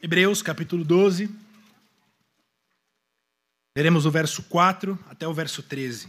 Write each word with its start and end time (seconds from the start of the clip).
Hebreus 0.00 0.42
capítulo 0.42 0.84
12. 0.84 1.28
Leremos 3.76 4.06
o 4.06 4.10
verso 4.12 4.44
4 4.44 4.96
até 5.10 5.26
o 5.26 5.34
verso 5.34 5.60
13. 5.60 6.06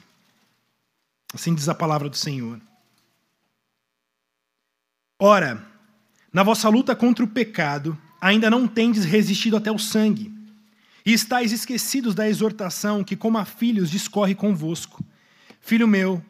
Assim 1.34 1.56
diz 1.56 1.68
a 1.68 1.74
palavra 1.74 2.08
do 2.08 2.16
Senhor. 2.16 2.62
Ora, 5.20 5.68
na 6.32 6.44
vossa 6.44 6.70
luta 6.70 6.96
contra 6.96 7.26
o 7.26 7.28
pecado, 7.28 7.98
ainda 8.22 8.48
não 8.48 8.68
tendes 8.68 9.06
resistido 9.06 9.58
até 9.58 9.72
o 9.72 9.80
sangue, 9.80 10.32
e 11.04 11.12
estáis 11.12 11.52
esquecidos 11.52 12.14
da 12.14 12.30
exortação 12.30 13.04
que, 13.04 13.16
como 13.16 13.40
a 13.40 13.46
filhos, 13.46 13.90
discorre 13.90 14.36
convosco. 14.36 15.04
Filho 15.60 15.88
meu, 15.88 16.24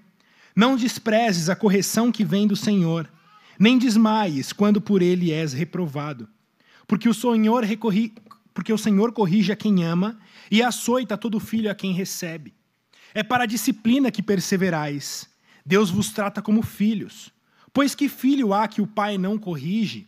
não 0.55 0.78
desprezes 0.78 1.50
a 1.50 1.57
correção 1.57 2.10
que 2.10 2.23
vem 2.23 2.48
do 2.48 2.55
Senhor, 2.55 3.10
nem 3.60 3.78
desmaies 3.78 4.54
quando 4.54 4.80
por 4.80 5.02
ele 5.02 5.34
és 5.34 5.52
reprovado. 5.52 6.26
Porque 6.89 7.07
o 7.07 7.13
Senhor, 7.13 7.63
recorri, 7.63 8.11
porque 8.52 8.73
o 8.73 8.77
Senhor 8.77 9.11
corrige 9.11 9.52
a 9.52 9.55
quem 9.55 9.85
ama 9.85 10.17
e 10.49 10.63
açoita 10.63 11.16
todo 11.16 11.39
filho 11.39 11.70
a 11.70 11.75
quem 11.75 11.93
recebe. 11.93 12.52
É 13.13 13.21
para 13.21 13.43
a 13.43 13.45
disciplina 13.45 14.09
que 14.09 14.23
perseverais. 14.23 15.30
Deus 15.63 15.91
vos 15.91 16.09
trata 16.09 16.41
como 16.41 16.63
filhos. 16.63 17.31
Pois 17.71 17.94
que 17.94 18.09
filho 18.09 18.55
há 18.55 18.67
que 18.67 18.81
o 18.81 18.88
pai 18.88 19.20
não 19.20 19.38
corrige? 19.38 20.07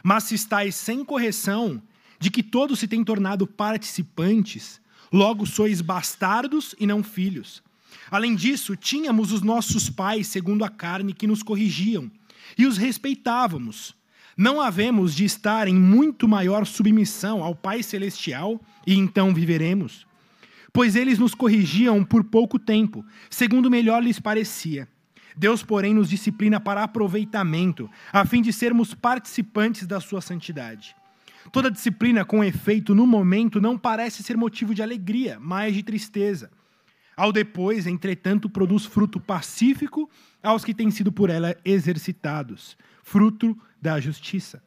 Mas 0.00 0.22
se 0.22 0.36
estáis 0.36 0.76
sem 0.76 1.04
correção, 1.04 1.82
de 2.20 2.30
que 2.30 2.44
todos 2.44 2.78
se 2.78 2.86
têm 2.86 3.02
tornado 3.02 3.44
participantes, 3.44 4.80
logo 5.12 5.44
sois 5.44 5.80
bastardos 5.80 6.72
e 6.78 6.86
não 6.86 7.02
filhos. 7.02 7.64
Além 8.08 8.36
disso, 8.36 8.76
tínhamos 8.76 9.32
os 9.32 9.42
nossos 9.42 9.90
pais, 9.90 10.28
segundo 10.28 10.64
a 10.64 10.68
carne, 10.68 11.14
que 11.14 11.26
nos 11.26 11.42
corrigiam, 11.42 12.08
e 12.56 12.64
os 12.64 12.76
respeitávamos 12.76 14.00
não 14.36 14.60
havemos 14.60 15.14
de 15.14 15.24
estar 15.24 15.68
em 15.68 15.74
muito 15.74 16.26
maior 16.26 16.66
submissão 16.66 17.42
ao 17.42 17.54
Pai 17.54 17.82
Celestial 17.82 18.60
e 18.86 18.94
então 18.94 19.34
viveremos? 19.34 20.06
Pois 20.72 20.96
eles 20.96 21.18
nos 21.18 21.34
corrigiam 21.34 22.02
por 22.02 22.24
pouco 22.24 22.58
tempo, 22.58 23.04
segundo 23.28 23.70
melhor 23.70 24.02
lhes 24.02 24.18
parecia. 24.18 24.88
Deus, 25.36 25.62
porém, 25.62 25.94
nos 25.94 26.08
disciplina 26.08 26.58
para 26.60 26.82
aproveitamento, 26.82 27.90
a 28.12 28.24
fim 28.24 28.42
de 28.42 28.52
sermos 28.52 28.94
participantes 28.94 29.86
da 29.86 30.00
sua 30.00 30.20
santidade. 30.20 30.94
Toda 31.50 31.70
disciplina 31.70 32.24
com 32.24 32.44
efeito 32.44 32.94
no 32.94 33.06
momento 33.06 33.60
não 33.60 33.76
parece 33.76 34.22
ser 34.22 34.36
motivo 34.36 34.74
de 34.74 34.82
alegria, 34.82 35.38
mas 35.40 35.74
de 35.74 35.82
tristeza. 35.82 36.50
Ao 37.16 37.32
depois, 37.32 37.86
entretanto, 37.86 38.48
produz 38.48 38.86
fruto 38.86 39.20
pacífico 39.20 40.08
aos 40.42 40.64
que 40.64 40.74
têm 40.74 40.90
sido 40.90 41.12
por 41.12 41.28
ela 41.28 41.56
exercitados, 41.64 42.76
fruto 43.02 43.56
da 43.80 44.00
justiça. 44.00 44.62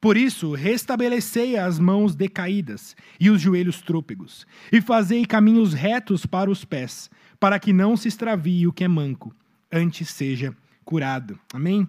Por 0.00 0.16
isso, 0.16 0.52
restabelecei 0.54 1.58
as 1.58 1.78
mãos 1.78 2.14
decaídas 2.14 2.96
e 3.18 3.28
os 3.28 3.40
joelhos 3.40 3.82
trôpegos, 3.82 4.46
e 4.72 4.80
fazei 4.80 5.26
caminhos 5.26 5.74
retos 5.74 6.24
para 6.24 6.50
os 6.50 6.64
pés, 6.64 7.10
para 7.38 7.58
que 7.58 7.72
não 7.72 7.96
se 7.96 8.08
extravie 8.08 8.66
o 8.66 8.72
que 8.72 8.84
é 8.84 8.88
manco, 8.88 9.34
antes 9.70 10.08
seja 10.08 10.56
curado. 10.84 11.38
Amém? 11.52 11.86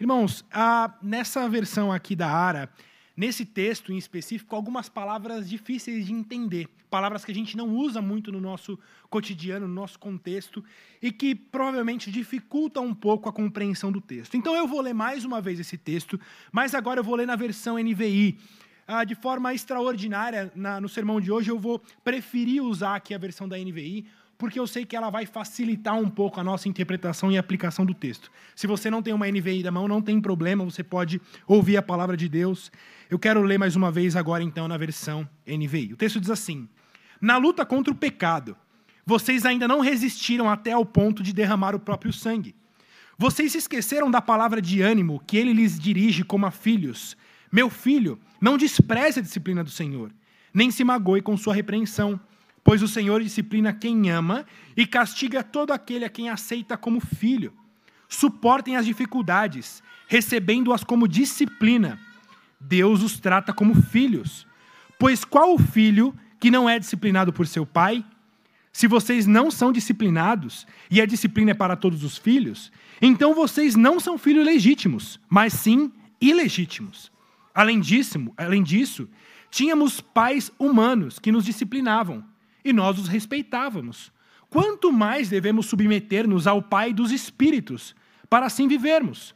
Irmãos, 0.00 0.44
a, 0.52 0.94
nessa 1.02 1.48
versão 1.48 1.90
aqui 1.90 2.14
da 2.14 2.30
Ara, 2.30 2.70
nesse 3.18 3.44
texto 3.44 3.92
em 3.92 3.98
específico, 3.98 4.54
algumas 4.54 4.88
palavras 4.88 5.50
difíceis 5.50 6.06
de 6.06 6.12
entender, 6.12 6.68
palavras 6.88 7.24
que 7.24 7.32
a 7.32 7.34
gente 7.34 7.56
não 7.56 7.68
usa 7.68 8.00
muito 8.00 8.30
no 8.30 8.40
nosso 8.40 8.78
cotidiano, 9.10 9.66
no 9.66 9.74
nosso 9.74 9.98
contexto, 9.98 10.64
e 11.02 11.10
que 11.10 11.34
provavelmente 11.34 12.12
dificultam 12.12 12.86
um 12.86 12.94
pouco 12.94 13.28
a 13.28 13.32
compreensão 13.32 13.90
do 13.90 14.00
texto. 14.00 14.36
Então 14.36 14.54
eu 14.54 14.68
vou 14.68 14.80
ler 14.80 14.94
mais 14.94 15.24
uma 15.24 15.40
vez 15.40 15.58
esse 15.58 15.76
texto, 15.76 16.18
mas 16.52 16.76
agora 16.76 17.00
eu 17.00 17.04
vou 17.04 17.16
ler 17.16 17.26
na 17.26 17.34
versão 17.34 17.76
NVI. 17.76 18.38
Ah, 18.86 19.02
de 19.02 19.16
forma 19.16 19.52
extraordinária, 19.52 20.52
na, 20.54 20.80
no 20.80 20.88
sermão 20.88 21.20
de 21.20 21.32
hoje, 21.32 21.50
eu 21.50 21.58
vou 21.58 21.82
preferir 22.04 22.62
usar 22.62 22.94
aqui 22.94 23.12
a 23.12 23.18
versão 23.18 23.48
da 23.48 23.58
NVI, 23.58 24.06
porque 24.38 24.58
eu 24.58 24.66
sei 24.68 24.86
que 24.86 24.96
ela 24.96 25.10
vai 25.10 25.26
facilitar 25.26 25.96
um 25.96 26.08
pouco 26.08 26.38
a 26.38 26.44
nossa 26.44 26.68
interpretação 26.68 27.30
e 27.30 27.36
aplicação 27.36 27.84
do 27.84 27.92
texto. 27.92 28.30
Se 28.54 28.68
você 28.68 28.88
não 28.88 29.02
tem 29.02 29.12
uma 29.12 29.26
NVI 29.26 29.64
da 29.64 29.72
mão, 29.72 29.88
não 29.88 30.00
tem 30.00 30.20
problema, 30.20 30.64
você 30.64 30.84
pode 30.84 31.20
ouvir 31.44 31.76
a 31.76 31.82
palavra 31.82 32.16
de 32.16 32.28
Deus. 32.28 32.70
Eu 33.10 33.18
quero 33.18 33.42
ler 33.42 33.58
mais 33.58 33.74
uma 33.74 33.90
vez 33.90 34.14
agora, 34.14 34.44
então, 34.44 34.68
na 34.68 34.76
versão 34.76 35.28
NVI. 35.44 35.92
O 35.92 35.96
texto 35.96 36.20
diz 36.20 36.30
assim: 36.30 36.68
Na 37.20 37.36
luta 37.36 37.66
contra 37.66 37.92
o 37.92 37.96
pecado, 37.96 38.56
vocês 39.04 39.44
ainda 39.44 39.66
não 39.66 39.80
resistiram 39.80 40.48
até 40.48 40.70
ao 40.70 40.86
ponto 40.86 41.20
de 41.20 41.32
derramar 41.32 41.74
o 41.74 41.80
próprio 41.80 42.12
sangue. 42.12 42.54
Vocês 43.18 43.50
se 43.50 43.58
esqueceram 43.58 44.08
da 44.08 44.22
palavra 44.22 44.62
de 44.62 44.80
ânimo 44.80 45.20
que 45.26 45.36
ele 45.36 45.52
lhes 45.52 45.76
dirige 45.76 46.22
como 46.22 46.46
a 46.46 46.52
filhos. 46.52 47.16
Meu 47.50 47.68
filho, 47.68 48.20
não 48.40 48.56
despreze 48.56 49.18
a 49.18 49.22
disciplina 49.22 49.64
do 49.64 49.70
Senhor, 49.70 50.12
nem 50.54 50.70
se 50.70 50.84
magoe 50.84 51.20
com 51.20 51.36
sua 51.36 51.52
repreensão 51.52 52.20
Pois 52.68 52.82
o 52.82 52.86
Senhor 52.86 53.22
disciplina 53.22 53.72
quem 53.72 54.10
ama 54.10 54.44
e 54.76 54.86
castiga 54.86 55.42
todo 55.42 55.72
aquele 55.72 56.04
a 56.04 56.10
quem 56.10 56.28
aceita 56.28 56.76
como 56.76 57.00
filho. 57.00 57.50
Suportem 58.06 58.76
as 58.76 58.84
dificuldades, 58.84 59.82
recebendo-as 60.06 60.84
como 60.84 61.08
disciplina. 61.08 61.98
Deus 62.60 63.02
os 63.02 63.18
trata 63.18 63.54
como 63.54 63.74
filhos. 63.74 64.46
Pois 64.98 65.24
qual 65.24 65.54
o 65.54 65.58
filho 65.58 66.14
que 66.38 66.50
não 66.50 66.68
é 66.68 66.78
disciplinado 66.78 67.32
por 67.32 67.46
seu 67.46 67.64
pai? 67.64 68.04
Se 68.70 68.86
vocês 68.86 69.26
não 69.26 69.50
são 69.50 69.72
disciplinados, 69.72 70.66
e 70.90 71.00
a 71.00 71.06
disciplina 71.06 71.52
é 71.52 71.54
para 71.54 71.74
todos 71.74 72.04
os 72.04 72.18
filhos, 72.18 72.70
então 73.00 73.34
vocês 73.34 73.76
não 73.76 73.98
são 73.98 74.18
filhos 74.18 74.44
legítimos, 74.44 75.18
mas 75.26 75.54
sim 75.54 75.90
ilegítimos. 76.20 77.10
Além 77.54 77.80
disso, 77.80 78.30
além 78.36 78.62
disso, 78.62 79.08
tínhamos 79.50 80.02
pais 80.02 80.52
humanos 80.58 81.18
que 81.18 81.32
nos 81.32 81.46
disciplinavam 81.46 82.22
e 82.64 82.72
nós 82.72 82.98
os 82.98 83.08
respeitávamos. 83.08 84.12
Quanto 84.50 84.92
mais 84.92 85.28
devemos 85.28 85.66
submeter-nos 85.66 86.46
ao 86.46 86.62
Pai 86.62 86.92
dos 86.92 87.12
Espíritos, 87.12 87.94
para 88.30 88.46
assim 88.46 88.66
vivermos? 88.66 89.34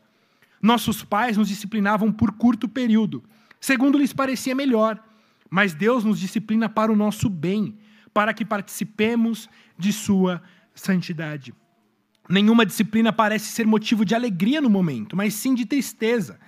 Nossos 0.60 1.02
pais 1.02 1.36
nos 1.36 1.48
disciplinavam 1.48 2.10
por 2.12 2.32
curto 2.32 2.68
período, 2.68 3.22
segundo 3.60 3.98
lhes 3.98 4.12
parecia 4.12 4.54
melhor, 4.54 5.02
mas 5.50 5.74
Deus 5.74 6.04
nos 6.04 6.18
disciplina 6.18 6.68
para 6.68 6.92
o 6.92 6.96
nosso 6.96 7.28
bem, 7.28 7.76
para 8.14 8.32
que 8.32 8.44
participemos 8.44 9.48
de 9.76 9.92
Sua 9.92 10.42
santidade. 10.74 11.52
Nenhuma 12.28 12.64
disciplina 12.64 13.12
parece 13.12 13.46
ser 13.46 13.66
motivo 13.66 14.04
de 14.04 14.14
alegria 14.14 14.60
no 14.60 14.70
momento, 14.70 15.16
mas 15.16 15.34
sim 15.34 15.54
de 15.54 15.66
tristeza. 15.66 16.38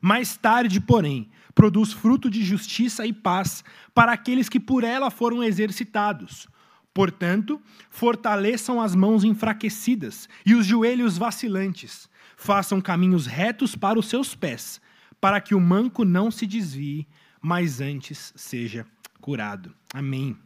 Mais 0.00 0.36
tarde, 0.36 0.80
porém, 0.80 1.28
produz 1.54 1.92
fruto 1.92 2.28
de 2.28 2.42
justiça 2.42 3.06
e 3.06 3.12
paz 3.12 3.62
para 3.94 4.12
aqueles 4.12 4.48
que 4.48 4.58
por 4.58 4.84
ela 4.84 5.10
foram 5.10 5.42
exercitados. 5.42 6.48
Portanto, 6.92 7.60
fortaleçam 7.90 8.80
as 8.80 8.94
mãos 8.94 9.24
enfraquecidas 9.24 10.28
e 10.46 10.54
os 10.54 10.66
joelhos 10.66 11.18
vacilantes. 11.18 12.08
Façam 12.36 12.80
caminhos 12.80 13.26
retos 13.26 13.74
para 13.74 13.98
os 13.98 14.06
seus 14.06 14.34
pés, 14.34 14.80
para 15.20 15.40
que 15.40 15.54
o 15.54 15.60
manco 15.60 16.04
não 16.04 16.30
se 16.30 16.46
desvie, 16.46 17.06
mas 17.40 17.80
antes 17.80 18.32
seja 18.36 18.86
curado. 19.20 19.74
Amém. 19.92 20.36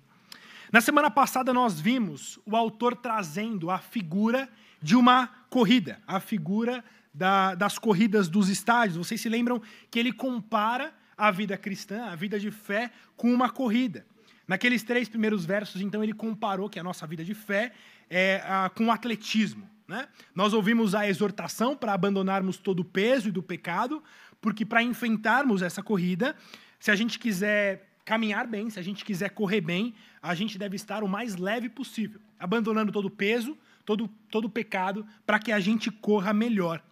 Na 0.73 0.81
semana 0.81 1.11
passada, 1.11 1.53
nós 1.53 1.81
vimos 1.81 2.39
o 2.45 2.55
autor 2.55 2.95
trazendo 2.95 3.71
a 3.71 3.79
figura 3.79 4.49
de 4.81 4.95
uma 4.95 5.27
corrida, 5.49 6.01
a 6.07 6.21
figura 6.21 6.85
da, 7.13 7.55
das 7.55 7.79
corridas 7.79 8.29
dos 8.29 8.49
estádios. 8.49 8.97
Vocês 8.97 9.21
se 9.21 9.29
lembram 9.29 9.61
que 9.91 9.99
ele 9.99 10.13
compara 10.13 10.95
a 11.19 11.33
vida 11.33 11.59
cristã, 11.59 12.05
a 12.05 12.15
vida 12.15 12.39
de 12.39 12.51
fé, 12.51 12.93
com 13.17 13.35
uma 13.35 13.51
corrida. 13.51 14.07
Naqueles 14.47 14.83
três 14.83 15.09
primeiros 15.09 15.45
versos, 15.45 15.83
então, 15.83 16.03
ele 16.03 16.15
comparou 16.15 16.71
que 16.71 16.79
a 16.79 16.83
nossa 16.83 17.07
vida 17.07 17.25
de 17.25 17.35
fé 17.35 17.73
é 18.09 18.41
a, 18.47 18.71
com 18.71 18.87
o 18.87 18.91
atletismo. 18.91 19.69
Né? 19.87 20.07
Nós 20.35 20.53
ouvimos 20.53 20.95
a 20.95 21.09
exortação 21.09 21.77
para 21.77 21.93
abandonarmos 21.93 22.57
todo 22.57 22.81
o 22.81 22.85
peso 22.85 23.29
e 23.29 23.33
do 23.33 23.43
pecado, 23.43 24.03
porque 24.41 24.65
para 24.65 24.83
enfrentarmos 24.83 25.61
essa 25.61 25.83
corrida, 25.83 26.37
se 26.79 26.91
a 26.91 26.97
gente 26.97 27.19
quiser 27.19 27.89
caminhar 28.05 28.47
bem, 28.47 28.71
se 28.71 28.79
a 28.79 28.83
gente 28.83 29.05
quiser 29.05 29.31
correr 29.31 29.61
bem, 29.61 29.95
a 30.23 30.35
gente 30.35 30.57
deve 30.57 30.77
estar 30.77 31.03
o 31.03 31.09
mais 31.09 31.37
leve 31.37 31.69
possível, 31.69 32.21
abandonando 32.39 32.93
todo 32.93 33.07
o 33.07 33.11
peso, 33.11 33.57
todo, 33.85 34.09
todo 34.31 34.47
o 34.47 34.51
pecado, 34.51 35.07
para 35.27 35.39
que 35.39 35.53
a 35.53 35.61
gente 35.61 35.91
corra 35.91 36.33
melhor. 36.33 36.83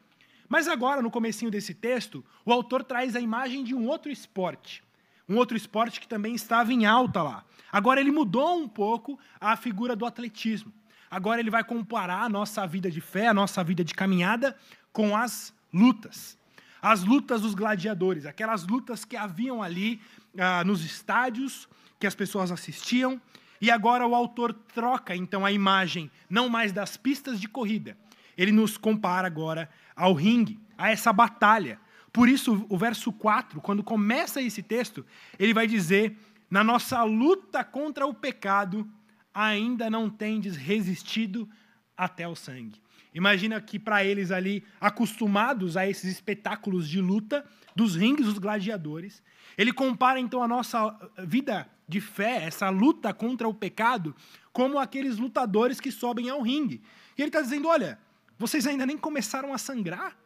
Mas 0.48 0.68
agora, 0.68 1.02
no 1.02 1.10
comecinho 1.10 1.50
desse 1.50 1.74
texto, 1.74 2.24
o 2.44 2.52
autor 2.52 2.84
traz 2.84 3.16
a 3.16 3.20
imagem 3.20 3.64
de 3.64 3.74
um 3.74 3.86
outro 3.86 4.10
esporte. 4.10 4.82
Um 5.28 5.36
outro 5.36 5.56
esporte 5.56 6.00
que 6.00 6.06
também 6.06 6.34
estava 6.34 6.72
em 6.72 6.86
alta 6.86 7.22
lá. 7.22 7.44
Agora 7.72 8.00
ele 8.00 8.12
mudou 8.12 8.58
um 8.58 8.68
pouco 8.68 9.18
a 9.40 9.56
figura 9.56 9.96
do 9.96 10.06
atletismo. 10.06 10.72
Agora 11.10 11.40
ele 11.40 11.50
vai 11.50 11.64
comparar 11.64 12.22
a 12.22 12.28
nossa 12.28 12.66
vida 12.66 12.90
de 12.90 13.00
fé, 13.00 13.28
a 13.28 13.34
nossa 13.34 13.62
vida 13.62 13.84
de 13.84 13.94
caminhada, 13.94 14.56
com 14.92 15.16
as 15.16 15.52
lutas. 15.72 16.38
As 16.80 17.02
lutas 17.02 17.42
dos 17.42 17.54
gladiadores, 17.54 18.26
aquelas 18.26 18.66
lutas 18.66 19.04
que 19.04 19.16
haviam 19.16 19.62
ali 19.62 20.00
ah, 20.38 20.62
nos 20.64 20.84
estádios, 20.84 21.68
que 21.98 22.06
as 22.06 22.14
pessoas 22.14 22.52
assistiam. 22.52 23.20
E 23.60 23.70
agora 23.70 24.06
o 24.06 24.14
autor 24.14 24.52
troca 24.52 25.16
então 25.16 25.44
a 25.44 25.50
imagem, 25.50 26.10
não 26.28 26.48
mais 26.48 26.72
das 26.72 26.96
pistas 26.96 27.40
de 27.40 27.48
corrida. 27.48 27.96
Ele 28.36 28.52
nos 28.52 28.76
compara 28.76 29.26
agora 29.26 29.68
ao 29.96 30.12
ringue, 30.12 30.60
a 30.76 30.90
essa 30.90 31.12
batalha. 31.12 31.80
Por 32.12 32.28
isso, 32.28 32.64
o 32.68 32.76
verso 32.76 33.10
4, 33.12 33.60
quando 33.60 33.82
começa 33.82 34.40
esse 34.40 34.62
texto, 34.62 35.04
ele 35.38 35.54
vai 35.54 35.66
dizer: 35.66 36.16
Na 36.50 36.62
nossa 36.62 37.02
luta 37.02 37.64
contra 37.64 38.06
o 38.06 38.14
pecado, 38.14 38.88
ainda 39.34 39.90
não 39.90 40.08
tendes 40.08 40.56
resistido 40.56 41.48
até 41.96 42.28
o 42.28 42.36
sangue. 42.36 42.80
Imagina 43.14 43.58
que 43.62 43.78
para 43.78 44.04
eles 44.04 44.30
ali, 44.30 44.62
acostumados 44.78 45.74
a 45.74 45.88
esses 45.88 46.12
espetáculos 46.12 46.86
de 46.86 47.00
luta, 47.00 47.44
dos 47.74 47.94
ringues 47.94 48.26
dos 48.26 48.38
gladiadores, 48.38 49.22
ele 49.56 49.72
compara 49.72 50.20
então 50.20 50.42
a 50.42 50.48
nossa 50.48 50.94
vida 51.18 51.68
de 51.88 52.00
fé, 52.00 52.44
essa 52.44 52.68
luta 52.68 53.12
contra 53.14 53.48
o 53.48 53.54
pecado, 53.54 54.14
como 54.52 54.78
aqueles 54.78 55.18
lutadores 55.18 55.80
que 55.80 55.90
sobem 55.90 56.28
ao 56.28 56.42
ringue. 56.42 56.82
E 57.16 57.22
ele 57.22 57.28
está 57.28 57.40
dizendo: 57.40 57.68
olha, 57.68 57.98
vocês 58.38 58.66
ainda 58.66 58.84
nem 58.84 58.98
começaram 58.98 59.52
a 59.52 59.58
sangrar 59.58 60.16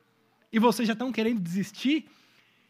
e 0.52 0.58
vocês 0.58 0.86
já 0.86 0.94
estão 0.94 1.12
querendo 1.12 1.40
desistir? 1.40 2.06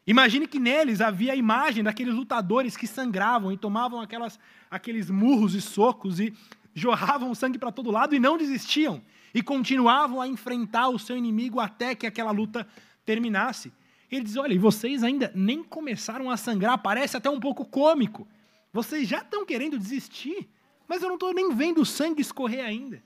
Imagine 0.07 0.47
que 0.47 0.59
neles 0.59 1.01
havia 1.01 1.33
a 1.33 1.37
imagem 1.37 1.85
daqueles 1.85 2.15
lutadores 2.15 2.77
que 2.77 2.87
sangravam 2.87 3.53
e 3.53 3.57
tomavam 3.57 4.01
aquelas, 4.01 4.39
aqueles 4.71 5.11
murros 5.11 5.55
e 5.55 5.61
socos 5.61 6.21
e 6.21 6.35
jorravam 6.75 7.35
sangue 7.35 7.59
para 7.59 7.73
todo 7.73 7.91
lado 7.91 8.15
e 8.15 8.19
não 8.19 8.37
desistiam 8.37 9.03
e 9.35 9.43
continuavam 9.43 10.21
a 10.21 10.27
enfrentar 10.27 10.89
o 10.89 10.99
seu 10.99 11.17
inimigo 11.17 11.61
até 11.61 11.95
que 11.95 12.07
aquela 12.07 12.31
luta 12.31 12.67
terminasse. 13.05 13.73
Ele 14.11 14.25
diz: 14.25 14.37
Olha, 14.37 14.55
e 14.55 14.59
vocês 14.59 15.03
ainda 15.03 15.31
nem 15.35 15.63
começaram 15.63 16.31
a 16.31 16.37
sangrar, 16.37 16.79
parece 16.79 17.17
até 17.17 17.31
um 17.31 17.39
pouco 17.39 17.65
cômico. 17.65 18.27
Vocês 18.73 19.09
já 19.09 19.19
estão 19.19 19.45
querendo 19.45 19.79
desistir, 19.79 20.49
mas 20.89 21.03
eu 21.03 21.09
não 21.09 21.17
estou 21.17 21.33
nem 21.33 21.55
vendo 21.55 21.81
o 21.81 21.87
sangue 21.87 22.21
escorrer 22.21 22.65
ainda. 22.65 23.03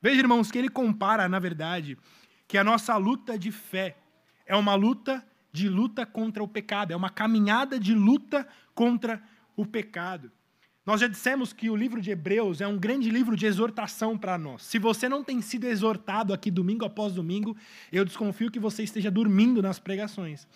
Veja, 0.00 0.20
irmãos, 0.20 0.50
que 0.50 0.58
ele 0.58 0.68
compara, 0.68 1.28
na 1.28 1.38
verdade, 1.38 1.98
que 2.46 2.56
a 2.56 2.64
nossa 2.64 2.96
luta 2.96 3.38
de 3.38 3.50
fé 3.50 3.96
é 4.46 4.54
uma 4.54 4.74
luta 4.74 5.24
de 5.52 5.68
luta 5.68 6.06
contra 6.06 6.42
o 6.42 6.48
pecado, 6.48 6.92
é 6.92 6.96
uma 6.96 7.10
caminhada 7.10 7.80
de 7.80 7.94
luta 7.94 8.46
contra 8.74 9.22
o 9.56 9.66
pecado. 9.66 10.30
Nós 10.86 11.00
já 11.02 11.06
dissemos 11.06 11.52
que 11.52 11.68
o 11.68 11.76
livro 11.76 12.00
de 12.00 12.10
Hebreus 12.10 12.62
é 12.62 12.66
um 12.66 12.78
grande 12.78 13.10
livro 13.10 13.36
de 13.36 13.44
exortação 13.44 14.16
para 14.16 14.38
nós. 14.38 14.62
Se 14.62 14.78
você 14.78 15.06
não 15.06 15.22
tem 15.22 15.42
sido 15.42 15.64
exortado 15.64 16.32
aqui 16.32 16.50
domingo 16.50 16.84
após 16.84 17.12
domingo, 17.12 17.54
eu 17.92 18.04
desconfio 18.04 18.50
que 18.50 18.58
você 18.58 18.84
esteja 18.84 19.10
dormindo 19.10 19.60
nas 19.60 19.78
pregações. 19.78 20.48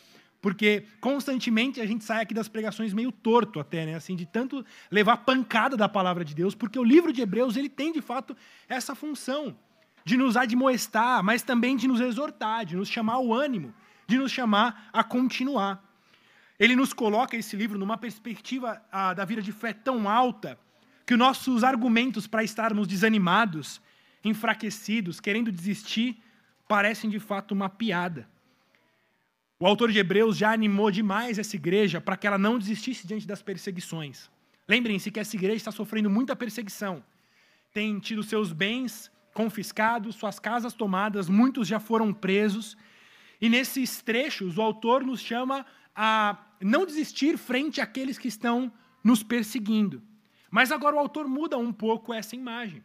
Porque 0.42 0.84
constantemente 1.00 1.80
a 1.80 1.86
gente 1.86 2.02
sai 2.02 2.20
aqui 2.20 2.34
das 2.34 2.48
pregações 2.48 2.92
meio 2.92 3.12
torto 3.12 3.60
até, 3.60 3.86
né? 3.86 3.94
Assim, 3.94 4.16
de 4.16 4.26
tanto 4.26 4.66
levar 4.90 5.18
pancada 5.18 5.76
da 5.76 5.88
palavra 5.88 6.24
de 6.24 6.34
Deus, 6.34 6.52
porque 6.52 6.76
o 6.76 6.82
livro 6.82 7.12
de 7.12 7.22
Hebreus, 7.22 7.56
ele 7.56 7.68
tem 7.68 7.92
de 7.92 8.02
fato 8.02 8.36
essa 8.68 8.92
função 8.96 9.56
de 10.04 10.16
nos 10.16 10.36
admoestar, 10.36 11.22
mas 11.22 11.42
também 11.42 11.76
de 11.76 11.86
nos 11.86 12.00
exortar, 12.00 12.66
de 12.66 12.74
nos 12.74 12.88
chamar 12.88 13.14
ao 13.14 13.32
ânimo, 13.32 13.72
de 14.08 14.18
nos 14.18 14.32
chamar 14.32 14.88
a 14.92 15.04
continuar. 15.04 15.80
Ele 16.58 16.74
nos 16.74 16.92
coloca 16.92 17.36
esse 17.36 17.54
livro 17.54 17.78
numa 17.78 17.96
perspectiva 17.96 18.82
ah, 18.90 19.14
da 19.14 19.24
vida 19.24 19.40
de 19.40 19.52
fé 19.52 19.72
tão 19.72 20.08
alta 20.08 20.58
que 21.06 21.14
os 21.14 21.18
nossos 21.18 21.62
argumentos 21.62 22.26
para 22.26 22.42
estarmos 22.42 22.88
desanimados, 22.88 23.80
enfraquecidos, 24.24 25.20
querendo 25.20 25.52
desistir, 25.52 26.20
parecem 26.66 27.08
de 27.08 27.20
fato 27.20 27.52
uma 27.52 27.68
piada. 27.68 28.28
O 29.62 29.66
autor 29.68 29.92
de 29.92 29.98
Hebreus 30.00 30.36
já 30.36 30.52
animou 30.52 30.90
demais 30.90 31.38
essa 31.38 31.54
igreja 31.54 32.00
para 32.00 32.16
que 32.16 32.26
ela 32.26 32.36
não 32.36 32.58
desistisse 32.58 33.06
diante 33.06 33.28
das 33.28 33.42
perseguições. 33.42 34.28
Lembrem-se 34.66 35.08
que 35.08 35.20
essa 35.20 35.36
igreja 35.36 35.58
está 35.58 35.70
sofrendo 35.70 36.10
muita 36.10 36.34
perseguição. 36.34 37.00
Tem 37.72 38.00
tido 38.00 38.24
seus 38.24 38.52
bens 38.52 39.08
confiscados, 39.32 40.16
suas 40.16 40.40
casas 40.40 40.72
tomadas, 40.72 41.28
muitos 41.28 41.68
já 41.68 41.78
foram 41.78 42.12
presos. 42.12 42.76
E 43.40 43.48
nesses 43.48 44.02
trechos, 44.02 44.58
o 44.58 44.62
autor 44.62 45.04
nos 45.04 45.20
chama 45.20 45.64
a 45.94 46.44
não 46.60 46.84
desistir 46.84 47.38
frente 47.38 47.80
àqueles 47.80 48.18
que 48.18 48.26
estão 48.26 48.72
nos 49.04 49.22
perseguindo. 49.22 50.02
Mas 50.50 50.72
agora 50.72 50.96
o 50.96 50.98
autor 50.98 51.28
muda 51.28 51.56
um 51.56 51.72
pouco 51.72 52.12
essa 52.12 52.34
imagem. 52.34 52.82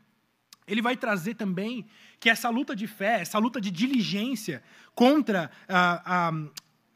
Ele 0.68 0.82
vai 0.84 0.96
trazer 0.96 1.34
também 1.34 1.88
que 2.20 2.30
essa 2.30 2.50
luta 2.50 2.76
de 2.76 2.86
fé, 2.86 3.22
essa 3.22 3.40
luta 3.40 3.60
de 3.60 3.72
diligência 3.72 4.62
contra 4.94 5.50
a, 5.68 6.28
a, 6.28 6.32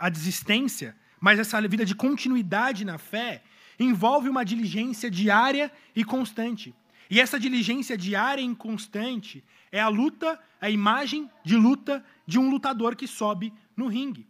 a 0.01 0.09
desistência, 0.09 0.97
mas 1.19 1.37
essa 1.37 1.61
vida 1.67 1.85
de 1.85 1.93
continuidade 1.93 2.83
na 2.83 2.97
fé, 2.97 3.43
envolve 3.79 4.27
uma 4.27 4.43
diligência 4.43 5.11
diária 5.11 5.71
e 5.95 6.03
constante. 6.03 6.73
E 7.07 7.19
essa 7.19 7.39
diligência 7.39 7.95
diária 7.95 8.41
e 8.41 8.55
constante 8.55 9.43
é 9.71 9.79
a 9.79 9.87
luta, 9.87 10.39
a 10.59 10.71
imagem 10.71 11.29
de 11.43 11.55
luta 11.55 12.03
de 12.25 12.39
um 12.39 12.49
lutador 12.49 12.95
que 12.95 13.05
sobe 13.05 13.53
no 13.77 13.87
ringue. 13.87 14.27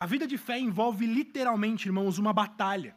A 0.00 0.06
vida 0.06 0.26
de 0.26 0.36
fé 0.36 0.58
envolve 0.58 1.06
literalmente, 1.06 1.86
irmãos, 1.86 2.18
uma 2.18 2.32
batalha. 2.32 2.96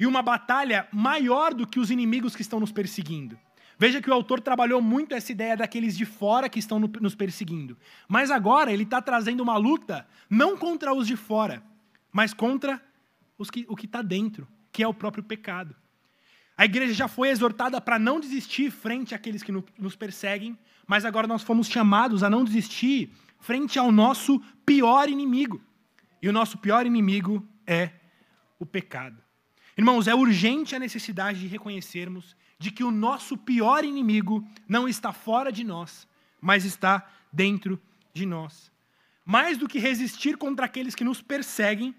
E 0.00 0.06
uma 0.06 0.22
batalha 0.22 0.88
maior 0.92 1.54
do 1.54 1.66
que 1.66 1.78
os 1.78 1.88
inimigos 1.88 2.34
que 2.34 2.42
estão 2.42 2.58
nos 2.58 2.72
perseguindo. 2.72 3.38
Veja 3.78 4.00
que 4.00 4.10
o 4.10 4.14
autor 4.14 4.40
trabalhou 4.40 4.80
muito 4.80 5.14
essa 5.14 5.32
ideia 5.32 5.56
daqueles 5.56 5.96
de 5.96 6.04
fora 6.04 6.48
que 6.48 6.58
estão 6.58 6.78
nos 6.78 7.14
perseguindo. 7.14 7.76
Mas 8.08 8.30
agora 8.30 8.72
ele 8.72 8.84
está 8.84 9.00
trazendo 9.00 9.42
uma 9.42 9.56
luta 9.56 10.06
não 10.28 10.56
contra 10.56 10.94
os 10.94 11.06
de 11.06 11.16
fora, 11.16 11.62
mas 12.12 12.32
contra 12.32 12.80
que, 13.50 13.66
o 13.68 13.74
que 13.74 13.86
está 13.86 14.02
dentro, 14.02 14.46
que 14.70 14.82
é 14.82 14.88
o 14.88 14.94
próprio 14.94 15.24
pecado. 15.24 15.74
A 16.56 16.64
igreja 16.64 16.92
já 16.92 17.08
foi 17.08 17.30
exortada 17.30 17.80
para 17.80 17.98
não 17.98 18.20
desistir 18.20 18.70
frente 18.70 19.14
àqueles 19.14 19.42
que 19.42 19.50
nos 19.50 19.96
perseguem, 19.96 20.56
mas 20.86 21.04
agora 21.04 21.26
nós 21.26 21.42
fomos 21.42 21.66
chamados 21.66 22.22
a 22.22 22.30
não 22.30 22.44
desistir 22.44 23.10
frente 23.40 23.78
ao 23.78 23.90
nosso 23.90 24.38
pior 24.64 25.08
inimigo. 25.08 25.60
E 26.20 26.28
o 26.28 26.32
nosso 26.32 26.58
pior 26.58 26.86
inimigo 26.86 27.46
é 27.66 27.90
o 28.58 28.66
pecado. 28.66 29.20
Irmãos, 29.76 30.06
é 30.06 30.14
urgente 30.14 30.76
a 30.76 30.78
necessidade 30.78 31.40
de 31.40 31.46
reconhecermos 31.48 32.36
de 32.62 32.70
que 32.70 32.84
o 32.84 32.92
nosso 32.92 33.36
pior 33.36 33.84
inimigo 33.84 34.46
não 34.68 34.88
está 34.88 35.12
fora 35.12 35.50
de 35.50 35.64
nós, 35.64 36.06
mas 36.40 36.64
está 36.64 37.04
dentro 37.32 37.76
de 38.14 38.24
nós. 38.24 38.70
Mais 39.24 39.58
do 39.58 39.66
que 39.66 39.80
resistir 39.80 40.36
contra 40.36 40.66
aqueles 40.66 40.94
que 40.94 41.02
nos 41.02 41.20
perseguem, 41.20 41.92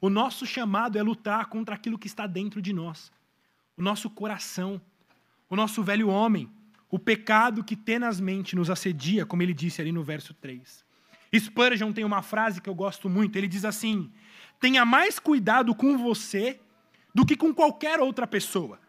o 0.00 0.10
nosso 0.10 0.44
chamado 0.44 0.98
é 0.98 1.02
lutar 1.02 1.46
contra 1.46 1.76
aquilo 1.76 1.96
que 1.96 2.08
está 2.08 2.26
dentro 2.26 2.60
de 2.60 2.72
nós. 2.72 3.12
O 3.76 3.82
nosso 3.82 4.10
coração, 4.10 4.82
o 5.48 5.54
nosso 5.54 5.80
velho 5.80 6.08
homem, 6.08 6.50
o 6.90 6.98
pecado 6.98 7.62
que 7.62 7.76
tenazmente 7.76 8.56
nos 8.56 8.68
assedia, 8.68 9.24
como 9.24 9.44
ele 9.44 9.54
disse 9.54 9.80
ali 9.80 9.92
no 9.92 10.02
verso 10.02 10.34
3. 10.34 10.84
Spurgeon 11.38 11.92
tem 11.92 12.04
uma 12.04 12.20
frase 12.20 12.60
que 12.60 12.68
eu 12.68 12.74
gosto 12.74 13.08
muito. 13.08 13.36
Ele 13.36 13.46
diz 13.46 13.64
assim: 13.64 14.10
tenha 14.58 14.84
mais 14.84 15.20
cuidado 15.20 15.72
com 15.72 15.96
você 15.96 16.58
do 17.14 17.24
que 17.24 17.36
com 17.36 17.54
qualquer 17.54 18.00
outra 18.00 18.26
pessoa. 18.26 18.80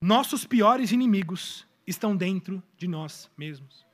Nossos 0.00 0.44
piores 0.44 0.92
inimigos 0.92 1.66
estão 1.84 2.16
dentro 2.16 2.62
de 2.76 2.86
nós 2.86 3.28
mesmos. 3.36 3.84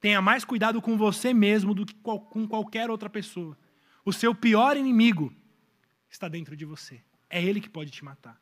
Tenha 0.00 0.22
mais 0.22 0.44
cuidado 0.44 0.80
com 0.80 0.96
você 0.96 1.34
mesmo 1.34 1.74
do 1.74 1.84
que 1.84 1.94
com 1.94 2.46
qualquer 2.46 2.88
outra 2.88 3.10
pessoa. 3.10 3.58
O 4.04 4.12
seu 4.12 4.32
pior 4.32 4.76
inimigo 4.76 5.32
está 6.08 6.28
dentro 6.28 6.56
de 6.56 6.64
você. 6.64 7.02
É 7.28 7.42
ele 7.42 7.60
que 7.60 7.68
pode 7.68 7.90
te 7.90 8.04
matar. 8.04 8.40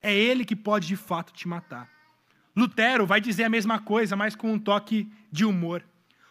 É 0.00 0.14
ele 0.14 0.44
que 0.44 0.54
pode 0.54 0.86
de 0.86 0.94
fato 0.94 1.32
te 1.32 1.48
matar. 1.48 1.90
Lutero 2.54 3.04
vai 3.04 3.20
dizer 3.20 3.44
a 3.44 3.48
mesma 3.48 3.80
coisa, 3.80 4.14
mas 4.14 4.36
com 4.36 4.52
um 4.52 4.58
toque 4.58 5.10
de 5.32 5.44
humor. 5.44 5.84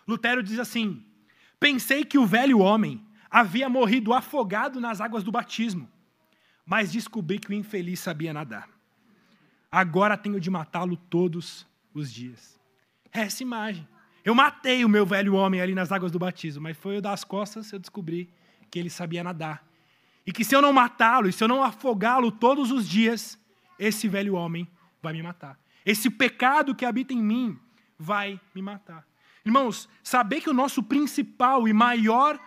Lutero 0.07 0.41
diz 0.41 0.60
assim: 0.60 1.05
Pensei 1.60 2.05
que 2.05 2.17
o 2.17 2.25
velho 2.25 2.60
homem 2.60 3.05
havia 3.29 3.67
morrido 3.67 4.13
afogado 4.13 4.79
nas 4.79 5.01
águas 5.01 5.24
do 5.24 5.31
batismo, 5.31 5.91
mas 6.65 6.93
descobri 6.93 7.38
que 7.38 7.50
o 7.50 7.53
infeliz 7.53 8.00
sabia 8.00 8.34
nadar. 8.34 8.75
Agora 9.75 10.15
tenho 10.15 10.39
de 10.39 10.50
matá-lo 10.50 10.96
todos 10.96 11.67
os 11.94 12.10
dias. 12.10 12.58
É 13.12 13.24
essa 13.24 13.44
imagem. 13.44 13.86
Eu 14.24 14.34
matei 14.34 14.86
o 14.86 14.88
meu 14.88 15.05
velho 15.05 15.34
homem 15.34 15.60
ali 15.60 15.75
nas 15.75 15.91
águas 15.91 16.13
do 16.13 16.17
batismo, 16.17 16.63
mas 16.63 16.77
foi 16.77 16.96
eu 16.96 17.01
das 17.01 17.25
costas 17.25 17.74
eu 17.74 17.77
descobri 17.77 18.29
que 18.72 18.79
ele 18.79 18.89
sabia 18.89 19.22
nadar. 19.22 19.67
E 20.25 20.32
que 20.32 20.46
se 20.46 20.55
eu 20.55 20.62
não 20.62 20.72
matá-lo, 20.72 21.27
e 21.27 21.34
se 21.34 21.44
eu 21.44 21.50
não 21.50 21.62
afogá-lo 21.62 22.32
todos 22.32 22.72
os 22.72 22.88
dias, 22.88 23.38
esse 23.77 24.08
velho 24.08 24.36
homem 24.36 24.65
vai 25.03 25.12
me 25.12 25.22
matar. 25.22 25.60
Esse 25.86 26.10
pecado 26.10 26.74
que 26.74 26.86
habita 26.86 27.13
em 27.13 27.22
mim 27.22 27.60
vai 28.00 28.39
me 28.55 28.62
matar. 28.62 29.05
Irmãos, 29.46 29.89
saber 30.01 30.39
que 30.39 30.50
o 30.50 30.53
nosso 30.53 30.82
principal 30.82 31.67
e 31.67 31.74
maior 31.74 32.39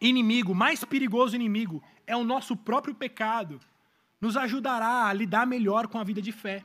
inimigo, 0.00 0.54
mais 0.54 0.82
perigoso 0.82 1.36
inimigo, 1.36 1.82
é 2.06 2.16
o 2.16 2.24
nosso 2.24 2.56
próprio 2.56 2.94
pecado, 2.94 3.60
nos 4.20 4.36
ajudará 4.36 5.06
a 5.06 5.12
lidar 5.12 5.46
melhor 5.46 5.86
com 5.86 5.98
a 5.98 6.04
vida 6.04 6.20
de 6.20 6.32
fé. 6.32 6.64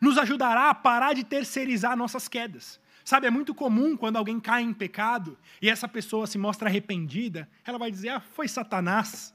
Nos 0.00 0.18
ajudará 0.18 0.70
a 0.70 0.74
parar 0.74 1.14
de 1.14 1.24
terceirizar 1.24 1.96
nossas 1.96 2.28
quedas. 2.28 2.80
Sabe, 3.04 3.26
é 3.26 3.30
muito 3.30 3.54
comum 3.54 3.96
quando 3.96 4.16
alguém 4.16 4.38
cai 4.38 4.62
em 4.62 4.72
pecado 4.72 5.36
e 5.60 5.68
essa 5.68 5.88
pessoa 5.88 6.26
se 6.26 6.38
mostra 6.38 6.68
arrependida, 6.68 7.48
ela 7.64 7.78
vai 7.78 7.90
dizer: 7.90 8.10
ah, 8.10 8.20
foi 8.20 8.46
Satanás, 8.46 9.34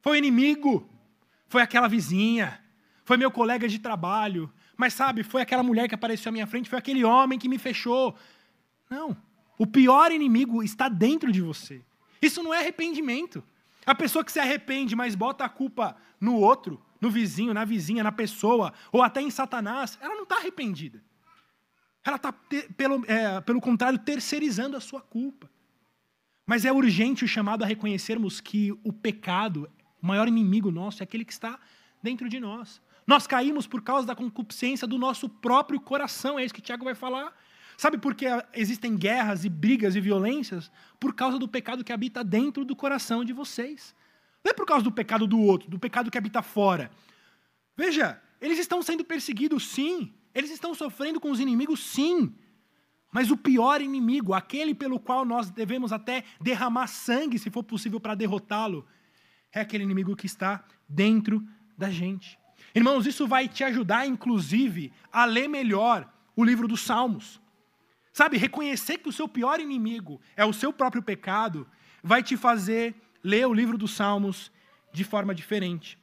foi 0.00 0.12
o 0.12 0.16
inimigo, 0.16 0.88
foi 1.48 1.60
aquela 1.60 1.88
vizinha, 1.88 2.60
foi 3.04 3.16
meu 3.16 3.30
colega 3.30 3.68
de 3.68 3.80
trabalho, 3.80 4.52
mas 4.76 4.94
sabe, 4.94 5.24
foi 5.24 5.42
aquela 5.42 5.62
mulher 5.62 5.88
que 5.88 5.94
apareceu 5.94 6.30
à 6.30 6.32
minha 6.32 6.46
frente, 6.46 6.70
foi 6.70 6.78
aquele 6.78 7.04
homem 7.04 7.38
que 7.38 7.48
me 7.48 7.58
fechou. 7.58 8.14
Não. 8.88 9.16
O 9.58 9.66
pior 9.66 10.12
inimigo 10.12 10.62
está 10.62 10.88
dentro 10.88 11.32
de 11.32 11.42
você. 11.42 11.82
Isso 12.22 12.44
não 12.44 12.54
é 12.54 12.60
arrependimento. 12.60 13.42
A 13.84 13.94
pessoa 13.94 14.24
que 14.24 14.30
se 14.30 14.38
arrepende, 14.38 14.94
mas 14.94 15.16
bota 15.16 15.44
a 15.44 15.48
culpa 15.48 15.96
no 16.20 16.36
outro, 16.36 16.82
no 17.00 17.10
vizinho, 17.10 17.54
na 17.54 17.64
vizinha, 17.64 18.02
na 18.02 18.12
pessoa, 18.12 18.72
ou 18.90 19.02
até 19.02 19.20
em 19.20 19.30
Satanás, 19.30 19.98
ela 20.00 20.14
não 20.14 20.24
está 20.24 20.36
arrependida. 20.36 21.02
Ela 22.04 22.16
está, 22.16 22.32
pelo, 22.32 23.04
é, 23.06 23.40
pelo 23.40 23.60
contrário, 23.60 23.98
terceirizando 23.98 24.76
a 24.76 24.80
sua 24.80 25.00
culpa. 25.00 25.50
Mas 26.46 26.64
é 26.64 26.72
urgente 26.72 27.24
o 27.24 27.28
chamado 27.28 27.62
a 27.62 27.66
reconhecermos 27.66 28.40
que 28.40 28.72
o 28.82 28.92
pecado, 28.92 29.70
o 30.02 30.06
maior 30.06 30.26
inimigo 30.26 30.70
nosso, 30.70 31.02
é 31.02 31.04
aquele 31.04 31.24
que 31.24 31.32
está 31.32 31.58
dentro 32.02 32.28
de 32.28 32.40
nós. 32.40 32.80
Nós 33.06 33.26
caímos 33.26 33.66
por 33.66 33.82
causa 33.82 34.06
da 34.06 34.14
concupiscência 34.14 34.86
do 34.86 34.98
nosso 34.98 35.28
próprio 35.28 35.80
coração, 35.80 36.38
é 36.38 36.44
isso 36.44 36.54
que 36.54 36.60
Tiago 36.60 36.84
vai 36.84 36.94
falar. 36.94 37.34
Sabe 37.76 37.96
por 37.96 38.14
que 38.14 38.26
existem 38.54 38.96
guerras 38.96 39.44
e 39.44 39.48
brigas 39.48 39.94
e 39.94 40.00
violências? 40.00 40.70
Por 40.98 41.14
causa 41.14 41.38
do 41.38 41.46
pecado 41.46 41.84
que 41.84 41.92
habita 41.92 42.24
dentro 42.24 42.64
do 42.64 42.74
coração 42.74 43.24
de 43.24 43.32
vocês. 43.32 43.94
Não 44.44 44.50
é 44.50 44.54
por 44.54 44.66
causa 44.66 44.84
do 44.84 44.92
pecado 44.92 45.26
do 45.26 45.40
outro, 45.40 45.68
do 45.68 45.78
pecado 45.78 46.10
que 46.10 46.18
habita 46.18 46.42
fora. 46.42 46.90
Veja, 47.76 48.20
eles 48.40 48.58
estão 48.58 48.82
sendo 48.82 49.04
perseguidos, 49.04 49.68
sim. 49.68 50.12
Eles 50.34 50.50
estão 50.50 50.74
sofrendo 50.74 51.20
com 51.20 51.30
os 51.30 51.40
inimigos, 51.40 51.80
sim. 51.80 52.34
Mas 53.10 53.30
o 53.30 53.36
pior 53.36 53.80
inimigo, 53.80 54.34
aquele 54.34 54.74
pelo 54.74 55.00
qual 55.00 55.24
nós 55.24 55.50
devemos 55.50 55.92
até 55.92 56.24
derramar 56.40 56.86
sangue, 56.86 57.38
se 57.38 57.50
for 57.50 57.62
possível, 57.62 57.98
para 57.98 58.14
derrotá-lo, 58.14 58.86
é 59.52 59.60
aquele 59.60 59.84
inimigo 59.84 60.14
que 60.14 60.26
está 60.26 60.64
dentro 60.88 61.42
da 61.76 61.90
gente. 61.90 62.38
Irmãos, 62.74 63.06
isso 63.06 63.26
vai 63.26 63.48
te 63.48 63.64
ajudar, 63.64 64.06
inclusive, 64.06 64.92
a 65.10 65.24
ler 65.24 65.48
melhor 65.48 66.12
o 66.36 66.44
livro 66.44 66.68
dos 66.68 66.82
Salmos. 66.82 67.40
Sabe, 68.12 68.36
reconhecer 68.36 68.98
que 68.98 69.08
o 69.08 69.12
seu 69.12 69.28
pior 69.28 69.60
inimigo 69.60 70.20
é 70.36 70.44
o 70.44 70.52
seu 70.52 70.72
próprio 70.72 71.02
pecado, 71.02 71.66
vai 72.02 72.22
te 72.22 72.36
fazer 72.36 72.94
ler 73.22 73.46
o 73.46 73.54
livro 73.54 73.76
dos 73.76 73.92
Salmos 73.92 74.50
de 74.92 75.04
forma 75.04 75.34
diferente. 75.34 75.98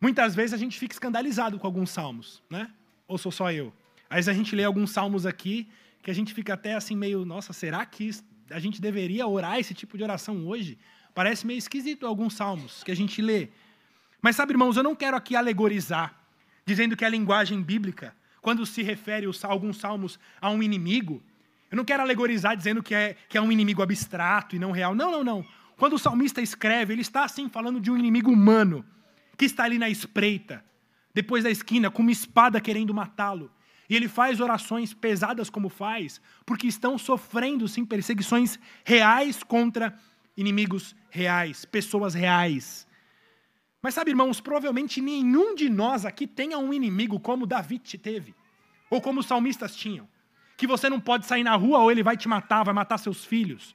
Muitas 0.00 0.34
vezes 0.34 0.52
a 0.52 0.56
gente 0.56 0.78
fica 0.78 0.94
escandalizado 0.94 1.58
com 1.58 1.66
alguns 1.66 1.90
salmos, 1.90 2.42
né? 2.50 2.70
Ou 3.06 3.16
sou 3.16 3.32
só 3.32 3.50
eu? 3.50 3.72
Às 4.08 4.16
vezes 4.16 4.28
a 4.28 4.32
gente 4.34 4.54
lê 4.54 4.64
alguns 4.64 4.90
salmos 4.90 5.24
aqui 5.24 5.68
que 6.02 6.10
a 6.10 6.14
gente 6.14 6.34
fica 6.34 6.54
até 6.54 6.74
assim 6.74 6.94
meio, 6.94 7.24
nossa, 7.24 7.52
será 7.52 7.84
que 7.86 8.10
a 8.50 8.58
gente 8.58 8.80
deveria 8.80 9.26
orar 9.26 9.58
esse 9.58 9.72
tipo 9.72 9.96
de 9.96 10.04
oração 10.04 10.46
hoje? 10.46 10.78
Parece 11.14 11.46
meio 11.46 11.58
esquisito 11.58 12.06
alguns 12.06 12.34
salmos 12.34 12.82
que 12.82 12.90
a 12.90 12.96
gente 12.96 13.22
lê. 13.22 13.48
Mas 14.20 14.36
sabe, 14.36 14.52
irmãos, 14.52 14.76
eu 14.76 14.82
não 14.82 14.94
quero 14.94 15.16
aqui 15.16 15.34
alegorizar, 15.34 16.14
dizendo 16.66 16.96
que 16.96 17.04
a 17.04 17.08
linguagem 17.08 17.62
bíblica, 17.62 18.14
quando 18.42 18.66
se 18.66 18.82
refere 18.82 19.26
a 19.26 19.46
alguns 19.46 19.78
salmos 19.78 20.18
a 20.40 20.50
um 20.50 20.62
inimigo, 20.62 21.22
eu 21.70 21.76
não 21.76 21.84
quero 21.84 22.02
alegorizar 22.02 22.56
dizendo 22.56 22.82
que 22.82 22.94
é, 22.94 23.16
que 23.28 23.38
é 23.38 23.40
um 23.40 23.50
inimigo 23.50 23.82
abstrato 23.82 24.54
e 24.54 24.58
não 24.58 24.70
real. 24.70 24.94
Não, 24.94 25.10
não, 25.10 25.24
não. 25.24 25.46
Quando 25.76 25.94
o 25.94 25.98
salmista 25.98 26.40
escreve, 26.40 26.92
ele 26.92 27.02
está 27.02 27.24
assim 27.24 27.48
falando 27.48 27.80
de 27.80 27.90
um 27.90 27.96
inimigo 27.96 28.30
humano 28.30 28.84
que 29.36 29.44
está 29.44 29.64
ali 29.64 29.78
na 29.78 29.88
espreita, 29.88 30.64
depois 31.12 31.44
da 31.44 31.50
esquina, 31.50 31.90
com 31.90 32.02
uma 32.02 32.12
espada 32.12 32.60
querendo 32.60 32.94
matá-lo. 32.94 33.50
E 33.88 33.94
ele 33.94 34.08
faz 34.08 34.40
orações 34.40 34.94
pesadas 34.94 35.50
como 35.50 35.68
faz, 35.68 36.20
porque 36.46 36.66
estão 36.66 36.96
sofrendo 36.96 37.68
sim 37.68 37.84
perseguições 37.84 38.58
reais 38.84 39.42
contra 39.42 39.98
inimigos 40.36 40.96
reais, 41.10 41.64
pessoas 41.64 42.14
reais. 42.14 42.86
Mas 43.82 43.94
sabe, 43.94 44.10
irmãos, 44.10 44.40
provavelmente 44.40 45.00
nenhum 45.00 45.54
de 45.54 45.68
nós 45.68 46.06
aqui 46.06 46.26
tenha 46.26 46.58
um 46.58 46.72
inimigo 46.72 47.20
como 47.20 47.46
Davi 47.46 47.78
teve, 47.78 48.34
ou 48.88 49.00
como 49.00 49.20
os 49.20 49.26
salmistas 49.26 49.76
tinham, 49.76 50.08
que 50.56 50.66
você 50.66 50.88
não 50.88 50.98
pode 50.98 51.26
sair 51.26 51.44
na 51.44 51.54
rua 51.54 51.80
ou 51.80 51.90
ele 51.90 52.02
vai 52.02 52.16
te 52.16 52.26
matar, 52.26 52.64
vai 52.64 52.72
matar 52.72 52.96
seus 52.98 53.24
filhos. 53.24 53.74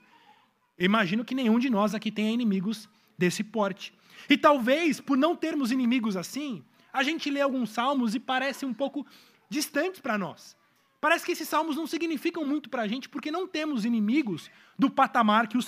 Imagino 0.80 1.26
que 1.26 1.36
nenhum 1.36 1.60
de 1.60 1.70
nós 1.70 1.94
aqui 1.94 2.10
tenha 2.10 2.32
inimigos 2.32 2.88
desse 3.18 3.44
porte. 3.44 3.94
E 4.30 4.38
talvez, 4.38 5.02
por 5.02 5.18
não 5.18 5.36
termos 5.36 5.72
inimigos 5.72 6.16
assim, 6.16 6.64
a 6.92 7.04
gente 7.04 7.30
lê 7.30 7.42
alguns 7.42 7.70
salmos 7.70 8.16
e 8.16 8.20
parece 8.20 8.66
um 8.66 8.74
pouco 8.74 9.06
distantes 9.50 10.00
para 10.00 10.18
nós. 10.18 10.58
Parece 11.02 11.26
que 11.26 11.32
esses 11.32 11.48
salmos 11.48 11.76
não 11.76 11.88
significam 11.88 12.46
muito 12.46 12.70
para 12.70 12.84
a 12.84 12.88
gente 12.88 13.08
porque 13.10 13.32
não 13.32 13.48
temos 13.48 13.86
inimigos 13.86 14.50
do 14.78 14.90
patamar 14.90 15.48
que 15.48 15.58
os 15.58 15.68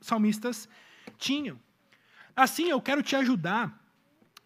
salmistas 0.00 0.68
tinham. 1.16 1.58
Assim, 2.36 2.68
eu 2.68 2.80
quero 2.80 3.02
te 3.02 3.16
ajudar 3.16 3.76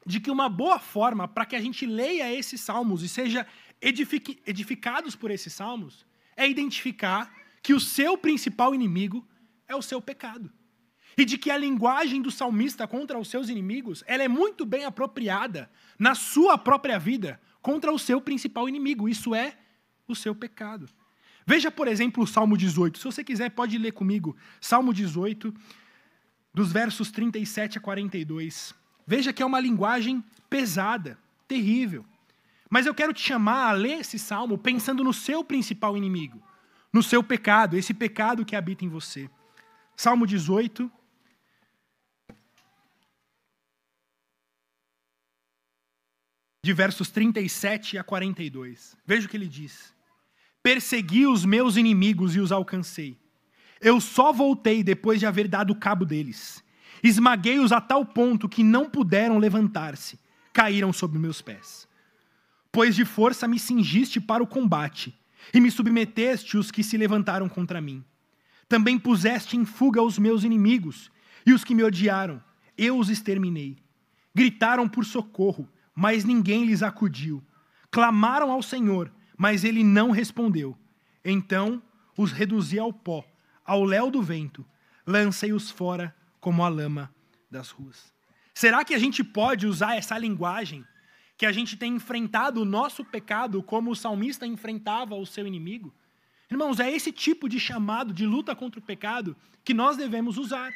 de 0.07 0.21
que 0.21 0.31
uma 0.31 0.49
boa 0.49 0.79
forma 0.79 1.29
para 1.29 1.47
que 1.47 1.55
a 1.55 1.61
gente 1.61 1.87
leia 1.87 2.33
esses 2.33 2.61
salmos 2.61 3.03
e 3.03 3.09
seja 3.09 3.47
edificados 3.81 5.15
por 5.15 5.31
esses 5.31 5.53
salmos 5.53 6.07
é 6.37 6.49
identificar 6.49 7.33
que 7.63 7.75
o 7.75 7.81
seu 7.81 8.17
principal 8.17 8.75
inimigo 8.75 9.27
é 9.73 9.77
o 9.77 9.83
seu 9.83 10.01
pecado. 10.01 10.51
E 11.17 11.25
de 11.25 11.37
que 11.37 11.51
a 11.51 11.59
linguagem 11.59 12.23
do 12.23 12.31
salmista 12.31 12.87
contra 12.87 13.19
os 13.19 13.29
seus 13.29 13.49
inimigos, 13.49 14.03
ela 14.07 14.23
é 14.23 14.29
muito 14.29 14.65
bem 14.65 14.85
apropriada 14.85 15.71
na 15.99 16.15
sua 16.15 16.57
própria 16.57 16.99
vida 16.99 17.41
contra 17.61 17.93
o 17.93 17.99
seu 17.99 18.21
principal 18.21 18.69
inimigo, 18.69 19.09
isso 19.09 19.35
é 19.35 19.57
o 20.09 20.15
seu 20.15 20.35
pecado. 20.35 20.89
Veja, 21.47 21.71
por 21.71 21.89
exemplo, 21.89 22.23
o 22.23 22.27
Salmo 22.27 22.57
18. 22.57 22.99
Se 22.99 23.05
você 23.05 23.25
quiser, 23.25 23.51
pode 23.51 23.77
ler 23.77 23.93
comigo. 23.93 24.37
Salmo 24.61 24.93
18, 24.93 25.53
dos 26.55 26.73
versos 26.73 27.11
37 27.11 27.79
a 27.79 27.81
42. 27.81 28.75
Veja 29.07 29.33
que 29.33 29.43
é 29.43 29.47
uma 29.47 29.61
linguagem 29.61 30.23
pesada, 30.49 31.19
terrível. 31.49 32.05
Mas 32.71 32.87
eu 32.87 32.95
quero 32.95 33.13
te 33.13 33.21
chamar 33.21 33.69
a 33.69 33.73
ler 33.73 34.01
esse 34.01 34.19
salmo 34.19 34.57
pensando 34.57 35.05
no 35.05 35.13
seu 35.13 35.45
principal 35.45 35.97
inimigo, 35.97 36.43
no 36.93 37.03
seu 37.03 37.23
pecado, 37.23 37.77
esse 37.77 37.93
pecado 37.93 38.45
que 38.45 38.57
habita 38.57 38.85
em 38.85 38.89
você. 38.89 39.29
Salmo 39.97 40.27
18, 40.27 40.91
de 46.65 46.73
versos 46.73 47.11
37 47.11 47.99
a 47.99 48.05
42. 48.05 48.97
Veja 49.05 49.27
o 49.27 49.29
que 49.29 49.37
ele 49.37 49.49
diz: 49.49 49.93
Persegui 50.63 51.27
os 51.27 51.45
meus 51.45 51.77
inimigos 51.77 52.37
e 52.37 52.41
os 52.41 52.53
alcancei. 52.53 53.21
Eu 53.81 54.01
só 54.01 54.33
voltei 54.33 54.83
depois 54.83 55.19
de 55.19 55.27
haver 55.27 55.49
dado 55.49 55.75
cabo 55.75 56.05
deles. 56.05 56.63
Esmaguei-os 57.03 57.73
a 57.73 57.81
tal 57.81 58.07
ponto 58.07 58.49
que 58.49 58.63
não 58.63 58.89
puderam 58.89 59.39
levantar-se, 59.39 60.21
caíram 60.53 60.93
sob 60.93 61.19
meus 61.19 61.43
pés. 61.43 61.89
Pois 62.71 62.95
de 62.95 63.05
força 63.05 63.49
me 63.49 63.59
cingiste 63.59 64.21
para 64.21 64.43
o 64.43 64.47
combate, 64.47 65.19
e 65.53 65.61
me 65.61 65.69
submeteste 65.69 66.57
os 66.57 66.71
que 66.71 66.85
se 66.85 66.97
levantaram 66.97 67.49
contra 67.49 67.81
mim. 67.81 68.05
Também 68.73 68.99
puseste 68.99 69.55
em 69.55 69.67
fuga 69.67 70.03
os 70.03 70.19
meus 70.19 70.45
inimigos, 70.45 71.11
e 71.45 71.53
os 71.53 71.63
que 71.63 71.75
me 71.75 71.85
odiaram, 71.85 72.43
eu 72.75 72.97
os 72.97 73.11
exterminei. 73.11 73.77
Gritaram 74.35 74.89
por 74.89 75.05
socorro, 75.05 75.69
mas 75.95 76.25
ninguém 76.25 76.65
lhes 76.65 76.83
acudiu. 76.83 77.45
Clamaram 77.91 78.51
ao 78.51 78.63
Senhor, 78.63 79.13
mas 79.37 79.63
ele 79.63 79.85
não 79.85 80.11
respondeu. 80.11 80.75
Então 81.23 81.83
os 82.17 82.33
reduzi 82.33 82.79
ao 82.79 82.95
pó, 82.95 83.23
ao 83.63 83.85
léu 83.85 84.11
do 84.11 84.23
vento, 84.23 84.65
lancei-os 85.07 85.71
fora 85.71 86.17
como 86.41 86.65
a 86.65 86.69
lama 86.71 87.15
das 87.51 87.69
ruas. 87.69 88.11
Será 88.55 88.87
que 88.87 88.95
a 88.95 88.99
gente 88.99 89.23
pode 89.23 89.67
usar 89.67 89.97
essa 89.97 90.17
linguagem 90.17 90.83
que 91.37 91.45
a 91.45 91.53
gente 91.53 91.77
tem 91.77 91.97
enfrentado 91.97 92.63
o 92.63 92.65
nosso 92.65 93.05
pecado 93.05 93.63
como 93.63 93.91
o 93.91 93.97
salmista 93.97 94.47
enfrentava 94.47 95.15
o 95.15 95.27
seu 95.27 95.47
inimigo? 95.47 95.93
Irmãos, 96.53 96.79
é 96.79 96.93
esse 96.93 97.11
tipo 97.11 97.49
de 97.49 97.59
chamado 97.59 98.13
de 98.13 98.27
luta 98.27 98.55
contra 98.55 98.79
o 98.79 98.83
pecado 98.83 99.35
que 99.65 99.73
nós 99.73 99.97
devemos 99.97 100.37
usar. 100.37 100.71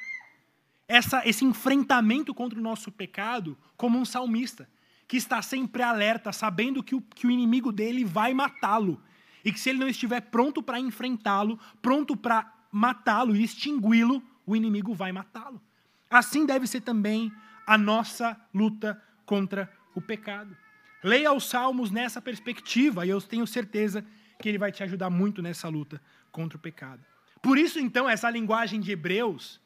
Essa, 0.88 1.20
esse 1.28 1.44
enfrentamento 1.44 2.32
contra 2.32 2.58
o 2.58 2.62
nosso 2.62 2.90
pecado 2.90 3.58
como 3.76 3.98
um 3.98 4.04
salmista 4.06 4.66
que 5.06 5.18
está 5.18 5.42
sempre 5.42 5.82
alerta, 5.82 6.32
sabendo 6.32 6.82
que 6.82 6.94
o, 6.94 7.02
que 7.02 7.26
o 7.26 7.30
inimigo 7.30 7.70
dele 7.70 8.06
vai 8.06 8.32
matá-lo. 8.32 9.02
E 9.44 9.52
que 9.52 9.60
se 9.60 9.68
ele 9.68 9.78
não 9.78 9.86
estiver 9.86 10.22
pronto 10.22 10.62
para 10.62 10.80
enfrentá-lo, 10.80 11.60
pronto 11.82 12.16
para 12.16 12.50
matá-lo 12.72 13.36
e 13.36 13.44
extingui-lo, 13.44 14.22
o 14.46 14.56
inimigo 14.56 14.94
vai 14.94 15.12
matá-lo. 15.12 15.60
Assim 16.08 16.46
deve 16.46 16.66
ser 16.66 16.80
também 16.80 17.30
a 17.66 17.76
nossa 17.76 18.34
luta 18.54 18.98
contra 19.26 19.70
o 19.94 20.00
pecado. 20.00 20.56
Leia 21.04 21.34
os 21.34 21.44
Salmos 21.44 21.90
nessa 21.90 22.22
perspectiva 22.22 23.04
e 23.04 23.10
eu 23.10 23.20
tenho 23.20 23.46
certeza 23.46 24.02
que 24.38 24.48
ele 24.48 24.58
vai 24.58 24.70
te 24.70 24.82
ajudar 24.82 25.10
muito 25.10 25.42
nessa 25.42 25.68
luta 25.68 26.00
contra 26.30 26.56
o 26.56 26.60
pecado. 26.60 27.04
Por 27.42 27.58
isso, 27.58 27.78
então, 27.78 28.08
essa 28.08 28.28
linguagem 28.28 28.80
de 28.80 28.92
Hebreus 28.92 29.60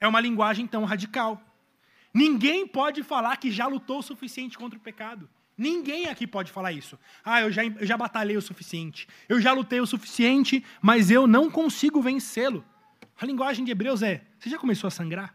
é 0.00 0.06
uma 0.06 0.20
linguagem 0.20 0.66
tão 0.66 0.84
radical. 0.84 1.40
Ninguém 2.12 2.66
pode 2.66 3.02
falar 3.02 3.36
que 3.36 3.50
já 3.50 3.66
lutou 3.66 3.98
o 3.98 4.02
suficiente 4.02 4.58
contra 4.58 4.78
o 4.78 4.82
pecado. 4.82 5.28
Ninguém 5.56 6.08
aqui 6.08 6.26
pode 6.26 6.50
falar 6.50 6.72
isso. 6.72 6.98
Ah, 7.24 7.40
eu 7.42 7.52
já, 7.52 7.64
eu 7.64 7.86
já 7.86 7.96
batalhei 7.96 8.36
o 8.36 8.42
suficiente. 8.42 9.06
Eu 9.28 9.40
já 9.40 9.52
lutei 9.52 9.80
o 9.80 9.86
suficiente, 9.86 10.64
mas 10.80 11.10
eu 11.10 11.26
não 11.26 11.50
consigo 11.50 12.00
vencê-lo. 12.00 12.64
A 13.20 13.26
linguagem 13.26 13.64
de 13.64 13.70
Hebreus 13.70 14.02
é: 14.02 14.24
você 14.38 14.50
já 14.50 14.58
começou 14.58 14.88
a 14.88 14.90
sangrar? 14.90 15.34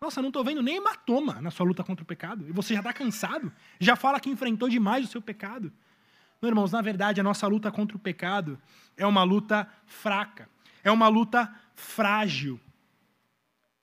Nossa, 0.00 0.20
não 0.20 0.28
estou 0.28 0.44
vendo 0.44 0.62
nem 0.62 0.76
hematoma 0.76 1.40
na 1.40 1.50
sua 1.50 1.64
luta 1.64 1.82
contra 1.84 2.02
o 2.02 2.06
pecado. 2.06 2.46
E 2.48 2.52
você 2.52 2.74
já 2.74 2.80
está 2.80 2.92
cansado? 2.92 3.52
Já 3.78 3.96
fala 3.96 4.20
que 4.20 4.28
enfrentou 4.28 4.68
demais 4.68 5.04
o 5.04 5.08
seu 5.08 5.22
pecado? 5.22 5.72
Não, 6.40 6.48
irmãos, 6.48 6.72
na 6.72 6.82
verdade, 6.82 7.20
a 7.20 7.24
nossa 7.24 7.46
luta 7.46 7.70
contra 7.72 7.96
o 7.96 8.00
pecado 8.00 8.58
é 8.96 9.06
uma 9.06 9.22
luta 9.22 9.68
fraca. 9.86 10.48
É 10.82 10.90
uma 10.90 11.08
luta 11.08 11.52
frágil. 11.74 12.60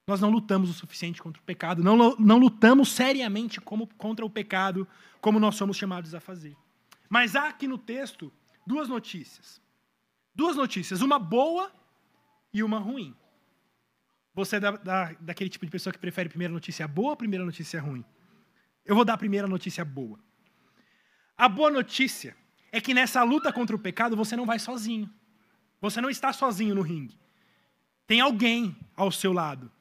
Nós 0.08 0.20
não 0.20 0.30
lutamos 0.30 0.70
o 0.70 0.74
suficiente 0.74 1.22
contra 1.22 1.42
o 1.42 1.46
pecado, 1.46 1.84
não, 1.84 2.16
não 2.18 2.38
lutamos 2.38 2.92
seriamente 2.92 3.62
como, 3.62 3.88
contra 3.96 4.26
o 4.26 4.30
pecado, 4.30 4.88
como 5.22 5.40
nós 5.40 5.56
somos 5.56 5.78
chamados 5.78 6.14
a 6.14 6.20
fazer. 6.20 6.56
Mas 7.10 7.36
há 7.36 7.48
aqui 7.48 7.68
no 7.68 7.78
texto 7.78 8.32
duas 8.66 8.90
notícias. 8.90 9.62
Duas 10.34 10.56
notícias, 10.56 11.02
uma 11.02 11.20
boa 11.20 11.72
e 12.54 12.64
uma 12.64 12.80
ruim. 12.80 13.16
Você 14.34 14.56
é 14.56 14.60
da, 14.60 14.72
da, 14.72 15.16
daquele 15.20 15.50
tipo 15.50 15.66
de 15.66 15.72
pessoa 15.72 15.94
que 15.94 16.00
prefere 16.00 16.30
primeira 16.30 16.54
notícia 16.54 16.88
boa 16.88 17.12
ou 17.12 17.18
primeira 17.18 17.46
notícia 17.46 17.82
ruim? 17.82 18.04
Eu 18.86 18.96
vou 18.96 19.06
dar 19.06 19.14
a 19.14 19.18
primeira 19.18 19.48
notícia 19.48 19.84
boa. 19.84 20.20
A 21.38 21.50
boa 21.50 21.70
notícia 21.70 22.36
é 22.72 22.80
que 22.80 22.94
nessa 22.94 23.24
luta 23.24 23.52
contra 23.52 23.76
o 23.76 23.80
pecado 23.80 24.16
você 24.16 24.36
não 24.36 24.46
vai 24.46 24.60
sozinho. 24.60 25.10
Você 25.80 26.00
não 26.00 26.10
está 26.10 26.32
sozinho 26.32 26.76
no 26.76 26.82
ringue. 26.82 27.20
Tem 28.08 28.22
alguém 28.22 28.76
ao 28.96 29.12
seu 29.12 29.34
lado. 29.34 29.72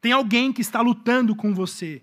Tem 0.00 0.12
alguém 0.12 0.52
que 0.52 0.60
está 0.60 0.80
lutando 0.80 1.36
com 1.36 1.54
você. 1.54 2.02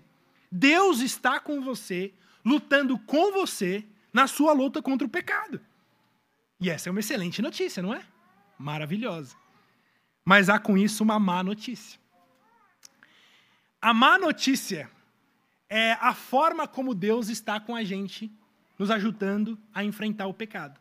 Deus 0.50 1.00
está 1.00 1.38
com 1.38 1.60
você, 1.60 2.14
lutando 2.44 2.98
com 2.98 3.32
você 3.32 3.84
na 4.12 4.26
sua 4.26 4.52
luta 4.52 4.80
contra 4.80 5.06
o 5.06 5.10
pecado. 5.10 5.60
E 6.58 6.68
essa 6.70 6.88
é 6.88 6.90
uma 6.90 7.00
excelente 7.00 7.40
notícia, 7.40 7.82
não 7.82 7.94
é? 7.94 8.02
Maravilhosa. 8.58 9.36
Mas 10.24 10.48
há 10.48 10.58
com 10.58 10.76
isso 10.76 11.02
uma 11.02 11.18
má 11.18 11.42
notícia. 11.42 11.98
A 13.80 13.94
má 13.94 14.18
notícia 14.18 14.90
é 15.68 15.92
a 15.92 16.12
forma 16.14 16.68
como 16.68 16.94
Deus 16.94 17.28
está 17.28 17.58
com 17.58 17.74
a 17.74 17.82
gente, 17.82 18.30
nos 18.80 18.90
ajudando 18.90 19.58
a 19.74 19.84
enfrentar 19.84 20.26
o 20.26 20.32
pecado. 20.32 20.80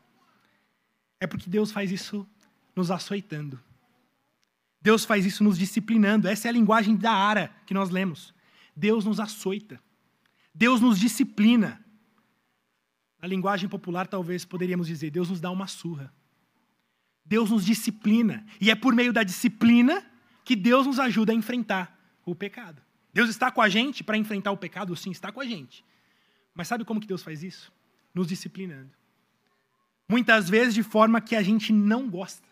É 1.19 1.27
porque 1.27 1.49
Deus 1.49 1.69
faz 1.69 1.91
isso 1.91 2.25
nos 2.73 2.91
açoitando. 2.91 3.59
Deus 4.81 5.03
faz 5.03 5.25
isso 5.25 5.43
nos 5.43 5.59
disciplinando. 5.59 6.25
Essa 6.25 6.47
é 6.47 6.49
a 6.49 6.53
linguagem 6.53 6.95
da 6.95 7.11
ara 7.11 7.53
que 7.65 7.73
nós 7.73 7.89
lemos. 7.89 8.33
Deus 8.73 9.03
nos 9.03 9.19
açoita. 9.19 9.81
Deus 10.55 10.79
nos 10.79 10.97
disciplina. 10.97 11.83
Na 13.21 13.27
linguagem 13.27 13.67
popular, 13.67 14.07
talvez 14.07 14.45
poderíamos 14.45 14.87
dizer: 14.87 15.11
Deus 15.11 15.29
nos 15.29 15.41
dá 15.41 15.51
uma 15.51 15.67
surra. 15.67 16.13
Deus 17.25 17.49
nos 17.49 17.65
disciplina. 17.65 18.45
E 18.61 18.71
é 18.71 18.75
por 18.75 18.95
meio 18.95 19.11
da 19.11 19.23
disciplina 19.23 20.09
que 20.45 20.55
Deus 20.55 20.87
nos 20.87 20.99
ajuda 20.99 21.33
a 21.33 21.35
enfrentar 21.35 21.99
o 22.25 22.33
pecado. 22.33 22.81
Deus 23.13 23.29
está 23.29 23.51
com 23.51 23.61
a 23.61 23.67
gente 23.67 24.05
para 24.05 24.15
enfrentar 24.15 24.53
o 24.53 24.57
pecado? 24.57 24.95
Sim, 24.95 25.11
está 25.11 25.33
com 25.33 25.41
a 25.41 25.45
gente. 25.45 25.83
Mas 26.53 26.69
sabe 26.69 26.85
como 26.85 27.01
que 27.01 27.07
Deus 27.07 27.21
faz 27.21 27.43
isso? 27.43 27.69
Nos 28.19 28.27
disciplinando. 28.27 28.91
Muitas 30.07 30.49
vezes 30.49 30.73
de 30.73 30.83
forma 30.83 31.21
que 31.21 31.35
a 31.35 31.41
gente 31.41 31.71
não 31.71 32.09
gosta. 32.09 32.47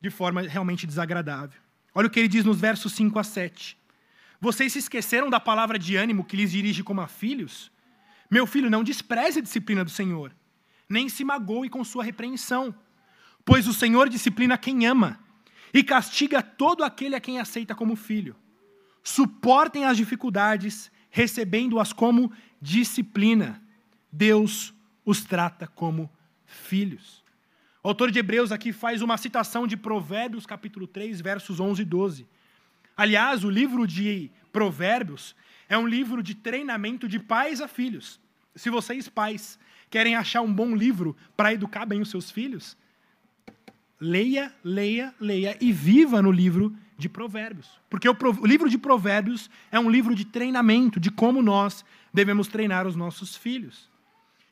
De 0.00 0.10
forma 0.10 0.42
realmente 0.42 0.86
desagradável. 0.86 1.60
Olha 1.94 2.08
o 2.08 2.10
que 2.10 2.20
ele 2.20 2.28
diz 2.28 2.44
nos 2.44 2.60
versos 2.60 2.92
5 2.92 3.18
a 3.18 3.24
7. 3.24 3.78
Vocês 4.40 4.72
se 4.72 4.80
esqueceram 4.80 5.30
da 5.30 5.40
palavra 5.40 5.78
de 5.78 5.96
ânimo 5.96 6.24
que 6.24 6.36
lhes 6.36 6.50
dirige 6.50 6.82
como 6.82 7.00
a 7.00 7.08
filhos? 7.08 7.72
Meu 8.30 8.46
filho, 8.46 8.68
não 8.68 8.84
despreze 8.84 9.38
a 9.38 9.42
disciplina 9.42 9.82
do 9.82 9.90
Senhor, 9.90 10.34
nem 10.88 11.08
se 11.08 11.24
magoe 11.24 11.70
com 11.70 11.82
sua 11.82 12.04
repreensão 12.04 12.74
Pois 13.46 13.68
o 13.68 13.72
Senhor 13.72 14.08
disciplina 14.08 14.58
quem 14.58 14.86
ama 14.86 15.20
e 15.72 15.84
castiga 15.84 16.42
todo 16.42 16.82
aquele 16.82 17.14
a 17.14 17.20
quem 17.20 17.38
aceita 17.38 17.76
como 17.76 17.94
filho. 17.94 18.34
Suportem 19.04 19.84
as 19.84 19.96
dificuldades, 19.96 20.90
recebendo-as 21.08 21.92
como 21.92 22.32
disciplina. 22.60 23.62
Deus 24.16 24.72
os 25.04 25.22
trata 25.22 25.66
como 25.66 26.10
filhos. 26.46 27.22
O 27.82 27.88
autor 27.88 28.10
de 28.10 28.18
Hebreus 28.18 28.50
aqui 28.50 28.72
faz 28.72 29.02
uma 29.02 29.18
citação 29.18 29.66
de 29.66 29.76
Provérbios, 29.76 30.46
capítulo 30.46 30.86
3, 30.86 31.20
versos 31.20 31.60
11 31.60 31.82
e 31.82 31.84
12. 31.84 32.26
Aliás, 32.96 33.44
o 33.44 33.50
livro 33.50 33.86
de 33.86 34.30
Provérbios 34.50 35.36
é 35.68 35.76
um 35.76 35.86
livro 35.86 36.22
de 36.22 36.34
treinamento 36.34 37.06
de 37.06 37.18
pais 37.18 37.60
a 37.60 37.68
filhos. 37.68 38.18
Se 38.54 38.70
vocês, 38.70 39.06
pais, 39.06 39.58
querem 39.90 40.16
achar 40.16 40.40
um 40.40 40.52
bom 40.52 40.74
livro 40.74 41.14
para 41.36 41.52
educar 41.52 41.84
bem 41.84 42.00
os 42.00 42.08
seus 42.08 42.30
filhos, 42.30 42.74
Leia, 43.98 44.52
leia, 44.62 45.14
leia 45.18 45.56
e 45.58 45.72
viva 45.72 46.20
no 46.20 46.30
livro 46.30 46.76
de 46.98 47.08
Provérbios. 47.08 47.68
Porque 47.88 48.06
o, 48.06 48.14
o, 48.40 48.46
livro 48.46 48.68
de 48.68 48.76
Provérbios 48.76 49.48
é 49.72 49.80
um 49.80 49.88
livro 49.88 50.14
de 50.14 50.26
treinamento, 50.26 51.00
de 51.00 51.10
como 51.10 51.40
nós 51.40 51.82
devemos 52.12 52.46
treinar 52.46 52.86
os 52.86 52.94
nossos 52.94 53.34
filhos. 53.36 53.88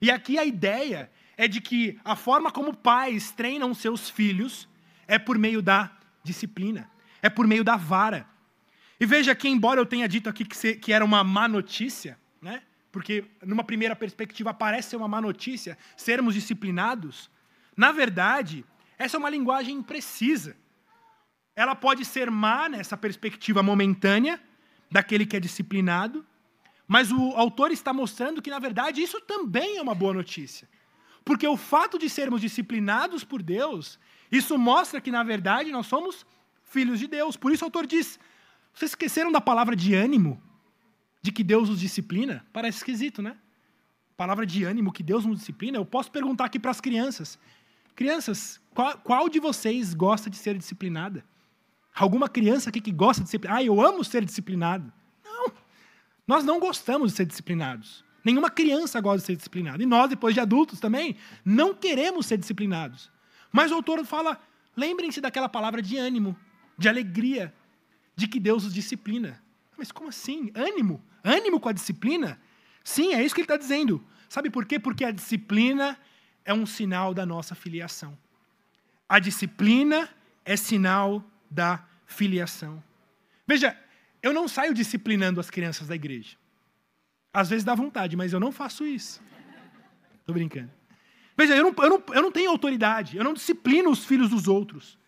E 0.04 0.10
aqui 0.10 0.38
a 0.38 0.44
ideia 0.44 1.10
é 1.34 1.48
de 1.48 1.62
que 1.62 1.98
a 2.04 2.14
forma 2.14 2.50
como 2.50 2.76
pais 2.76 3.30
treinam 3.30 3.72
seus 3.72 4.10
filhos 4.10 4.68
é 5.08 5.18
por 5.18 5.38
meio 5.38 5.62
da 5.62 5.90
disciplina, 6.22 6.90
é 7.22 7.30
por 7.30 7.46
meio 7.46 7.64
da 7.64 7.74
vara. 7.74 8.28
E 9.00 9.06
veja 9.06 9.34
que, 9.34 9.48
embora 9.48 9.80
eu 9.80 9.86
tenha 9.86 10.06
dito 10.06 10.28
aqui 10.28 10.44
que, 10.44 10.92
era 10.92 11.02
uma 11.02 11.24
má 11.24 11.48
notícia, 11.48 12.18
né? 12.42 12.62
porque 12.92 13.24
numa 13.42 13.64
primeira 13.64 13.96
perspectiva 13.96 14.52
parece 14.52 14.90
ser 14.90 14.96
uma 14.96 15.08
má 15.08 15.22
notícia 15.22 15.78
sermos 15.96 16.34
disciplinados, 16.34 17.30
na 17.74 17.90
verdade, 17.90 18.62
essa 18.98 19.16
é 19.16 19.18
uma 19.18 19.30
linguagem 19.30 19.74
imprecisa. 19.74 20.54
Ela 21.56 21.74
pode 21.74 22.04
ser 22.04 22.30
má 22.30 22.68
nessa 22.68 22.94
perspectiva 22.94 23.62
momentânea, 23.62 24.38
daquele 24.90 25.24
que 25.24 25.34
é 25.34 25.40
disciplinado, 25.40 26.26
mas 26.86 27.10
o 27.10 27.30
autor 27.36 27.70
está 27.70 27.92
mostrando 27.92 28.42
que, 28.42 28.50
na 28.50 28.58
verdade, 28.58 29.02
isso 29.02 29.20
também 29.20 29.78
é 29.78 29.82
uma 29.82 29.94
boa 29.94 30.12
notícia. 30.12 30.68
Porque 31.24 31.46
o 31.46 31.56
fato 31.56 31.98
de 31.98 32.10
sermos 32.10 32.40
disciplinados 32.40 33.24
por 33.24 33.42
Deus, 33.42 33.98
isso 34.30 34.58
mostra 34.58 35.00
que, 35.00 35.10
na 35.10 35.22
verdade, 35.22 35.70
nós 35.70 35.86
somos 35.86 36.26
filhos 36.64 36.98
de 36.98 37.06
Deus. 37.06 37.36
Por 37.36 37.52
isso 37.52 37.64
o 37.64 37.66
autor 37.66 37.86
diz: 37.86 38.18
vocês 38.74 38.90
esqueceram 38.90 39.32
da 39.32 39.40
palavra 39.40 39.74
de 39.74 39.94
ânimo? 39.94 40.42
De 41.22 41.32
que 41.32 41.42
Deus 41.42 41.70
os 41.70 41.80
disciplina? 41.80 42.44
Parece 42.52 42.78
esquisito, 42.78 43.22
né? 43.22 43.36
Palavra 44.16 44.44
de 44.44 44.64
ânimo, 44.64 44.92
que 44.92 45.02
Deus 45.02 45.24
nos 45.24 45.38
disciplina. 45.38 45.78
Eu 45.78 45.86
posso 45.86 46.10
perguntar 46.10 46.44
aqui 46.44 46.58
para 46.58 46.70
as 46.70 46.80
crianças: 46.80 47.38
Crianças, 47.94 48.60
qual, 48.74 48.98
qual, 48.98 49.28
de 49.28 49.40
vocês 49.40 49.94
gosta 49.94 50.28
de 50.28 50.36
ser 50.36 50.58
disciplinada? 50.58 51.24
Alguma 51.94 52.28
criança 52.28 52.68
aqui 52.68 52.80
que 52.80 52.92
gosta 52.92 53.22
de 53.22 53.30
ser. 53.30 53.40
Ah, 53.48 53.62
eu 53.62 53.80
amo 53.80 54.04
ser 54.04 54.24
disciplinado. 54.24 54.92
Nós 56.26 56.44
não 56.44 56.58
gostamos 56.58 57.10
de 57.10 57.16
ser 57.16 57.26
disciplinados. 57.26 58.04
Nenhuma 58.24 58.50
criança 58.50 59.00
gosta 59.00 59.18
de 59.18 59.26
ser 59.26 59.36
disciplinada. 59.36 59.82
E 59.82 59.86
nós, 59.86 60.08
depois 60.08 60.34
de 60.34 60.40
adultos 60.40 60.80
também, 60.80 61.16
não 61.44 61.74
queremos 61.74 62.26
ser 62.26 62.38
disciplinados. 62.38 63.10
Mas 63.52 63.70
o 63.70 63.74
autor 63.74 64.04
fala: 64.06 64.40
lembrem-se 64.74 65.20
daquela 65.20 65.48
palavra 65.48 65.82
de 65.82 65.98
ânimo, 65.98 66.36
de 66.78 66.88
alegria, 66.88 67.54
de 68.16 68.26
que 68.26 68.40
Deus 68.40 68.64
os 68.64 68.72
disciplina. 68.72 69.42
Mas 69.76 69.92
como 69.92 70.08
assim? 70.08 70.50
Ânimo? 70.54 71.02
Ânimo 71.22 71.60
com 71.60 71.68
a 71.68 71.72
disciplina? 71.72 72.40
Sim, 72.82 73.14
é 73.14 73.22
isso 73.22 73.34
que 73.34 73.42
ele 73.42 73.46
está 73.46 73.56
dizendo. 73.56 74.02
Sabe 74.28 74.48
por 74.48 74.64
quê? 74.64 74.78
Porque 74.78 75.04
a 75.04 75.10
disciplina 75.10 75.98
é 76.44 76.54
um 76.54 76.64
sinal 76.64 77.12
da 77.12 77.26
nossa 77.26 77.54
filiação. 77.54 78.16
A 79.08 79.18
disciplina 79.18 80.08
é 80.44 80.56
sinal 80.56 81.22
da 81.50 81.84
filiação. 82.06 82.82
Veja, 83.46 83.78
eu 84.24 84.32
não 84.32 84.48
saio 84.48 84.72
disciplinando 84.72 85.38
as 85.38 85.50
crianças 85.50 85.86
da 85.86 85.94
igreja. 85.94 86.38
Às 87.30 87.50
vezes 87.50 87.62
dá 87.62 87.74
vontade, 87.74 88.16
mas 88.16 88.32
eu 88.32 88.40
não 88.40 88.50
faço 88.50 88.86
isso. 88.86 89.20
Estou 90.18 90.34
brincando. 90.34 90.70
Veja, 91.36 91.54
eu 91.54 91.62
não, 91.62 91.84
eu, 91.84 91.90
não, 91.90 92.02
eu 92.14 92.22
não 92.22 92.32
tenho 92.32 92.50
autoridade, 92.50 93.18
eu 93.18 93.22
não 93.22 93.34
disciplino 93.34 93.90
os 93.90 94.02
filhos 94.02 94.30
dos 94.30 94.48
outros. 94.48 94.98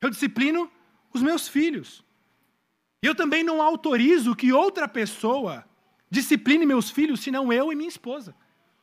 Eu 0.00 0.10
disciplino 0.10 0.70
os 1.12 1.22
meus 1.22 1.48
filhos. 1.48 2.04
Eu 3.02 3.16
também 3.16 3.42
não 3.42 3.60
autorizo 3.60 4.36
que 4.36 4.52
outra 4.52 4.86
pessoa 4.86 5.64
discipline 6.08 6.64
meus 6.64 6.88
filhos, 6.88 7.18
senão 7.18 7.52
eu 7.52 7.72
e 7.72 7.74
minha 7.74 7.88
esposa. 7.88 8.32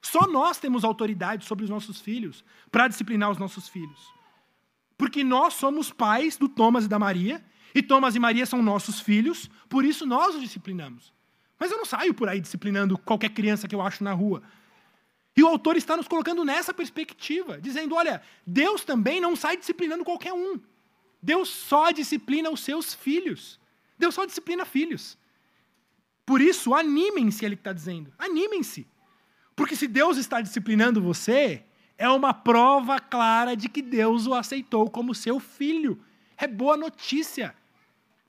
Só 0.01 0.27
nós 0.27 0.59
temos 0.59 0.83
autoridade 0.83 1.45
sobre 1.45 1.63
os 1.63 1.69
nossos 1.69 2.01
filhos 2.01 2.43
para 2.69 2.89
disciplinar 2.89 3.31
os 3.31 3.37
nossos 3.37 3.69
filhos. 3.69 4.13
Porque 4.97 5.23
nós 5.23 5.53
somos 5.53 5.89
pais 5.89 6.35
do 6.35 6.49
Thomas 6.49 6.83
e 6.83 6.89
da 6.89 6.99
Maria, 6.99 7.41
e 7.73 7.81
Thomas 7.81 8.15
e 8.15 8.19
Maria 8.19 8.45
são 8.45 8.61
nossos 8.61 8.99
filhos, 8.99 9.49
por 9.67 9.83
isso 9.83 10.05
nós 10.05 10.35
os 10.35 10.41
disciplinamos. 10.41 11.13
Mas 11.59 11.71
eu 11.71 11.77
não 11.77 11.85
saio 11.85 12.13
por 12.13 12.27
aí 12.27 12.39
disciplinando 12.39 12.97
qualquer 12.97 13.29
criança 13.29 13.67
que 13.67 13.75
eu 13.75 13.81
acho 13.81 14.03
na 14.03 14.13
rua. 14.13 14.43
E 15.35 15.41
o 15.41 15.47
autor 15.47 15.75
está 15.75 15.97
nos 15.97 16.07
colocando 16.07 16.45
nessa 16.45 16.73
perspectiva, 16.73 17.59
dizendo: 17.59 17.95
olha, 17.95 18.21
Deus 18.45 18.83
também 18.83 19.19
não 19.19 19.35
sai 19.35 19.57
disciplinando 19.57 20.03
qualquer 20.03 20.33
um. 20.33 20.59
Deus 21.21 21.49
só 21.49 21.91
disciplina 21.91 22.49
os 22.49 22.59
seus 22.59 22.93
filhos. 22.93 23.59
Deus 23.97 24.13
só 24.13 24.25
disciplina 24.25 24.65
filhos. 24.65 25.17
Por 26.25 26.41
isso, 26.41 26.75
animem-se, 26.75 27.45
ele 27.45 27.55
está 27.55 27.73
dizendo. 27.73 28.13
Animem-se. 28.17 28.85
Porque 29.55 29.75
se 29.75 29.87
Deus 29.87 30.17
está 30.17 30.41
disciplinando 30.41 31.01
você, 31.01 31.63
é 31.97 32.09
uma 32.09 32.33
prova 32.33 32.99
clara 32.99 33.55
de 33.55 33.69
que 33.69 33.81
Deus 33.81 34.27
o 34.27 34.33
aceitou 34.33 34.89
como 34.89 35.15
seu 35.15 35.39
filho. 35.39 35.99
É 36.37 36.47
boa 36.47 36.75
notícia. 36.75 37.55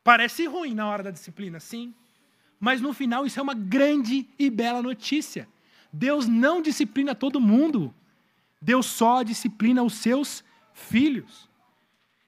Parece 0.04 0.44
ruim 0.44 0.74
na 0.74 0.86
hora 0.86 1.02
da 1.02 1.10
disciplina, 1.10 1.58
sim. 1.58 1.94
Mas 2.60 2.82
no 2.82 2.92
final 2.92 3.24
isso 3.24 3.40
é 3.40 3.42
uma 3.42 3.54
grande 3.54 4.28
e 4.38 4.50
bela 4.50 4.82
notícia. 4.82 5.48
Deus 5.90 6.28
não 6.28 6.60
disciplina 6.60 7.14
todo 7.14 7.40
mundo. 7.40 7.92
Deus 8.60 8.84
só 8.84 9.22
disciplina 9.22 9.82
os 9.82 9.94
seus 9.94 10.44
filhos. 10.74 11.48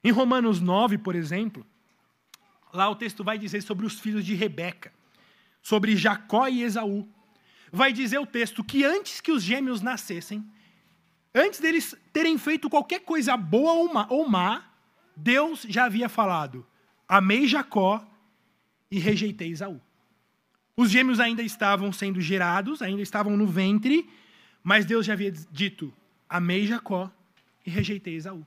Em 0.03 0.11
Romanos 0.11 0.59
9, 0.59 0.97
por 0.97 1.15
exemplo, 1.15 1.65
lá 2.73 2.89
o 2.89 2.95
texto 2.95 3.23
vai 3.23 3.37
dizer 3.37 3.61
sobre 3.61 3.85
os 3.85 3.99
filhos 3.99 4.25
de 4.25 4.33
Rebeca, 4.33 4.91
sobre 5.61 5.95
Jacó 5.95 6.47
e 6.47 6.63
Esaú. 6.63 7.07
Vai 7.71 7.93
dizer 7.93 8.17
o 8.17 8.25
texto 8.25 8.63
que 8.63 8.83
antes 8.83 9.21
que 9.21 9.31
os 9.31 9.43
gêmeos 9.43 9.81
nascessem, 9.81 10.43
antes 11.33 11.59
deles 11.59 11.95
terem 12.13 12.37
feito 12.37 12.69
qualquer 12.69 13.01
coisa 13.01 13.35
boa 13.35 14.07
ou 14.09 14.27
má, 14.27 14.63
Deus 15.15 15.63
já 15.67 15.85
havia 15.85 16.07
falado: 16.07 16.65
amei 17.07 17.47
Jacó 17.47 18.05
e 18.89 18.99
rejeitei 18.99 19.51
Esaú. 19.51 19.79
Os 20.75 20.89
gêmeos 20.91 21.19
ainda 21.19 21.41
estavam 21.41 21.91
sendo 21.91 22.21
gerados, 22.21 22.81
ainda 22.81 23.01
estavam 23.01 23.35
no 23.35 23.47
ventre, 23.47 24.07
mas 24.63 24.85
Deus 24.85 25.05
já 25.05 25.13
havia 25.13 25.31
dito: 25.51 25.93
amei 26.29 26.67
Jacó 26.67 27.11
e 27.65 27.69
rejeitei 27.69 28.15
Esaú. 28.15 28.45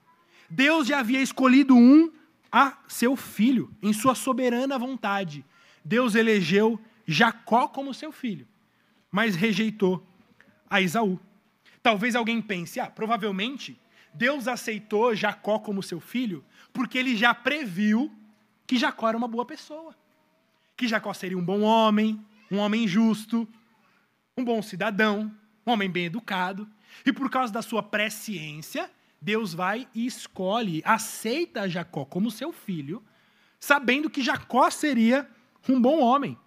Deus 0.48 0.86
já 0.86 0.98
havia 1.00 1.20
escolhido 1.20 1.76
um 1.76 2.12
a 2.50 2.76
seu 2.88 3.16
filho, 3.16 3.72
em 3.80 3.92
sua 3.92 4.14
soberana 4.14 4.78
vontade. 4.78 5.44
Deus 5.84 6.14
elegeu 6.14 6.78
Jacó 7.06 7.68
como 7.68 7.94
seu 7.94 8.12
filho, 8.12 8.46
mas 9.10 9.34
rejeitou 9.34 10.04
a 10.68 10.80
Esaú. 10.80 11.18
Talvez 11.82 12.14
alguém 12.14 12.42
pense, 12.42 12.78
ah, 12.78 12.90
provavelmente 12.90 13.78
Deus 14.12 14.48
aceitou 14.48 15.14
Jacó 15.14 15.58
como 15.58 15.82
seu 15.82 16.00
filho 16.00 16.44
porque 16.72 16.98
ele 16.98 17.16
já 17.16 17.34
previu 17.34 18.12
que 18.70 18.78
Jacó 18.78 19.08
era 19.08 19.18
uma 19.18 19.26
boa 19.26 19.44
pessoa. 19.44 19.96
Que 20.76 20.86
Jacó 20.86 21.12
seria 21.12 21.36
um 21.36 21.44
bom 21.44 21.62
homem, 21.62 22.24
um 22.48 22.58
homem 22.58 22.86
justo, 22.86 23.48
um 24.36 24.44
bom 24.44 24.62
cidadão, 24.62 25.28
um 25.66 25.72
homem 25.72 25.90
bem 25.90 26.04
educado. 26.04 26.68
E 27.04 27.12
por 27.12 27.28
causa 27.28 27.52
da 27.52 27.62
sua 27.62 27.82
presciência, 27.82 28.88
Deus 29.20 29.52
vai 29.52 29.88
e 29.92 30.06
escolhe, 30.06 30.82
aceita 30.84 31.68
Jacó 31.68 32.04
como 32.04 32.30
seu 32.30 32.52
filho, 32.52 33.02
sabendo 33.58 34.08
que 34.08 34.22
Jacó 34.22 34.70
seria 34.70 35.28
um 35.68 35.82
bom 35.82 36.00
homem. 36.00 36.38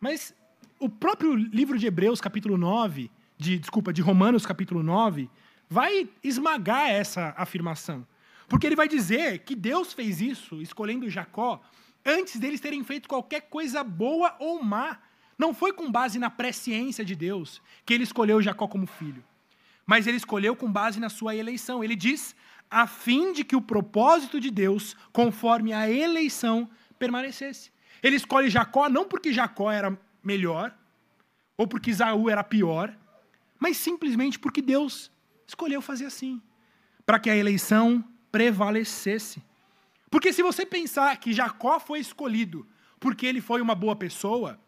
Mas 0.00 0.34
o 0.78 0.88
próprio 0.88 1.34
livro 1.34 1.78
de 1.78 1.86
Hebreus, 1.86 2.22
capítulo 2.22 2.56
9, 2.56 3.10
de, 3.36 3.58
desculpa, 3.58 3.92
de 3.92 4.00
Romanos, 4.00 4.46
capítulo 4.46 4.82
9, 4.82 5.28
vai 5.68 6.08
esmagar 6.24 6.88
essa 6.88 7.34
afirmação. 7.36 8.06
Porque 8.50 8.66
ele 8.66 8.76
vai 8.76 8.88
dizer 8.88 9.38
que 9.38 9.54
Deus 9.54 9.94
fez 9.94 10.20
isso, 10.20 10.60
escolhendo 10.60 11.08
Jacó, 11.08 11.62
antes 12.04 12.38
deles 12.38 12.60
terem 12.60 12.84
feito 12.84 13.08
qualquer 13.08 13.42
coisa 13.48 13.82
boa 13.82 14.36
ou 14.38 14.62
má. 14.62 14.98
Não 15.38 15.54
foi 15.54 15.72
com 15.72 15.90
base 15.90 16.18
na 16.18 16.28
presciência 16.28 17.02
de 17.02 17.16
Deus 17.16 17.62
que 17.86 17.94
ele 17.94 18.04
escolheu 18.04 18.42
Jacó 18.42 18.68
como 18.68 18.86
filho 18.86 19.24
mas 19.90 20.06
ele 20.06 20.18
escolheu 20.18 20.54
com 20.54 20.70
base 20.70 21.00
na 21.00 21.08
sua 21.08 21.34
eleição. 21.34 21.82
Ele 21.82 21.96
diz, 21.96 22.36
a 22.70 22.86
fim 22.86 23.32
de 23.32 23.42
que 23.42 23.56
o 23.56 23.60
propósito 23.60 24.38
de 24.38 24.48
Deus, 24.48 24.96
conforme 25.12 25.72
a 25.72 25.90
eleição, 25.90 26.70
permanecesse. 26.96 27.72
Ele 28.00 28.14
escolhe 28.14 28.48
Jacó 28.48 28.88
não 28.88 29.04
porque 29.04 29.32
Jacó 29.32 29.68
era 29.68 29.98
melhor, 30.22 30.72
ou 31.56 31.66
porque 31.66 31.90
Isaú 31.90 32.30
era 32.30 32.44
pior, 32.44 32.96
mas 33.58 33.78
simplesmente 33.78 34.38
porque 34.38 34.62
Deus 34.62 35.10
escolheu 35.44 35.82
fazer 35.82 36.06
assim, 36.06 36.40
para 37.04 37.18
que 37.18 37.28
a 37.28 37.36
eleição 37.36 38.04
prevalecesse. 38.30 39.42
Porque 40.10 40.32
se 40.32 40.42
você 40.42 40.66
pensar 40.66 41.16
que 41.18 41.32
Jacó 41.32 41.78
foi 41.78 42.00
escolhido 42.00 42.66
porque 42.98 43.26
ele 43.26 43.40
foi 43.40 43.60
uma 43.62 43.74
boa 43.74 43.96
pessoa, 43.96 44.60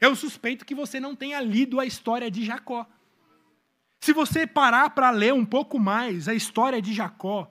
eu 0.00 0.14
suspeito 0.16 0.64
que 0.64 0.74
você 0.74 1.00
não 1.00 1.14
tenha 1.14 1.40
lido 1.40 1.80
a 1.80 1.86
história 1.86 2.30
de 2.30 2.44
Jacó. 2.44 2.86
Se 4.00 4.12
você 4.12 4.46
parar 4.46 4.90
para 4.90 5.10
ler 5.10 5.34
um 5.34 5.44
pouco 5.44 5.78
mais 5.78 6.28
a 6.28 6.34
história 6.34 6.80
de 6.80 6.92
Jacó, 6.92 7.50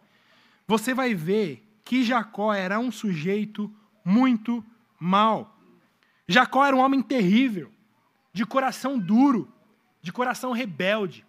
você 0.67 0.93
vai 0.93 1.13
ver 1.13 1.63
que 1.83 2.03
Jacó 2.03 2.53
era 2.53 2.79
um 2.79 2.91
sujeito 2.91 3.71
muito 4.03 4.63
mau. 4.99 5.57
Jacó 6.27 6.65
era 6.65 6.75
um 6.75 6.79
homem 6.79 7.01
terrível, 7.01 7.71
de 8.33 8.45
coração 8.45 8.97
duro, 8.97 9.51
de 10.01 10.11
coração 10.11 10.51
rebelde. 10.51 11.25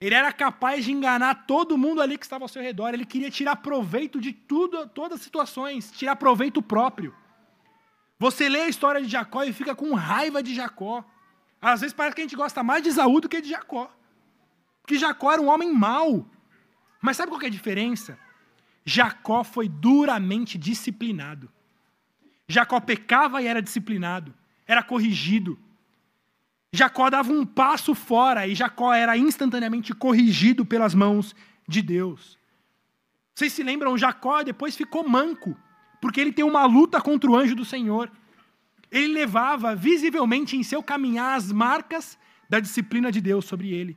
Ele 0.00 0.14
era 0.14 0.32
capaz 0.32 0.84
de 0.84 0.92
enganar 0.92 1.46
todo 1.46 1.76
mundo 1.76 2.00
ali 2.00 2.16
que 2.16 2.24
estava 2.24 2.44
ao 2.44 2.48
seu 2.48 2.62
redor. 2.62 2.94
Ele 2.94 3.04
queria 3.04 3.30
tirar 3.30 3.56
proveito 3.56 4.18
de 4.18 4.32
tudo, 4.32 4.88
todas 4.88 5.18
as 5.18 5.24
situações, 5.24 5.90
tirar 5.90 6.16
proveito 6.16 6.62
próprio. 6.62 7.14
Você 8.18 8.48
lê 8.48 8.62
a 8.62 8.68
história 8.68 9.02
de 9.02 9.08
Jacó 9.08 9.44
e 9.44 9.52
fica 9.52 9.74
com 9.74 9.94
raiva 9.94 10.42
de 10.42 10.54
Jacó. 10.54 11.04
Às 11.60 11.82
vezes 11.82 11.94
parece 11.94 12.16
que 12.16 12.22
a 12.22 12.24
gente 12.24 12.36
gosta 12.36 12.62
mais 12.62 12.82
de 12.82 12.88
Esaú 12.88 13.20
do 13.20 13.28
que 13.28 13.42
de 13.42 13.50
Jacó. 13.50 13.94
Porque 14.80 14.98
Jacó 14.98 15.32
era 15.32 15.42
um 15.42 15.48
homem 15.48 15.72
mau. 15.72 16.26
Mas 17.00 17.16
sabe 17.16 17.30
qual 17.30 17.42
é 17.42 17.46
a 17.46 17.50
diferença? 17.50 18.18
Jacó 18.84 19.44
foi 19.44 19.68
duramente 19.68 20.56
disciplinado. 20.56 21.50
Jacó 22.48 22.80
pecava 22.80 23.40
e 23.40 23.46
era 23.46 23.62
disciplinado, 23.62 24.34
era 24.66 24.82
corrigido. 24.82 25.58
Jacó 26.72 27.10
dava 27.10 27.32
um 27.32 27.44
passo 27.44 27.94
fora 27.94 28.46
e 28.46 28.54
Jacó 28.54 28.92
era 28.92 29.16
instantaneamente 29.16 29.92
corrigido 29.92 30.64
pelas 30.64 30.94
mãos 30.94 31.34
de 31.66 31.82
Deus. 31.82 32.38
Vocês 33.34 33.52
se 33.52 33.62
lembram? 33.62 33.98
Jacó 33.98 34.42
depois 34.42 34.76
ficou 34.76 35.08
manco, 35.08 35.56
porque 36.00 36.20
ele 36.20 36.32
tem 36.32 36.44
uma 36.44 36.64
luta 36.66 37.00
contra 37.00 37.30
o 37.30 37.36
anjo 37.36 37.54
do 37.54 37.64
Senhor 37.64 38.10
ele 38.90 39.08
levava 39.08 39.74
visivelmente 39.74 40.56
em 40.56 40.62
seu 40.62 40.82
caminhar 40.82 41.36
as 41.36 41.52
marcas 41.52 42.18
da 42.48 42.58
disciplina 42.58 43.12
de 43.12 43.20
Deus 43.20 43.44
sobre 43.44 43.72
ele. 43.72 43.96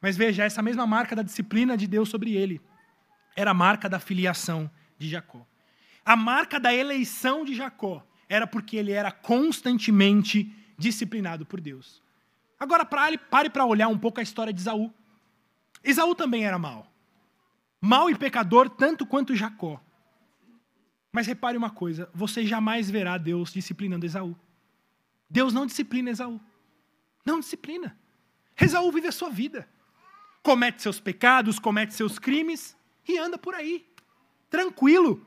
Mas 0.00 0.16
veja, 0.16 0.44
essa 0.44 0.62
mesma 0.62 0.86
marca 0.86 1.14
da 1.14 1.22
disciplina 1.22 1.76
de 1.76 1.86
Deus 1.86 2.08
sobre 2.08 2.34
ele 2.34 2.60
era 3.36 3.50
a 3.50 3.54
marca 3.54 3.88
da 3.88 3.98
filiação 3.98 4.70
de 4.98 5.08
Jacó. 5.08 5.46
A 6.04 6.16
marca 6.16 6.58
da 6.58 6.72
eleição 6.72 7.44
de 7.44 7.54
Jacó 7.54 8.04
era 8.28 8.46
porque 8.46 8.76
ele 8.76 8.92
era 8.92 9.12
constantemente 9.12 10.50
disciplinado 10.78 11.44
por 11.44 11.60
Deus. 11.60 12.02
Agora 12.58 12.84
pare 12.84 13.50
para 13.50 13.66
olhar 13.66 13.88
um 13.88 13.98
pouco 13.98 14.20
a 14.20 14.22
história 14.22 14.52
de 14.52 14.60
Isaú. 14.60 14.92
Isaú 15.84 16.14
também 16.14 16.44
era 16.44 16.58
mau. 16.58 16.90
Mau 17.80 18.08
e 18.08 18.14
pecador 18.14 18.70
tanto 18.70 19.04
quanto 19.04 19.34
Jacó. 19.36 19.80
Mas 21.12 21.26
repare 21.26 21.56
uma 21.56 21.70
coisa: 21.70 22.08
você 22.14 22.46
jamais 22.46 22.90
verá 22.90 23.18
Deus 23.18 23.52
disciplinando 23.52 24.06
Esaú. 24.06 24.36
Deus 25.28 25.52
não 25.52 25.66
disciplina 25.66 26.10
Esaú. 26.10 26.40
Não 27.24 27.40
disciplina. 27.40 27.98
Esaú 28.60 28.90
vive 28.90 29.08
a 29.08 29.12
sua 29.12 29.30
vida. 29.30 29.68
Comete 30.42 30.82
seus 30.82 30.98
pecados, 30.98 31.58
comete 31.58 31.94
seus 31.94 32.18
crimes 32.18 32.76
e 33.06 33.18
anda 33.18 33.36
por 33.38 33.54
aí, 33.54 33.86
tranquilo. 34.48 35.26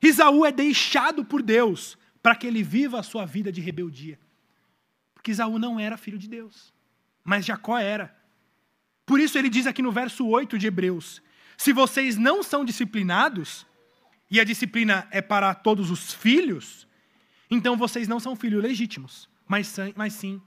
Esaú 0.00 0.44
é 0.44 0.52
deixado 0.52 1.24
por 1.24 1.42
Deus 1.42 1.98
para 2.22 2.34
que 2.34 2.46
ele 2.46 2.62
viva 2.62 2.98
a 2.98 3.02
sua 3.02 3.24
vida 3.24 3.50
de 3.50 3.60
rebeldia. 3.60 4.18
Porque 5.28 5.32
Esaú 5.32 5.58
não 5.58 5.78
era 5.78 5.98
filho 5.98 6.16
de 6.16 6.26
Deus, 6.26 6.72
mas 7.22 7.44
Jacó 7.44 7.76
era. 7.76 8.16
Por 9.04 9.20
isso 9.20 9.36
ele 9.36 9.50
diz 9.50 9.66
aqui 9.66 9.82
no 9.82 9.92
verso 9.92 10.26
8 10.26 10.56
de 10.56 10.66
Hebreus: 10.66 11.20
Se 11.54 11.70
vocês 11.70 12.16
não 12.16 12.42
são 12.42 12.64
disciplinados, 12.64 13.66
e 14.30 14.40
a 14.40 14.44
disciplina 14.44 15.06
é 15.10 15.20
para 15.20 15.54
todos 15.54 15.90
os 15.90 16.14
filhos, 16.14 16.88
então 17.50 17.76
vocês 17.76 18.08
não 18.08 18.18
são 18.18 18.34
filhos 18.34 18.62
legítimos, 18.62 19.28
mas, 19.46 19.76
mas 19.94 20.14
sim 20.14 20.40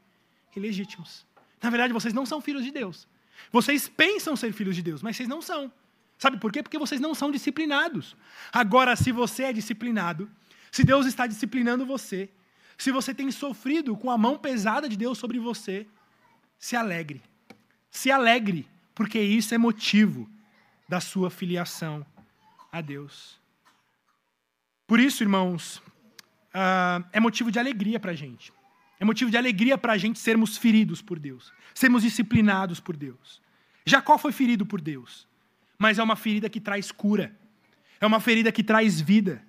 ilegítimos. 0.56 1.28
Na 1.62 1.70
verdade, 1.70 1.94
vocês 1.94 2.12
não 2.12 2.26
são 2.26 2.42
filhos 2.42 2.64
de 2.64 2.72
Deus. 2.72 3.08
Vocês 3.52 3.88
pensam 3.88 4.36
ser 4.36 4.52
filhos 4.52 4.76
de 4.76 4.82
Deus, 4.82 5.04
mas 5.04 5.16
vocês 5.16 5.30
não 5.30 5.44
são. 5.44 5.72
Sabe 6.18 6.38
por 6.38 6.52
quê? 6.52 6.64
Porque 6.64 6.80
vocês 6.80 7.00
não 7.00 7.14
são 7.14 7.30
disciplinados. 7.30 8.16
Agora, 8.52 8.96
se 8.96 9.12
você 9.12 9.44
é 9.44 9.54
disciplinado, 9.54 10.28
se 10.72 10.84
Deus 10.84 11.06
está 11.06 11.28
disciplinando 11.28 11.86
você, 11.86 12.32
se 12.82 12.92
você 12.92 13.14
tem 13.14 13.30
sofrido 13.30 13.96
com 13.96 14.10
a 14.10 14.18
mão 14.18 14.40
pesada 14.40 14.90
de 14.90 14.98
Deus 14.98 15.20
sobre 15.20 15.38
você, 15.38 15.86
se 16.58 16.76
alegre. 16.76 17.22
Se 17.92 18.10
alegre, 18.10 18.68
porque 18.96 19.22
isso 19.22 19.54
é 19.54 19.58
motivo 19.60 20.28
da 20.90 21.00
sua 21.00 21.30
filiação 21.30 22.04
a 22.72 22.82
Deus. 22.82 23.40
Por 24.88 25.00
isso, 25.00 25.22
irmãos, 25.22 25.78
uh, 26.56 27.06
é 27.14 27.20
motivo 27.20 27.52
de 27.52 27.60
alegria 27.60 28.00
para 28.00 28.14
a 28.14 28.16
gente. 28.16 28.52
É 29.00 29.06
motivo 29.06 29.30
de 29.30 29.38
alegria 29.38 29.78
para 29.78 29.94
a 29.94 29.98
gente 29.98 30.18
sermos 30.18 30.58
feridos 30.58 31.04
por 31.04 31.20
Deus, 31.20 31.54
sermos 31.76 32.02
disciplinados 32.02 32.80
por 32.80 32.98
Deus. 32.98 33.40
Jacó 33.86 34.18
foi 34.18 34.32
ferido 34.32 34.66
por 34.66 34.82
Deus, 34.82 35.28
mas 35.78 36.00
é 36.00 36.04
uma 36.04 36.16
ferida 36.16 36.50
que 36.50 36.60
traz 36.60 36.92
cura, 36.92 37.32
é 38.00 38.08
uma 38.08 38.20
ferida 38.20 38.52
que 38.52 38.64
traz 38.64 39.00
vida, 39.00 39.46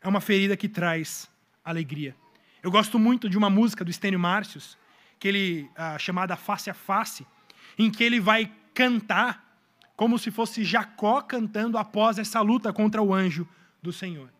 é 0.00 0.08
uma 0.08 0.20
ferida 0.20 0.56
que 0.56 0.68
traz 0.68 1.30
alegria. 1.64 2.20
Eu 2.62 2.70
gosto 2.70 2.96
muito 2.96 3.28
de 3.28 3.36
uma 3.36 3.50
música 3.50 3.84
do 3.84 3.90
Estênio 3.90 4.20
Márcios, 4.20 4.78
que 5.18 5.26
ele, 5.26 5.70
uh, 5.72 5.98
chamada 5.98 6.36
Face 6.36 6.70
a 6.70 6.74
Face, 6.74 7.26
em 7.76 7.90
que 7.90 8.04
ele 8.04 8.20
vai 8.20 8.52
cantar 8.72 9.58
como 9.96 10.16
se 10.16 10.30
fosse 10.30 10.62
Jacó 10.62 11.20
cantando 11.20 11.76
após 11.76 12.18
essa 12.18 12.40
luta 12.40 12.72
contra 12.72 13.02
o 13.02 13.12
anjo 13.12 13.48
do 13.82 13.92
Senhor. 13.92 14.32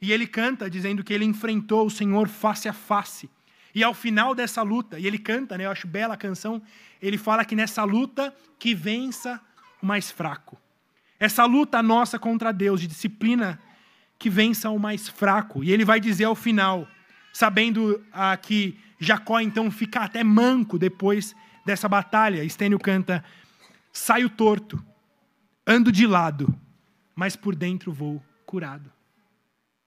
E 0.00 0.12
ele 0.12 0.26
canta 0.26 0.70
dizendo 0.70 1.02
que 1.02 1.12
ele 1.12 1.24
enfrentou 1.24 1.84
o 1.84 1.90
Senhor 1.90 2.28
face 2.28 2.68
a 2.68 2.72
face. 2.72 3.28
E 3.74 3.82
ao 3.82 3.92
final 3.92 4.34
dessa 4.34 4.62
luta, 4.62 4.98
e 4.98 5.06
ele 5.06 5.18
canta, 5.18 5.58
né, 5.58 5.66
eu 5.66 5.70
acho 5.70 5.86
bela 5.86 6.14
a 6.14 6.16
canção, 6.16 6.62
ele 7.02 7.18
fala 7.18 7.44
que 7.44 7.56
nessa 7.56 7.82
luta 7.82 8.34
que 8.58 8.74
vença 8.74 9.40
o 9.82 9.86
mais 9.86 10.10
fraco. 10.10 10.56
Essa 11.18 11.44
luta 11.44 11.82
nossa 11.82 12.18
contra 12.18 12.52
Deus, 12.52 12.80
de 12.80 12.86
disciplina 12.86 13.60
que 14.16 14.30
vença 14.30 14.70
o 14.70 14.78
mais 14.78 15.08
fraco. 15.08 15.64
E 15.64 15.72
ele 15.72 15.84
vai 15.84 15.98
dizer 15.98 16.24
ao 16.24 16.34
final, 16.36 16.88
sabendo 17.32 18.04
ah, 18.12 18.36
que 18.36 18.78
Jacó 18.98 19.40
então 19.40 19.70
fica 19.70 20.00
até 20.00 20.24
manco 20.24 20.78
depois 20.78 21.34
dessa 21.64 21.88
batalha. 21.88 22.44
Estênio 22.44 22.78
canta: 22.78 23.24
Saio 23.92 24.28
torto, 24.28 24.82
ando 25.66 25.92
de 25.92 26.06
lado, 26.06 26.52
mas 27.14 27.36
por 27.36 27.54
dentro 27.54 27.92
vou 27.92 28.22
curado. 28.44 28.90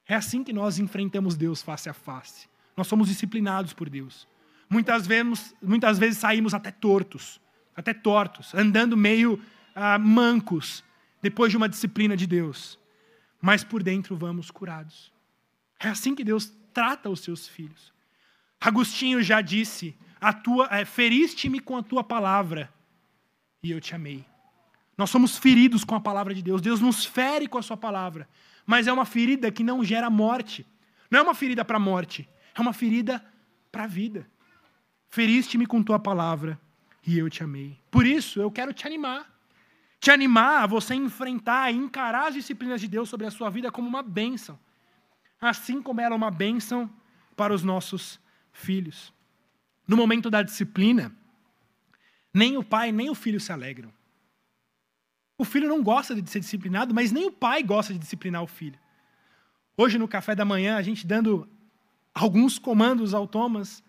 É 0.07 0.15
assim 0.15 0.43
que 0.43 0.53
nós 0.53 0.79
enfrentamos 0.79 1.35
Deus 1.35 1.61
face 1.61 1.89
a 1.89 1.93
face. 1.93 2.49
Nós 2.75 2.87
somos 2.87 3.07
disciplinados 3.07 3.73
por 3.73 3.89
Deus. 3.89 4.27
Muitas 4.69 5.05
vezes, 5.05 5.55
muitas 5.61 5.99
vezes 5.99 6.17
saímos 6.17 6.53
até 6.53 6.71
tortos, 6.71 7.41
até 7.75 7.93
tortos, 7.93 8.53
andando 8.53 8.95
meio 8.95 9.41
ah, 9.75 9.99
mancos, 9.99 10.83
depois 11.21 11.51
de 11.51 11.57
uma 11.57 11.67
disciplina 11.67 12.15
de 12.15 12.25
Deus. 12.25 12.79
Mas 13.41 13.63
por 13.63 13.83
dentro 13.83 14.15
vamos 14.15 14.51
curados. 14.51 15.11
É 15.79 15.89
assim 15.89 16.13
que 16.13 16.23
Deus 16.23 16.53
trata 16.73 17.09
os 17.09 17.21
seus 17.21 17.47
filhos. 17.47 17.91
Agostinho 18.59 19.21
já 19.23 19.41
disse: 19.41 19.95
a 20.19 20.31
tua, 20.31 20.67
é, 20.71 20.85
feriste-me 20.85 21.59
com 21.59 21.77
a 21.77 21.83
tua 21.83 22.03
palavra 22.03 22.71
e 23.63 23.71
eu 23.71 23.81
te 23.81 23.95
amei. 23.95 24.25
Nós 24.97 25.09
somos 25.09 25.37
feridos 25.37 25.83
com 25.83 25.95
a 25.95 25.99
palavra 25.99 26.33
de 26.33 26.41
Deus. 26.41 26.61
Deus 26.61 26.79
nos 26.79 27.05
fere 27.05 27.47
com 27.47 27.57
a 27.57 27.61
sua 27.61 27.77
palavra. 27.77 28.29
Mas 28.65 28.87
é 28.87 28.93
uma 28.93 29.05
ferida 29.05 29.51
que 29.51 29.63
não 29.63 29.83
gera 29.83 30.09
morte. 30.09 30.65
Não 31.09 31.19
é 31.19 31.21
uma 31.23 31.33
ferida 31.33 31.65
para 31.65 31.77
a 31.77 31.79
morte. 31.79 32.29
É 32.53 32.61
uma 32.61 32.73
ferida 32.73 33.23
para 33.71 33.85
a 33.85 33.87
vida. 33.87 34.29
Feriste-me 35.09 35.65
com 35.65 35.81
tua 35.81 35.97
palavra 35.97 36.59
e 37.05 37.17
eu 37.17 37.29
te 37.29 37.43
amei. 37.43 37.77
Por 37.89 38.05
isso, 38.05 38.39
eu 38.39 38.51
quero 38.51 38.73
te 38.73 38.85
animar. 38.85 39.27
Te 39.99 40.11
animar 40.11 40.63
a 40.63 40.67
você 40.67 40.93
enfrentar 40.93 41.71
e 41.71 41.77
encarar 41.77 42.27
as 42.27 42.33
disciplinas 42.33 42.81
de 42.81 42.87
Deus 42.87 43.09
sobre 43.09 43.25
a 43.25 43.31
sua 43.31 43.49
vida 43.49 43.71
como 43.71 43.87
uma 43.87 44.03
bênção. 44.03 44.59
Assim 45.41 45.81
como 45.81 45.99
ela 45.99 46.13
é 46.13 46.17
uma 46.17 46.29
bênção 46.29 46.87
para 47.35 47.53
os 47.53 47.63
nossos 47.63 48.19
filhos. 48.53 49.11
No 49.87 49.97
momento 49.97 50.29
da 50.29 50.43
disciplina, 50.43 51.11
nem 52.31 52.55
o 52.57 52.63
pai 52.63 52.91
nem 52.91 53.09
o 53.09 53.15
filho 53.15 53.39
se 53.39 53.51
alegram. 53.51 53.91
O 55.37 55.43
filho 55.43 55.67
não 55.67 55.81
gosta 55.81 56.13
de 56.13 56.29
ser 56.29 56.39
disciplinado, 56.39 56.93
mas 56.93 57.11
nem 57.11 57.25
o 57.25 57.31
pai 57.31 57.63
gosta 57.63 57.91
de 57.91 57.97
disciplinar 57.97 58.43
o 58.43 58.47
filho. 58.47 58.79
Hoje, 59.75 59.97
no 59.97 60.07
café 60.07 60.35
da 60.35 60.45
manhã, 60.45 60.77
a 60.77 60.81
gente 60.83 61.07
dando 61.07 61.49
alguns 62.13 62.59
comandos 62.59 63.15
ao 63.15 63.27
Thomas, 63.27 63.83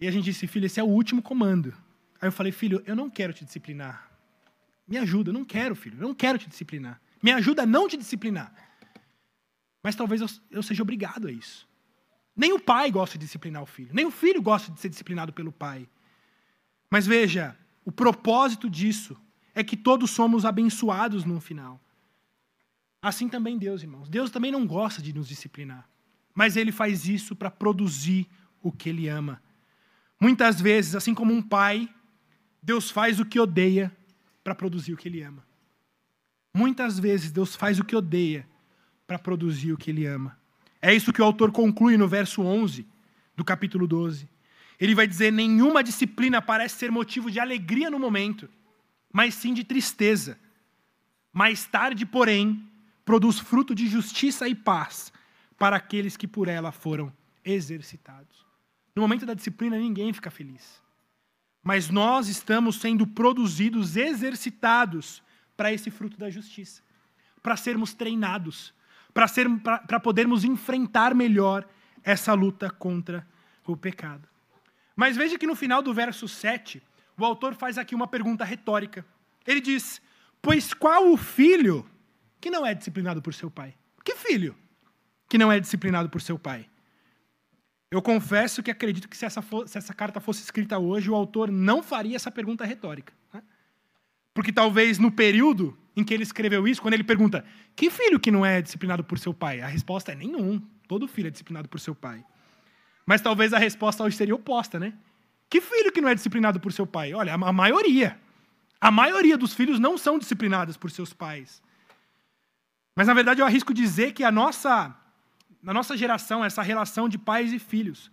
e 0.00 0.08
a 0.08 0.10
gente 0.10 0.24
disse, 0.24 0.48
filho, 0.48 0.66
esse 0.66 0.80
é 0.80 0.82
o 0.82 0.88
último 0.88 1.22
comando. 1.22 1.72
Aí 2.20 2.26
eu 2.26 2.32
falei, 2.32 2.50
filho, 2.50 2.82
eu 2.84 2.96
não 2.96 3.08
quero 3.08 3.32
te 3.32 3.44
disciplinar. 3.44 4.10
Me 4.88 4.98
ajuda, 4.98 5.30
eu 5.30 5.34
não 5.34 5.44
quero, 5.44 5.76
filho, 5.76 5.96
eu 5.96 6.08
não 6.08 6.14
quero 6.14 6.38
te 6.38 6.48
disciplinar. 6.48 7.00
Me 7.22 7.30
ajuda 7.30 7.62
a 7.62 7.66
não 7.66 7.86
te 7.86 7.96
disciplinar. 7.96 8.52
Mas 9.82 9.96
talvez 9.96 10.20
eu, 10.20 10.28
eu 10.50 10.62
seja 10.62 10.82
obrigado 10.82 11.26
a 11.26 11.32
isso. 11.32 11.68
Nem 12.34 12.52
o 12.52 12.60
pai 12.60 12.90
gosta 12.90 13.18
de 13.18 13.26
disciplinar 13.26 13.62
o 13.62 13.66
filho, 13.66 13.90
nem 13.92 14.06
o 14.06 14.10
filho 14.10 14.40
gosta 14.40 14.72
de 14.72 14.80
ser 14.80 14.88
disciplinado 14.88 15.32
pelo 15.32 15.52
pai. 15.52 15.88
Mas 16.90 17.06
veja, 17.06 17.56
o 17.84 17.92
propósito 17.92 18.70
disso 18.70 19.16
é 19.54 19.62
que 19.62 19.76
todos 19.76 20.10
somos 20.10 20.44
abençoados 20.44 21.24
no 21.24 21.40
final. 21.40 21.80
Assim 23.02 23.28
também 23.28 23.58
Deus, 23.58 23.82
irmãos. 23.82 24.08
Deus 24.08 24.30
também 24.30 24.52
não 24.52 24.66
gosta 24.66 25.02
de 25.02 25.12
nos 25.12 25.28
disciplinar, 25.28 25.88
mas 26.34 26.56
ele 26.56 26.72
faz 26.72 27.06
isso 27.06 27.34
para 27.34 27.50
produzir 27.50 28.28
o 28.62 28.70
que 28.70 28.88
ele 28.88 29.08
ama. 29.08 29.42
Muitas 30.20 30.60
vezes, 30.60 30.94
assim 30.94 31.12
como 31.12 31.34
um 31.34 31.42
pai, 31.42 31.92
Deus 32.62 32.90
faz 32.90 33.18
o 33.18 33.26
que 33.26 33.40
odeia 33.40 33.94
para 34.44 34.54
produzir 34.54 34.92
o 34.92 34.96
que 34.96 35.08
ele 35.08 35.20
ama. 35.20 35.44
Muitas 36.54 36.98
vezes 36.98 37.32
Deus 37.32 37.56
faz 37.56 37.80
o 37.80 37.84
que 37.84 37.96
odeia 37.96 38.46
para 39.06 39.18
produzir 39.18 39.72
o 39.72 39.76
que 39.76 39.90
ele 39.90 40.06
ama. 40.06 40.38
É 40.80 40.94
isso 40.94 41.12
que 41.12 41.22
o 41.22 41.24
autor 41.24 41.52
conclui 41.52 41.96
no 41.96 42.08
verso 42.08 42.42
11 42.42 42.86
do 43.36 43.44
capítulo 43.44 43.86
12. 43.86 44.28
Ele 44.80 44.94
vai 44.94 45.06
dizer: 45.06 45.32
nenhuma 45.32 45.82
disciplina 45.82 46.42
parece 46.42 46.76
ser 46.76 46.90
motivo 46.90 47.30
de 47.30 47.38
alegria 47.38 47.90
no 47.90 47.98
momento, 47.98 48.48
mas 49.12 49.34
sim 49.34 49.54
de 49.54 49.64
tristeza. 49.64 50.38
Mais 51.32 51.64
tarde, 51.64 52.04
porém, 52.04 52.62
produz 53.04 53.38
fruto 53.38 53.74
de 53.74 53.86
justiça 53.86 54.48
e 54.48 54.54
paz 54.54 55.12
para 55.58 55.76
aqueles 55.76 56.16
que 56.16 56.26
por 56.26 56.48
ela 56.48 56.72
foram 56.72 57.12
exercitados. 57.44 58.44
No 58.94 59.02
momento 59.02 59.24
da 59.24 59.34
disciplina, 59.34 59.78
ninguém 59.78 60.12
fica 60.12 60.30
feliz. 60.30 60.82
Mas 61.62 61.88
nós 61.88 62.28
estamos 62.28 62.76
sendo 62.76 63.06
produzidos, 63.06 63.96
exercitados 63.96 65.22
para 65.56 65.72
esse 65.72 65.90
fruto 65.90 66.18
da 66.18 66.28
justiça, 66.28 66.82
para 67.42 67.56
sermos 67.56 67.94
treinados, 67.94 68.74
para 69.12 70.00
podermos 70.00 70.44
enfrentar 70.44 71.14
melhor 71.14 71.68
essa 72.02 72.32
luta 72.34 72.70
contra 72.70 73.26
o 73.66 73.76
pecado. 73.76 74.28
Mas 74.96 75.16
veja 75.16 75.38
que 75.38 75.46
no 75.46 75.54
final 75.54 75.82
do 75.82 75.94
verso 75.94 76.28
7, 76.28 76.82
o 77.18 77.24
autor 77.24 77.54
faz 77.54 77.78
aqui 77.78 77.94
uma 77.94 78.06
pergunta 78.06 78.44
retórica. 78.44 79.04
Ele 79.46 79.60
diz: 79.60 80.00
Pois 80.40 80.74
qual 80.74 81.10
o 81.10 81.16
filho 81.16 81.86
que 82.40 82.50
não 82.50 82.66
é 82.66 82.74
disciplinado 82.74 83.22
por 83.22 83.34
seu 83.34 83.50
pai? 83.50 83.74
Que 84.04 84.16
filho 84.16 84.56
que 85.28 85.38
não 85.38 85.50
é 85.50 85.60
disciplinado 85.60 86.08
por 86.10 86.20
seu 86.20 86.38
pai? 86.38 86.68
Eu 87.90 88.00
confesso 88.00 88.62
que 88.62 88.70
acredito 88.70 89.08
que 89.08 89.16
se 89.16 89.26
essa, 89.26 89.44
se 89.66 89.76
essa 89.76 89.92
carta 89.92 90.18
fosse 90.18 90.42
escrita 90.42 90.78
hoje, 90.78 91.10
o 91.10 91.14
autor 91.14 91.50
não 91.50 91.82
faria 91.82 92.16
essa 92.16 92.30
pergunta 92.30 92.64
retórica. 92.64 93.12
Né? 93.32 93.42
Porque 94.34 94.52
talvez 94.52 94.98
no 94.98 95.10
período 95.10 95.76
em 95.96 96.02
que 96.02 96.12
ele 96.14 96.22
escreveu 96.22 96.66
isso, 96.66 96.80
quando 96.80 96.94
ele 96.94 97.04
pergunta: 97.04 97.44
Que 97.76 97.90
filho 97.90 98.18
que 98.18 98.30
não 98.30 98.44
é 98.44 98.62
disciplinado 98.62 99.04
por 99.04 99.18
seu 99.18 99.34
pai? 99.34 99.60
A 99.60 99.66
resposta 99.66 100.12
é 100.12 100.14
nenhum. 100.14 100.60
Todo 100.88 101.08
filho 101.08 101.28
é 101.28 101.30
disciplinado 101.30 101.68
por 101.68 101.80
seu 101.80 101.94
pai. 101.94 102.24
Mas 103.06 103.20
talvez 103.20 103.52
a 103.52 103.58
resposta 103.58 104.02
hoje 104.02 104.16
seria 104.16 104.34
oposta, 104.34 104.78
né? 104.78 104.94
Que 105.50 105.60
filho 105.60 105.92
que 105.92 106.00
não 106.00 106.08
é 106.08 106.14
disciplinado 106.14 106.60
por 106.60 106.72
seu 106.72 106.86
pai? 106.86 107.12
Olha, 107.12 107.34
a 107.34 107.52
maioria. 107.52 108.18
A 108.80 108.90
maioria 108.90 109.36
dos 109.36 109.54
filhos 109.54 109.78
não 109.78 109.96
são 109.98 110.18
disciplinados 110.18 110.76
por 110.76 110.90
seus 110.90 111.12
pais. 111.12 111.62
Mas 112.96 113.06
na 113.06 113.14
verdade 113.14 113.40
eu 113.40 113.46
arrisco 113.46 113.72
dizer 113.72 114.12
que 114.12 114.24
a 114.24 114.30
nossa 114.30 114.96
na 115.62 115.72
nossa 115.72 115.96
geração, 115.96 116.44
essa 116.44 116.60
relação 116.60 117.08
de 117.08 117.16
pais 117.16 117.52
e 117.52 117.58
filhos, 117.58 118.10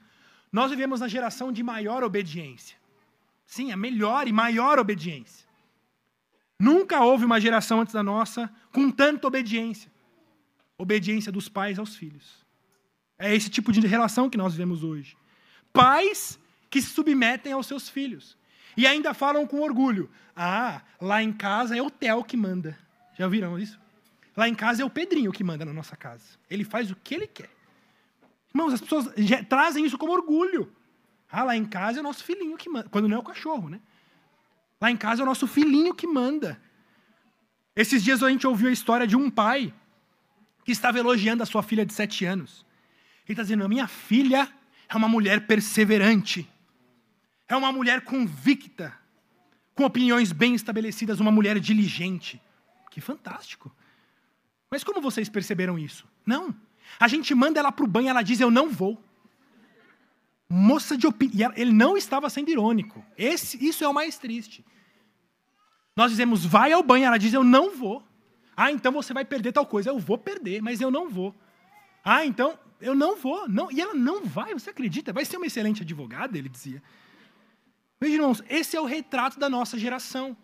nós 0.52 0.70
vivemos 0.70 1.00
na 1.00 1.08
geração 1.08 1.52
de 1.52 1.64
maior 1.64 2.04
obediência. 2.04 2.78
Sim, 3.46 3.72
a 3.72 3.78
melhor 3.78 4.28
e 4.28 4.32
maior 4.32 4.78
obediência. 4.78 5.49
Nunca 6.60 7.02
houve 7.02 7.24
uma 7.24 7.40
geração 7.40 7.80
antes 7.80 7.94
da 7.94 8.04
nossa 8.04 8.52
com 8.72 8.92
tanta 8.92 9.26
obediência. 9.28 9.90
Obediência 10.78 11.32
dos 11.32 11.48
pais 11.48 11.80
aos 11.80 11.96
filhos. 11.96 12.46
É 13.18 13.34
esse 13.34 13.50
tipo 13.50 13.72
de 13.72 13.80
relação 13.82 14.30
que 14.30 14.38
nós 14.38 14.54
vivemos 14.54 14.84
hoje. 14.84 15.18
Pais 15.72 16.38
que 16.70 16.82
se 16.82 16.90
submetem 16.90 17.54
aos 17.54 17.66
seus 17.66 17.88
filhos. 17.88 18.38
E 18.76 18.86
ainda 18.86 19.14
falam 19.14 19.48
com 19.48 19.62
orgulho: 19.62 20.10
ah, 20.36 20.82
lá 21.00 21.24
em 21.24 21.32
casa 21.32 21.78
é 21.78 21.82
o 21.82 21.90
Theo 21.90 22.24
que 22.24 22.38
manda. 22.38 22.78
Já 23.18 23.28
viram 23.28 23.58
isso? 23.58 23.80
Lá 24.36 24.48
em 24.48 24.56
casa 24.56 24.82
é 24.82 24.86
o 24.86 24.90
Pedrinho 24.90 25.32
que 25.32 25.44
manda 25.44 25.66
na 25.66 25.74
nossa 25.74 25.96
casa. 25.98 26.24
Ele 26.50 26.64
faz 26.64 26.92
o 26.92 26.96
que 26.96 27.16
ele 27.16 27.28
quer. 27.28 27.50
Irmãos, 28.54 28.74
as 28.74 28.82
pessoas 28.82 29.10
trazem 29.48 29.86
isso 29.86 29.98
como 29.98 30.14
orgulho. 30.14 30.72
Ah, 31.32 31.44
lá 31.44 31.56
em 31.56 31.66
casa 31.66 32.00
é 32.00 32.02
o 32.02 32.04
nosso 32.04 32.24
filhinho 32.24 32.58
que 32.58 32.70
manda. 32.70 32.90
Quando 32.90 33.08
não 33.08 33.18
é 33.18 33.20
o 33.20 33.24
cachorro, 33.24 33.70
né? 33.70 33.80
Lá 34.82 34.90
em 34.90 34.98
casa 34.98 35.22
é 35.22 35.24
o 35.24 35.26
nosso 35.26 35.48
filhinho 35.48 35.94
que 35.94 36.08
manda. 36.08 36.62
Esses 37.76 38.04
dias 38.04 38.24
a 38.24 38.30
gente 38.30 38.48
ouviu 38.48 38.70
a 38.70 38.72
história 38.72 39.06
de 39.06 39.16
um 39.16 39.30
pai 39.30 39.74
que 40.64 40.72
estava 40.72 41.00
elogiando 41.00 41.44
a 41.44 41.46
sua 41.46 41.64
filha 41.64 41.86
de 41.86 41.94
sete 41.94 42.26
anos. 42.26 42.66
Ele 43.26 43.34
está 43.34 43.44
dizendo: 43.44 43.64
a 43.64 43.70
minha 43.70 43.88
filha 43.88 44.52
é 44.88 44.96
uma 44.96 45.08
mulher 45.08 45.48
perseverante, 45.48 46.50
é 47.48 47.56
uma 47.56 47.72
mulher 47.72 48.02
convicta, 48.02 48.94
com 49.76 49.84
opiniões 49.84 50.32
bem 50.32 50.56
estabelecidas, 50.56 51.20
uma 51.20 51.32
mulher 51.32 51.60
diligente. 51.60 52.42
Que 52.90 53.00
fantástico. 53.00 53.74
Mas 54.70 54.84
como 54.84 55.02
vocês 55.02 55.30
perceberam 55.30 55.78
isso? 55.78 56.08
Não. 56.26 56.56
A 57.00 57.08
gente 57.08 57.34
manda 57.36 57.60
ela 57.60 57.72
para 57.72 57.86
o 57.86 57.88
banho 57.88 58.10
ela 58.10 58.22
diz: 58.22 58.40
Eu 58.40 58.52
não 58.52 58.70
vou. 58.70 59.02
Moça 60.50 60.98
de 60.98 61.06
opinião. 61.06 61.54
Ele 61.56 61.72
não 61.72 61.96
estava 61.96 62.28
sendo 62.28 62.50
irônico. 62.50 63.06
Esse, 63.16 63.64
isso 63.64 63.84
é 63.84 63.88
o 63.88 63.94
mais 63.94 64.18
triste. 64.18 64.66
Nós 65.96 66.10
dizemos: 66.10 66.44
Vai 66.44 66.72
ao 66.72 66.82
banho. 66.82 67.06
Ela 67.06 67.20
diz: 67.20 67.32
Eu 67.34 67.44
não 67.44 67.76
vou. 67.76 68.04
Ah, 68.58 68.72
então 68.72 68.92
você 68.92 69.14
vai 69.14 69.24
perder 69.24 69.52
tal 69.52 69.66
coisa. 69.66 69.92
Eu 69.92 70.00
vou 70.00 70.18
perder, 70.18 70.60
mas 70.62 70.82
eu 70.82 70.90
não 70.90 71.08
vou. 71.08 71.36
Ah, 72.04 72.26
então 72.26 72.58
eu 72.82 72.96
não 72.96 73.16
vou. 73.16 73.48
Não. 73.48 73.72
E 73.72 73.80
ela 73.80 73.94
não 73.94 74.26
vai, 74.26 74.54
você 74.54 74.72
acredita? 74.72 75.14
Vai 75.14 75.24
ser 75.24 75.38
uma 75.38 75.46
excelente 75.46 75.84
advogada, 75.84 76.36
ele 76.36 76.50
dizia. 76.50 76.82
Veja, 78.02 78.16
irmãos, 78.16 78.42
esse 78.50 78.76
é 78.76 78.82
o 78.82 78.86
retrato 78.86 79.40
da 79.40 79.50
nossa 79.50 79.78
geração. 79.78 80.36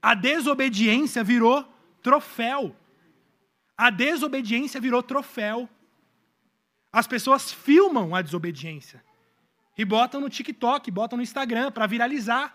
A 0.00 0.14
desobediência 0.14 1.22
virou 1.22 1.68
troféu. 2.00 2.74
A 3.76 3.90
desobediência 3.90 4.80
virou 4.80 5.02
troféu. 5.02 5.68
As 6.90 7.06
pessoas 7.06 7.52
filmam 7.52 8.14
a 8.14 8.22
desobediência 8.22 9.04
e 9.80 9.84
botam 9.86 10.20
no 10.20 10.28
TikTok, 10.28 10.90
botam 10.90 11.16
no 11.16 11.22
Instagram 11.22 11.72
para 11.72 11.86
viralizar. 11.86 12.54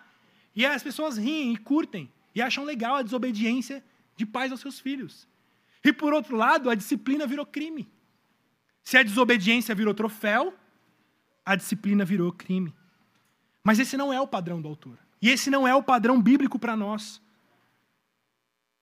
E 0.56 0.64
as 0.64 0.84
pessoas 0.84 1.18
riem 1.18 1.54
e 1.54 1.58
curtem 1.58 2.08
e 2.36 2.40
acham 2.40 2.64
legal 2.64 2.98
a 2.98 3.02
desobediência 3.02 3.84
de 4.16 4.28
pais 4.28 4.52
aos 4.52 4.62
seus 4.62 4.80
filhos. 4.80 5.28
E 5.84 5.92
por 5.92 6.14
outro 6.14 6.36
lado, 6.38 6.70
a 6.70 6.76
disciplina 6.76 7.26
virou 7.26 7.44
crime. 7.44 7.92
Se 8.84 8.96
a 8.96 9.02
desobediência 9.02 9.74
virou 9.74 9.92
troféu, 9.92 10.54
a 11.44 11.56
disciplina 11.56 12.06
virou 12.06 12.32
crime. 12.32 12.72
Mas 13.64 13.80
esse 13.80 13.98
não 13.98 14.14
é 14.14 14.22
o 14.22 14.28
padrão 14.28 14.62
do 14.62 14.68
autor. 14.68 14.96
E 15.20 15.32
esse 15.32 15.50
não 15.50 15.68
é 15.68 15.74
o 15.74 15.82
padrão 15.82 16.22
bíblico 16.22 16.60
para 16.60 16.78
nós. 16.78 17.20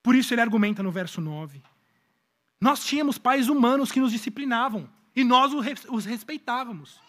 Por 0.04 0.16
isso 0.16 0.34
ele 0.34 0.42
argumenta 0.42 0.84
no 0.84 0.92
verso 0.92 1.22
9. 1.22 1.64
Nós 2.60 2.84
tínhamos 2.84 3.18
pais 3.18 3.48
humanos 3.48 3.90
que 3.90 4.02
nos 4.02 4.12
disciplinavam 4.12 4.90
e 5.16 5.24
nós 5.24 5.54
os 5.88 6.04
respeitávamos. 6.04 7.00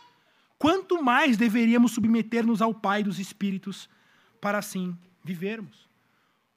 Quanto 0.58 1.02
mais 1.02 1.36
deveríamos 1.36 1.92
submeter-nos 1.92 2.62
ao 2.62 2.72
Pai 2.72 3.02
dos 3.02 3.18
Espíritos 3.18 3.88
para 4.40 4.58
assim 4.58 4.96
vivermos? 5.22 5.88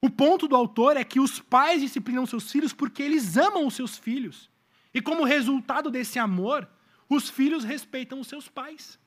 O 0.01 0.09
ponto 0.09 0.47
do 0.47 0.55
autor 0.55 0.95
é 0.95 1.03
que 1.03 1.19
os 1.19 1.39
pais 1.39 1.81
disciplinam 1.81 2.25
seus 2.25 2.51
filhos 2.51 2.73
porque 2.73 3.01
eles 3.01 3.35
amam 3.35 3.65
os 3.65 3.73
seus 3.73 3.97
filhos. 3.97 4.49
E 4.93 5.01
como 5.01 5.23
resultado 5.23 5.89
desse 5.89 6.19
amor, 6.19 6.67
os 7.09 7.29
filhos 7.29 7.63
respeitam 7.63 8.19
os 8.19 8.27
seus 8.27 8.47
pais. 8.47 8.99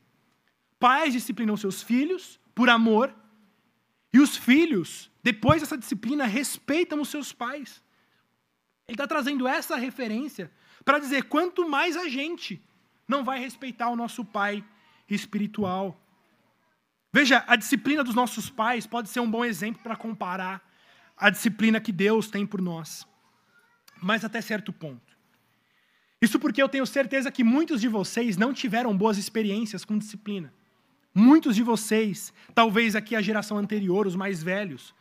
Pais 0.78 1.12
disciplinam 1.12 1.56
seus 1.56 1.82
filhos 1.82 2.40
por 2.54 2.68
amor, 2.68 3.14
e 4.12 4.18
os 4.18 4.36
filhos, 4.36 5.10
depois 5.22 5.62
dessa 5.62 5.78
disciplina, 5.78 6.26
respeitam 6.26 7.00
os 7.00 7.08
seus 7.08 7.32
pais. 7.32 7.82
Ele 8.88 8.94
está 8.94 9.06
trazendo 9.06 9.46
essa 9.46 9.76
referência 9.76 10.50
para 10.84 10.98
dizer 10.98 11.24
quanto 11.24 11.68
mais 11.68 11.96
a 11.96 12.08
gente 12.08 12.60
não 13.06 13.22
vai 13.22 13.38
respeitar 13.38 13.88
o 13.88 13.96
nosso 13.96 14.24
pai 14.24 14.64
espiritual. 15.14 16.00
Veja, 17.12 17.44
a 17.46 17.56
disciplina 17.56 18.04
dos 18.04 18.14
nossos 18.14 18.48
pais 18.48 18.86
pode 18.86 19.08
ser 19.08 19.20
um 19.20 19.30
bom 19.30 19.44
exemplo 19.44 19.82
para 19.82 19.96
comparar 19.96 20.62
a 21.16 21.28
disciplina 21.28 21.80
que 21.80 21.92
Deus 21.92 22.30
tem 22.30 22.46
por 22.46 22.62
nós, 22.62 23.06
mas 24.00 24.24
até 24.24 24.40
certo 24.40 24.72
ponto. 24.72 25.10
Isso 26.22 26.38
porque 26.38 26.62
eu 26.62 26.68
tenho 26.68 26.86
certeza 26.86 27.30
que 27.30 27.42
muitos 27.42 27.80
de 27.80 27.88
vocês 27.88 28.36
não 28.36 28.52
tiveram 28.52 28.96
boas 28.96 29.18
experiências 29.18 29.84
com 29.84 29.98
disciplina. 29.98 30.52
Muitos 31.14 31.56
de 31.56 31.62
vocês, 31.62 32.32
talvez 32.54 32.94
aqui 32.94 33.16
a 33.16 33.22
geração 33.22 33.58
anterior, 33.58 34.06
os 34.06 34.14
mais 34.14 34.42
velhos, 34.42 34.94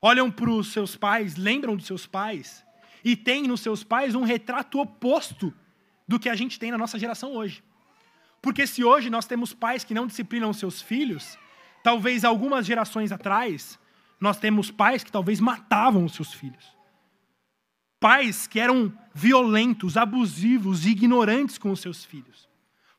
olham 0.00 0.30
para 0.30 0.50
os 0.50 0.72
seus 0.72 0.94
pais, 0.94 1.36
lembram 1.36 1.76
dos 1.76 1.86
seus 1.86 2.06
pais, 2.06 2.64
e 3.04 3.16
têm 3.16 3.48
nos 3.48 3.60
seus 3.60 3.82
pais 3.82 4.14
um 4.14 4.22
retrato 4.22 4.78
oposto 4.78 5.52
do 6.06 6.18
que 6.18 6.28
a 6.28 6.34
gente 6.34 6.58
tem 6.58 6.70
na 6.70 6.78
nossa 6.78 6.98
geração 6.98 7.34
hoje. 7.34 7.62
Porque 8.42 8.66
se 8.66 8.82
hoje 8.82 9.08
nós 9.08 9.24
temos 9.24 9.54
pais 9.54 9.84
que 9.84 9.94
não 9.94 10.06
disciplinam 10.06 10.52
seus 10.52 10.82
filhos, 10.82 11.38
talvez 11.82 12.24
algumas 12.24 12.66
gerações 12.66 13.12
atrás, 13.12 13.78
nós 14.20 14.36
temos 14.36 14.70
pais 14.70 15.04
que 15.04 15.12
talvez 15.12 15.38
matavam 15.38 16.04
os 16.04 16.14
seus 16.14 16.34
filhos. 16.34 16.76
Pais 18.00 18.48
que 18.48 18.58
eram 18.58 18.92
violentos, 19.14 19.96
abusivos 19.96 20.84
ignorantes 20.84 21.56
com 21.56 21.70
os 21.70 21.80
seus 21.80 22.04
filhos. 22.04 22.50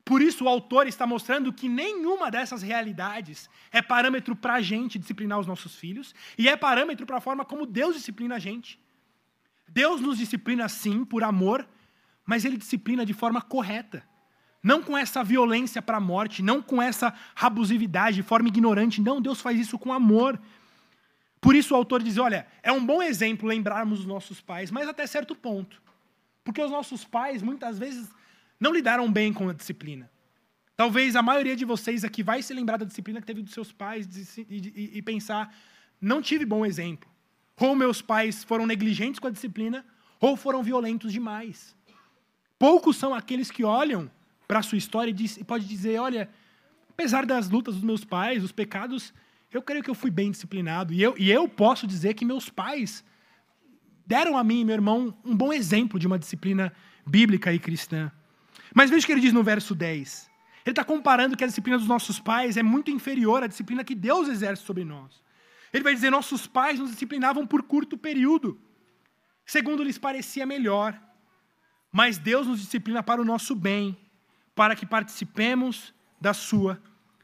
Por 0.06 0.22
isso, 0.22 0.46
o 0.46 0.50
autor 0.50 0.88
está 0.88 1.06
mostrando 1.06 1.52
que 1.52 1.68
nenhuma 1.68 2.32
dessas 2.32 2.62
realidades 2.62 3.50
é 3.72 3.82
parâmetro 3.82 4.36
para 4.36 4.56
a 4.56 4.62
gente 4.62 5.00
disciplinar 5.00 5.40
os 5.40 5.48
nossos 5.48 5.76
filhos, 5.76 6.14
e 6.38 6.48
é 6.48 6.56
parâmetro 6.56 7.06
para 7.06 7.18
a 7.18 7.22
forma 7.22 7.44
como 7.44 7.66
Deus 7.66 7.96
disciplina 7.96 8.36
a 8.36 8.40
gente. 8.40 8.80
Deus 9.68 10.00
nos 10.00 10.18
disciplina 10.18 10.68
sim, 10.70 11.04
por 11.04 11.24
amor, 11.24 11.68
mas 12.26 12.46
Ele 12.46 12.58
disciplina 12.58 13.06
de 13.06 13.14
forma 13.14 13.42
correta. 13.42 14.06
Não 14.64 14.82
com 14.82 14.98
essa 14.98 15.22
violência 15.22 15.82
para 15.82 15.98
a 15.98 16.00
morte, 16.00 16.42
não 16.42 16.62
com 16.62 16.82
essa 16.82 17.14
abusividade, 17.36 18.16
de 18.16 18.24
forma 18.24 18.48
ignorante. 18.48 19.02
Não, 19.02 19.22
Deus 19.22 19.42
faz 19.42 19.60
isso 19.60 19.78
com 19.78 19.92
amor. 19.92 20.40
Por 21.42 21.54
isso 21.54 21.74
o 21.74 21.78
autor 21.78 22.02
diz: 22.02 22.18
olha, 22.18 22.48
é 22.64 22.72
um 22.72 22.84
bom 22.84 23.04
exemplo 23.04 23.50
lembrarmos 23.50 24.00
os 24.00 24.06
nossos 24.06 24.40
pais, 24.40 24.72
mas 24.72 24.88
até 24.88 25.06
certo 25.06 25.36
ponto. 25.36 25.82
Porque 26.46 26.62
os 26.62 26.72
nossos 26.72 27.04
pais, 27.04 27.42
muitas 27.42 27.78
vezes, 27.78 28.10
não 28.58 28.72
lidaram 28.72 29.12
bem 29.12 29.34
com 29.34 29.50
a 29.50 29.54
disciplina. 29.54 30.10
Talvez 30.78 31.18
a 31.18 31.22
maioria 31.22 31.56
de 31.56 31.66
vocês 31.66 32.06
aqui 32.06 32.24
vai 32.24 32.42
se 32.42 32.54
lembrar 32.54 32.78
da 32.78 32.86
disciplina 32.86 33.20
que 33.20 33.28
teve 33.28 33.42
dos 33.42 33.54
seus 33.54 33.74
pais 33.74 34.38
e, 34.38 34.46
e, 34.50 34.98
e 34.98 35.02
pensar: 35.02 35.54
não 36.00 36.22
tive 36.22 36.46
bom 36.46 36.66
exemplo. 36.66 37.10
Ou 37.60 37.76
meus 37.76 38.02
pais 38.02 38.46
foram 38.46 38.66
negligentes 38.66 39.20
com 39.20 39.28
a 39.28 39.32
disciplina, 39.32 39.86
ou 40.22 40.38
foram 40.38 40.64
violentos 40.64 41.12
demais. 41.12 41.76
Poucos 42.58 42.96
são 42.96 43.14
aqueles 43.14 43.52
que 43.52 43.66
olham 43.66 44.10
para 44.48 44.60
a 44.60 44.64
sua 44.64 44.78
história 44.78 45.12
e, 45.12 45.14
diz, 45.14 45.38
e 45.38 45.44
pode 45.44 45.68
dizer: 45.68 46.00
olha, 46.00 46.30
apesar 46.90 47.26
das 47.26 47.50
lutas 47.50 47.76
dos 47.76 47.84
meus 47.84 48.04
pais, 48.04 48.42
dos 48.42 48.52
pecados, 48.52 49.14
eu 49.52 49.62
creio 49.62 49.84
que 49.84 49.90
eu 49.90 49.96
fui 49.96 50.12
bem 50.12 50.32
disciplinado. 50.32 50.94
E 50.94 51.02
eu, 51.02 51.16
e 51.18 51.32
eu 51.32 51.48
posso 51.48 51.86
dizer 51.86 52.14
que 52.14 52.26
meus 52.26 52.50
pais 52.50 53.04
deram 54.06 54.38
a 54.38 54.44
mim 54.44 54.62
e 54.62 54.66
meu 54.66 54.74
irmão 54.74 55.18
um 55.24 55.36
bom 55.36 55.54
exemplo 55.54 56.00
de 56.00 56.08
uma 56.08 56.20
disciplina 56.20 56.74
bíblica 57.06 57.54
e 57.54 57.60
cristã. 57.60 58.12
Mas 58.74 58.90
veja 58.90 59.04
o 59.04 59.06
que 59.06 59.12
ele 59.12 59.22
diz 59.22 59.34
no 59.34 59.44
verso 59.44 59.76
10. 59.76 60.30
Ele 60.66 60.72
está 60.72 60.84
comparando 60.84 61.36
que 61.36 61.44
a 61.44 61.48
disciplina 61.48 61.78
dos 61.78 61.88
nossos 61.88 62.20
pais 62.20 62.58
é 62.58 62.64
muito 62.64 62.90
inferior 62.90 63.44
à 63.44 63.48
disciplina 63.48 63.84
que 63.84 63.94
Deus 63.94 64.28
exerce 64.28 64.64
sobre 64.64 64.84
nós. 64.84 65.22
Ele 65.72 65.84
vai 65.84 65.94
dizer: 65.94 66.10
nossos 66.10 66.48
pais 66.48 66.80
nos 66.80 66.92
disciplinavam 66.92 67.46
por 67.46 67.64
curto 67.64 67.98
período, 67.98 68.60
segundo 69.46 69.84
lhes 69.84 69.98
parecia 69.98 70.46
melhor. 70.46 71.00
Mas 71.92 72.18
Deus 72.18 72.48
nos 72.48 72.60
disciplina 72.60 73.04
para 73.04 73.22
o 73.22 73.26
nosso 73.26 73.54
bem, 73.54 73.96
para 74.56 74.76
que 74.76 74.86
participemos 74.86 75.94
da 76.20 76.34
sua 76.34 76.82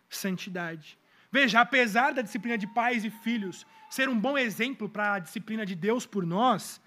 santidade. 0.09 0.97
Veja, 1.31 1.61
apesar 1.61 2.13
da 2.13 2.21
disciplina 2.21 2.57
de 2.57 2.67
pais 2.67 3.05
e 3.05 3.09
filhos 3.09 3.65
ser 3.89 4.09
um 4.09 4.19
bom 4.19 4.37
exemplo 4.37 4.89
para 4.89 5.13
a 5.13 5.19
disciplina 5.19 5.65
de 5.65 5.75
Deus 5.75 6.05
por 6.05 6.25
nós, 6.25 6.81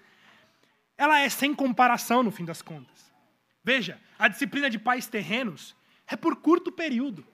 ela 0.97 1.19
é 1.19 1.29
sem 1.29 1.53
comparação 1.53 2.23
no 2.23 2.31
fim 2.31 2.45
das 2.45 2.61
contas. 2.61 3.13
Veja, 3.63 3.99
a 4.19 4.27
disciplina 4.27 4.69
de 4.69 4.77
pais 4.77 5.07
terrenos 5.07 5.75
é 6.07 6.15
por 6.15 6.35
curto 6.35 6.71
período. 6.71 7.25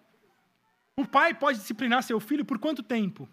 O 0.96 1.06
pai 1.06 1.34
pode 1.34 1.60
disciplinar 1.60 2.04
seu 2.04 2.20
filho 2.20 2.46
por 2.46 2.60
quanto 2.60 2.84
tempo? 2.84 3.28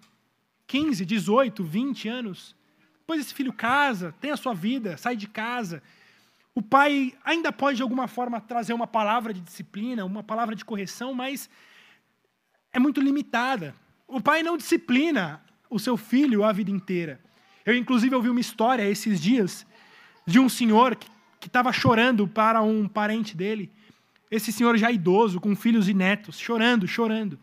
15, 0.67 1.05
18, 1.05 1.63
20 1.63 2.09
anos. 2.09 2.57
Depois 3.01 3.21
esse 3.21 3.35
filho 3.35 3.53
casa, 3.53 4.15
tem 4.21 4.31
a 4.31 4.37
sua 4.37 4.55
vida, 4.55 4.97
sai 4.97 5.17
de 5.17 5.27
casa. 5.27 5.83
O 6.57 6.63
pai 6.63 7.13
ainda 7.23 7.53
pode, 7.53 7.77
de 7.77 7.83
alguma 7.83 8.09
forma, 8.09 8.41
trazer 8.41 8.73
uma 8.73 8.87
palavra 8.87 9.35
de 9.35 9.43
disciplina, 9.43 10.07
uma 10.07 10.23
palavra 10.23 10.57
de 10.57 10.65
correção, 10.65 11.13
mas 11.13 11.51
é 12.73 12.79
muito 12.79 12.99
limitada. 12.99 13.75
O 14.09 14.23
pai 14.23 14.43
não 14.43 14.57
disciplina 14.57 15.45
o 15.69 15.79
seu 15.79 15.99
filho 15.99 16.43
a 16.43 16.53
vida 16.53 16.71
inteira. 16.71 17.21
Eu, 17.63 17.77
inclusive, 17.77 18.15
ouvi 18.15 18.31
uma 18.31 18.41
história 18.41 18.89
esses 18.89 19.21
dias 19.21 19.67
de 20.27 20.39
um 20.39 20.49
senhor 20.49 20.97
que 20.97 21.47
estava 21.47 21.71
chorando 21.75 22.27
para 22.27 22.63
um 22.63 22.89
parente 22.89 23.37
dele. 23.37 23.71
Esse 24.31 24.51
senhor 24.51 24.79
já 24.79 24.91
idoso, 24.91 25.39
com 25.39 25.55
filhos 25.55 25.91
e 25.91 25.93
netos, 25.93 26.39
chorando, 26.39 26.89
chorando. 26.89 27.39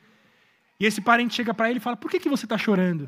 E 0.79 0.87
esse 0.87 1.01
parente 1.01 1.35
chega 1.35 1.53
para 1.53 1.69
ele 1.69 1.77
e 1.77 1.81
fala: 1.81 1.95
Por 1.95 2.09
que, 2.09 2.19
que 2.19 2.29
você 2.29 2.47
está 2.47 2.57
chorando? 2.57 3.07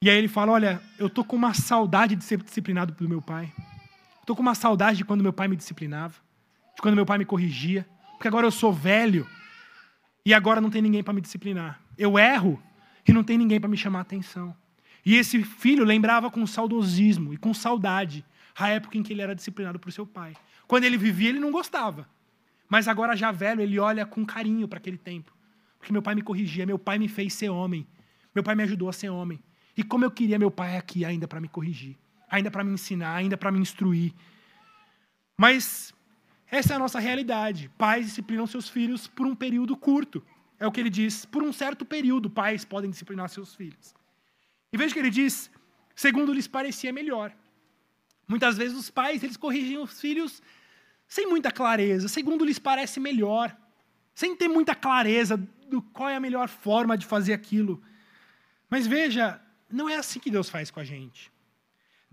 E 0.00 0.08
aí 0.08 0.16
ele 0.16 0.26
fala: 0.26 0.52
Olha, 0.52 0.82
eu 0.98 1.08
estou 1.08 1.22
com 1.22 1.36
uma 1.36 1.52
saudade 1.52 2.16
de 2.16 2.24
ser 2.24 2.42
disciplinado 2.42 2.94
pelo 2.94 3.10
meu 3.10 3.20
pai. 3.20 3.52
Estou 4.22 4.34
com 4.34 4.42
uma 4.42 4.54
saudade 4.54 4.98
de 4.98 5.04
quando 5.04 5.20
meu 5.20 5.32
pai 5.32 5.48
me 5.48 5.56
disciplinava, 5.56 6.14
de 6.74 6.80
quando 6.80 6.94
meu 6.94 7.04
pai 7.04 7.18
me 7.18 7.24
corrigia. 7.24 7.86
Porque 8.12 8.28
agora 8.28 8.46
eu 8.46 8.50
sou 8.50 8.72
velho 8.72 9.26
e 10.24 10.32
agora 10.32 10.60
não 10.60 10.70
tem 10.70 10.80
ninguém 10.80 11.02
para 11.02 11.12
me 11.12 11.20
disciplinar. 11.20 11.80
Eu 11.98 12.18
erro 12.18 12.62
e 13.06 13.12
não 13.12 13.24
tem 13.24 13.36
ninguém 13.36 13.60
para 13.60 13.68
me 13.68 13.76
chamar 13.76 13.98
a 13.98 14.02
atenção. 14.02 14.56
E 15.04 15.16
esse 15.16 15.42
filho 15.42 15.84
lembrava 15.84 16.30
com 16.30 16.46
saudosismo 16.46 17.34
e 17.34 17.36
com 17.36 17.52
saudade 17.52 18.24
a 18.56 18.68
época 18.68 18.96
em 18.96 19.02
que 19.02 19.12
ele 19.12 19.22
era 19.22 19.34
disciplinado 19.34 19.78
por 19.78 19.90
seu 19.90 20.06
pai. 20.06 20.36
Quando 20.68 20.84
ele 20.84 20.96
vivia, 20.96 21.30
ele 21.30 21.40
não 21.40 21.50
gostava. 21.50 22.08
Mas 22.68 22.86
agora, 22.86 23.16
já 23.16 23.32
velho, 23.32 23.60
ele 23.60 23.78
olha 23.78 24.06
com 24.06 24.24
carinho 24.24 24.68
para 24.68 24.78
aquele 24.78 24.96
tempo. 24.96 25.32
Porque 25.78 25.92
meu 25.92 26.00
pai 26.00 26.14
me 26.14 26.22
corrigia, 26.22 26.64
meu 26.64 26.78
pai 26.78 26.98
me 26.98 27.08
fez 27.08 27.34
ser 27.34 27.48
homem. 27.48 27.86
Meu 28.32 28.44
pai 28.44 28.54
me 28.54 28.62
ajudou 28.62 28.88
a 28.88 28.92
ser 28.92 29.08
homem. 29.08 29.42
E 29.76 29.82
como 29.82 30.04
eu 30.04 30.10
queria 30.10 30.38
meu 30.38 30.50
pai 30.50 30.76
aqui 30.76 31.04
ainda 31.04 31.26
para 31.26 31.40
me 31.40 31.48
corrigir, 31.48 31.96
ainda 32.32 32.50
para 32.50 32.64
me 32.64 32.72
ensinar, 32.72 33.14
ainda 33.14 33.36
para 33.36 33.52
me 33.52 33.60
instruir. 33.60 34.14
Mas 35.36 35.92
essa 36.50 36.72
é 36.72 36.76
a 36.76 36.78
nossa 36.78 36.98
realidade. 36.98 37.70
Pais 37.76 38.06
disciplinam 38.06 38.46
seus 38.46 38.70
filhos 38.70 39.06
por 39.06 39.26
um 39.26 39.34
período 39.34 39.76
curto. 39.76 40.24
É 40.58 40.66
o 40.66 40.72
que 40.72 40.80
ele 40.80 40.88
diz. 40.88 41.26
Por 41.26 41.42
um 41.42 41.52
certo 41.52 41.84
período, 41.84 42.30
pais 42.30 42.64
podem 42.64 42.90
disciplinar 42.90 43.28
seus 43.28 43.54
filhos. 43.54 43.94
E 44.72 44.78
veja 44.78 44.94
que 44.94 44.98
ele 44.98 45.10
diz, 45.10 45.50
segundo 45.94 46.32
lhes 46.32 46.48
parecia 46.48 46.90
melhor. 46.90 47.34
Muitas 48.26 48.56
vezes 48.56 48.78
os 48.78 48.88
pais, 48.88 49.22
eles 49.22 49.36
corrigem 49.36 49.76
os 49.76 50.00
filhos 50.00 50.42
sem 51.06 51.26
muita 51.26 51.50
clareza, 51.50 52.08
segundo 52.08 52.44
lhes 52.44 52.58
parece 52.58 52.98
melhor, 52.98 53.54
sem 54.14 54.34
ter 54.34 54.48
muita 54.48 54.74
clareza 54.74 55.36
do 55.68 55.82
qual 55.82 56.08
é 56.08 56.16
a 56.16 56.20
melhor 56.20 56.48
forma 56.48 56.96
de 56.96 57.04
fazer 57.04 57.34
aquilo. 57.34 57.82
Mas 58.70 58.86
veja, 58.86 59.38
não 59.70 59.88
é 59.88 59.96
assim 59.96 60.18
que 60.18 60.30
Deus 60.30 60.48
faz 60.48 60.70
com 60.70 60.80
a 60.80 60.84
gente. 60.84 61.31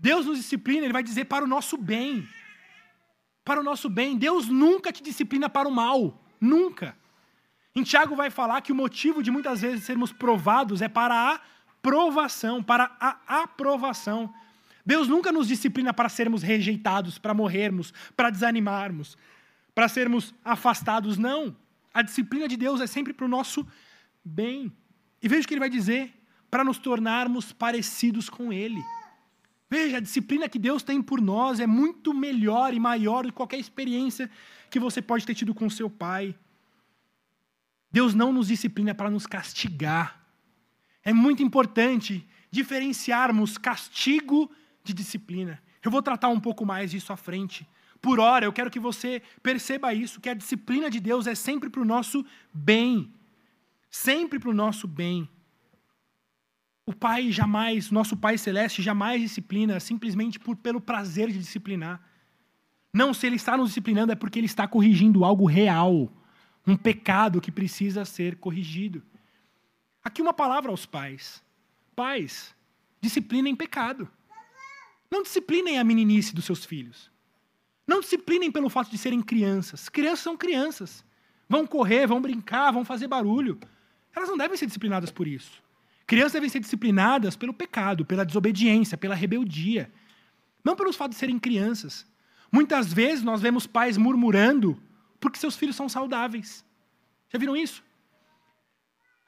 Deus 0.00 0.24
nos 0.24 0.38
disciplina, 0.38 0.84
Ele 0.84 0.94
vai 0.94 1.02
dizer 1.02 1.26
para 1.26 1.44
o 1.44 1.48
nosso 1.48 1.76
bem. 1.76 2.26
Para 3.44 3.60
o 3.60 3.62
nosso 3.62 3.90
bem. 3.90 4.16
Deus 4.16 4.48
nunca 4.48 4.90
te 4.90 5.02
disciplina 5.02 5.46
para 5.46 5.68
o 5.68 5.70
mal. 5.70 6.24
Nunca. 6.40 6.96
Em 7.76 7.82
Tiago 7.82 8.16
vai 8.16 8.30
falar 8.30 8.62
que 8.62 8.72
o 8.72 8.74
motivo 8.74 9.22
de 9.22 9.30
muitas 9.30 9.60
vezes 9.60 9.84
sermos 9.84 10.10
provados 10.10 10.80
é 10.80 10.88
para 10.88 11.34
a 11.34 11.40
provação, 11.82 12.62
para 12.62 12.96
a 12.98 13.42
aprovação. 13.42 14.32
Deus 14.86 15.06
nunca 15.06 15.30
nos 15.30 15.46
disciplina 15.46 15.92
para 15.92 16.08
sermos 16.08 16.42
rejeitados, 16.42 17.18
para 17.18 17.34
morrermos, 17.34 17.92
para 18.16 18.30
desanimarmos, 18.30 19.18
para 19.74 19.86
sermos 19.86 20.34
afastados. 20.42 21.18
Não. 21.18 21.54
A 21.92 22.00
disciplina 22.00 22.48
de 22.48 22.56
Deus 22.56 22.80
é 22.80 22.86
sempre 22.86 23.12
para 23.12 23.26
o 23.26 23.28
nosso 23.28 23.66
bem. 24.24 24.72
E 25.22 25.28
veja 25.28 25.42
o 25.42 25.46
que 25.46 25.52
ele 25.52 25.60
vai 25.60 25.68
dizer: 25.68 26.10
para 26.50 26.64
nos 26.64 26.78
tornarmos 26.78 27.52
parecidos 27.52 28.30
com 28.30 28.50
Ele. 28.50 28.80
Veja, 29.70 29.98
a 29.98 30.00
disciplina 30.00 30.48
que 30.48 30.58
Deus 30.58 30.82
tem 30.82 31.00
por 31.00 31.20
nós 31.20 31.60
é 31.60 31.66
muito 31.66 32.12
melhor 32.12 32.74
e 32.74 32.80
maior 32.80 33.22
do 33.22 33.28
que 33.28 33.34
qualquer 33.34 33.60
experiência 33.60 34.28
que 34.68 34.80
você 34.80 35.00
pode 35.00 35.24
ter 35.24 35.34
tido 35.34 35.54
com 35.54 35.70
seu 35.70 35.88
pai. 35.88 36.34
Deus 37.92 38.12
não 38.12 38.32
nos 38.32 38.48
disciplina 38.48 38.94
para 38.94 39.08
nos 39.08 39.26
castigar. 39.26 40.20
É 41.04 41.12
muito 41.12 41.40
importante 41.42 42.28
diferenciarmos 42.50 43.56
castigo 43.56 44.50
de 44.82 44.92
disciplina. 44.92 45.62
Eu 45.84 45.90
vou 45.90 46.02
tratar 46.02 46.28
um 46.28 46.40
pouco 46.40 46.66
mais 46.66 46.90
disso 46.90 47.12
à 47.12 47.16
frente. 47.16 47.66
Por 48.02 48.18
hora, 48.18 48.44
eu 48.44 48.52
quero 48.52 48.70
que 48.70 48.80
você 48.80 49.22
perceba 49.40 49.94
isso, 49.94 50.20
que 50.20 50.28
a 50.28 50.34
disciplina 50.34 50.90
de 50.90 50.98
Deus 50.98 51.26
é 51.28 51.34
sempre 51.34 51.70
para 51.70 51.80
o 51.80 51.84
nosso 51.84 52.24
bem. 52.52 53.12
Sempre 53.88 54.38
para 54.38 54.50
o 54.50 54.54
nosso 54.54 54.88
bem. 54.88 55.28
O 56.90 56.92
Pai 56.92 57.30
jamais, 57.30 57.88
nosso 57.92 58.16
Pai 58.16 58.36
Celeste 58.36 58.82
jamais 58.82 59.22
disciplina 59.22 59.78
simplesmente 59.78 60.40
por, 60.40 60.56
pelo 60.56 60.80
prazer 60.80 61.30
de 61.30 61.38
disciplinar. 61.38 62.04
Não, 62.92 63.14
se 63.14 63.28
Ele 63.28 63.36
está 63.36 63.56
nos 63.56 63.68
disciplinando 63.68 64.10
é 64.10 64.16
porque 64.16 64.40
Ele 64.40 64.46
está 64.46 64.66
corrigindo 64.66 65.24
algo 65.24 65.46
real, 65.46 66.12
um 66.66 66.76
pecado 66.76 67.40
que 67.40 67.52
precisa 67.52 68.04
ser 68.04 68.38
corrigido. 68.38 69.04
Aqui 70.02 70.20
uma 70.20 70.32
palavra 70.32 70.72
aos 70.72 70.84
pais. 70.84 71.40
Pais, 71.94 72.56
disciplinem 73.00 73.54
pecado. 73.54 74.10
Não 75.08 75.22
disciplinem 75.22 75.78
a 75.78 75.84
meninice 75.84 76.34
dos 76.34 76.44
seus 76.44 76.64
filhos. 76.64 77.08
Não 77.86 78.00
disciplinem 78.00 78.50
pelo 78.50 78.68
fato 78.68 78.90
de 78.90 78.98
serem 78.98 79.22
crianças. 79.22 79.88
Crianças 79.88 80.24
são 80.24 80.36
crianças. 80.36 81.04
Vão 81.48 81.68
correr, 81.68 82.08
vão 82.08 82.20
brincar, 82.20 82.72
vão 82.72 82.84
fazer 82.84 83.06
barulho. 83.06 83.60
Elas 84.12 84.28
não 84.28 84.36
devem 84.36 84.56
ser 84.56 84.66
disciplinadas 84.66 85.12
por 85.12 85.28
isso. 85.28 85.62
Crianças 86.10 86.32
devem 86.32 86.48
ser 86.48 86.58
disciplinadas 86.58 87.36
pelo 87.36 87.54
pecado, 87.54 88.04
pela 88.04 88.24
desobediência, 88.26 88.98
pela 88.98 89.14
rebeldia. 89.14 89.88
Não 90.64 90.74
pelos 90.74 90.96
fatos 90.96 91.14
de 91.14 91.20
serem 91.20 91.38
crianças. 91.38 92.04
Muitas 92.50 92.92
vezes 92.92 93.22
nós 93.22 93.40
vemos 93.40 93.64
pais 93.64 93.96
murmurando 93.96 94.76
porque 95.20 95.38
seus 95.38 95.54
filhos 95.54 95.76
são 95.76 95.88
saudáveis. 95.88 96.64
Já 97.32 97.38
viram 97.38 97.56
isso? 97.56 97.84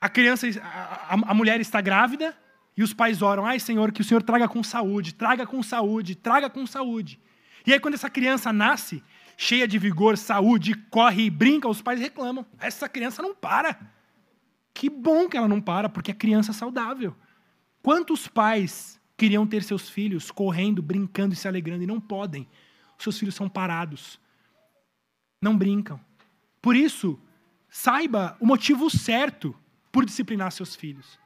A 0.00 0.08
criança, 0.08 0.48
a, 0.60 1.14
a, 1.14 1.30
a 1.30 1.34
mulher 1.34 1.60
está 1.60 1.80
grávida 1.80 2.36
e 2.76 2.82
os 2.82 2.92
pais 2.92 3.22
oram: 3.22 3.46
ai 3.46 3.60
Senhor, 3.60 3.92
que 3.92 4.00
o 4.00 4.04
Senhor 4.04 4.20
traga 4.20 4.48
com 4.48 4.60
saúde, 4.60 5.14
traga 5.14 5.46
com 5.46 5.62
saúde, 5.62 6.16
traga 6.16 6.50
com 6.50 6.66
saúde. 6.66 7.20
E 7.64 7.72
aí, 7.72 7.78
quando 7.78 7.94
essa 7.94 8.10
criança 8.10 8.52
nasce, 8.52 9.04
cheia 9.36 9.68
de 9.68 9.78
vigor, 9.78 10.18
saúde, 10.18 10.74
corre 10.90 11.26
e 11.26 11.30
brinca, 11.30 11.68
os 11.68 11.80
pais 11.80 12.00
reclamam: 12.00 12.44
essa 12.58 12.88
criança 12.88 13.22
não 13.22 13.36
para. 13.36 13.78
Que 14.74 14.88
bom 14.88 15.28
que 15.28 15.36
ela 15.36 15.48
não 15.48 15.60
para, 15.60 15.88
porque 15.88 16.10
é 16.10 16.14
criança 16.14 16.52
saudável. 16.52 17.14
Quantos 17.82 18.28
pais 18.28 19.00
queriam 19.16 19.46
ter 19.46 19.62
seus 19.62 19.88
filhos 19.88 20.30
correndo, 20.30 20.82
brincando 20.82 21.34
e 21.34 21.36
se 21.36 21.46
alegrando 21.46 21.82
e 21.82 21.86
não 21.86 22.00
podem? 22.00 22.48
Seus 22.98 23.18
filhos 23.18 23.34
são 23.34 23.48
parados. 23.48 24.18
Não 25.40 25.56
brincam. 25.56 26.00
Por 26.60 26.76
isso, 26.76 27.18
saiba 27.68 28.36
o 28.40 28.46
motivo 28.46 28.88
certo 28.88 29.54
por 29.90 30.04
disciplinar 30.04 30.52
seus 30.52 30.76
filhos. 30.76 31.18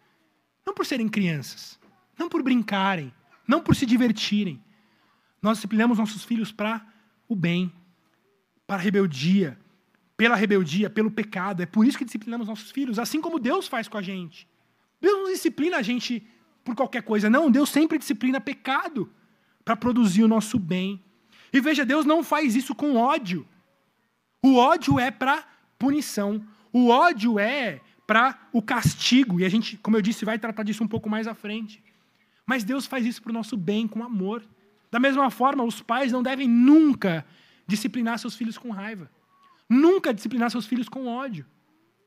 Não 0.65 0.75
por 0.75 0.87
serem 0.87 1.09
crianças, 1.09 1.79
não 2.19 2.29
por 2.29 2.43
brincarem, 2.43 3.13
não 3.47 3.63
por 3.63 3.77
se 3.77 3.87
divertirem. 3.87 4.63
Nós 5.41 5.59
disciplinamos 5.59 5.99
nossos 5.99 6.25
filhos 6.25 6.51
para 6.51 6.85
o 7.29 7.37
bem, 7.37 7.73
para 8.67 8.77
a 8.77 8.81
rebeldia, 8.81 9.59
pela 10.17 10.35
rebeldia, 10.35 10.89
pelo 10.89 11.11
pecado. 11.11 11.63
É 11.63 11.67
por 11.67 11.87
isso 11.87 11.99
que 11.99 12.05
disciplinamos 12.05 12.49
nossos 12.49 12.71
filhos, 12.71 12.99
assim 12.99 13.21
como 13.21 13.39
Deus 13.39 13.69
faz 13.69 13.89
com 13.89 13.99
a 13.99 14.03
gente. 14.03 14.49
Deus 15.01 15.19
não 15.19 15.33
disciplina 15.33 15.77
a 15.77 15.83
gente 15.83 16.27
por 16.65 16.75
qualquer 16.75 17.03
coisa, 17.03 17.29
não. 17.29 17.51
Deus 17.51 17.69
sempre 17.69 17.99
disciplina 17.99 18.41
pecado 18.41 19.11
para 19.65 19.77
produzir 19.77 20.23
o 20.23 20.29
nosso 20.29 20.59
bem. 20.59 21.03
E 21.53 21.61
veja, 21.61 21.85
Deus 21.85 22.05
não 22.05 22.23
faz 22.23 22.57
isso 22.57 22.75
com 22.75 22.97
ódio. 22.97 23.47
O 24.43 24.57
ódio 24.57 24.99
é 24.99 25.11
para 25.11 25.45
punição. 25.79 26.45
O 26.73 26.89
ódio 26.89 27.39
é 27.39 27.81
para 28.07 28.49
o 28.53 28.63
castigo. 28.63 29.41
E 29.41 29.45
a 29.45 29.49
gente, 29.49 29.77
como 29.79 29.97
eu 29.97 30.03
disse, 30.03 30.25
vai 30.25 30.39
tratar 30.39 30.63
disso 30.63 30.83
um 30.83 30.89
pouco 30.89 31.09
mais 31.09 31.27
à 31.27 31.35
frente. 31.35 31.83
Mas 32.47 32.65
Deus 32.65 32.87
faz 32.87 33.05
isso 33.05 33.23
para 33.23 33.31
o 33.31 33.35
nosso 33.35 33.57
bem, 33.57 33.89
com 33.89 34.03
amor. 34.03 34.43
Da 34.91 35.01
mesma 35.01 35.31
forma, 35.31 35.65
os 35.65 35.83
pais 35.83 36.13
não 36.13 36.23
devem 36.23 36.49
nunca 36.49 37.27
disciplinar 37.67 38.19
seus 38.19 38.37
filhos 38.37 38.57
com 38.57 38.71
raiva. 38.71 39.11
Nunca 39.69 40.15
disciplinar 40.15 40.51
seus 40.51 40.67
filhos 40.67 40.89
com 40.89 41.07
ódio. 41.07 41.47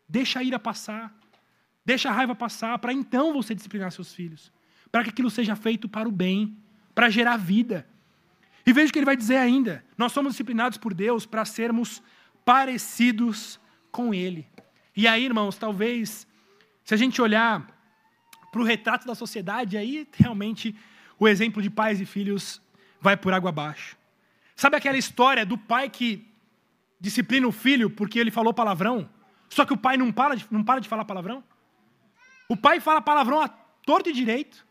Deixa 0.07 0.39
a 0.39 0.43
ira 0.43 0.59
passar. 0.59 1.13
Deixa 1.85 2.09
a 2.09 2.11
raiva 2.11 2.35
passar, 2.35 2.77
para 2.77 2.93
então 2.93 3.33
você 3.33 3.55
disciplinar 3.55 3.91
seus 3.91 4.13
filhos. 4.13 4.51
Para 4.91 5.03
que 5.03 5.09
aquilo 5.09 5.29
seja 5.29 5.55
feito 5.55 5.89
para 5.89 6.07
o 6.07 6.11
bem, 6.11 6.57
para 6.93 7.09
gerar 7.09 7.37
vida. 7.37 7.87
E 8.65 8.71
veja 8.71 8.89
o 8.89 8.93
que 8.93 8.99
ele 8.99 9.05
vai 9.05 9.17
dizer 9.17 9.37
ainda. 9.37 9.83
Nós 9.97 10.11
somos 10.11 10.33
disciplinados 10.33 10.77
por 10.77 10.93
Deus 10.93 11.25
para 11.25 11.45
sermos 11.45 12.01
parecidos 12.45 13.59
com 13.91 14.13
Ele. 14.13 14.47
E 14.95 15.07
aí, 15.07 15.25
irmãos, 15.25 15.57
talvez, 15.57 16.27
se 16.83 16.93
a 16.93 16.97
gente 16.97 17.21
olhar 17.21 17.67
para 18.51 18.61
o 18.61 18.63
retrato 18.63 19.07
da 19.07 19.15
sociedade, 19.15 19.77
aí 19.77 20.07
realmente 20.13 20.75
o 21.17 21.27
exemplo 21.27 21.61
de 21.61 21.69
pais 21.69 21.99
e 21.99 22.05
filhos 22.05 22.61
vai 23.01 23.17
por 23.17 23.33
água 23.33 23.49
abaixo. 23.49 23.97
Sabe 24.55 24.75
aquela 24.75 24.97
história 24.97 25.45
do 25.45 25.57
pai 25.57 25.89
que 25.89 26.28
disciplina 26.99 27.47
o 27.47 27.51
filho 27.51 27.89
porque 27.89 28.19
ele 28.19 28.31
falou 28.31 28.53
palavrão, 28.53 29.09
só 29.49 29.65
que 29.65 29.73
o 29.73 29.77
pai 29.77 29.97
não 29.97 30.11
para 30.11 30.35
de, 30.35 30.45
não 30.51 30.63
para 30.63 30.79
de 30.79 30.87
falar 30.87 31.05
palavrão? 31.05 31.43
O 32.47 32.57
pai 32.57 32.79
fala 32.79 33.01
palavrão 33.01 33.41
a 33.41 33.47
torto 33.47 34.09
e 34.09 34.13
direito, 34.13 34.65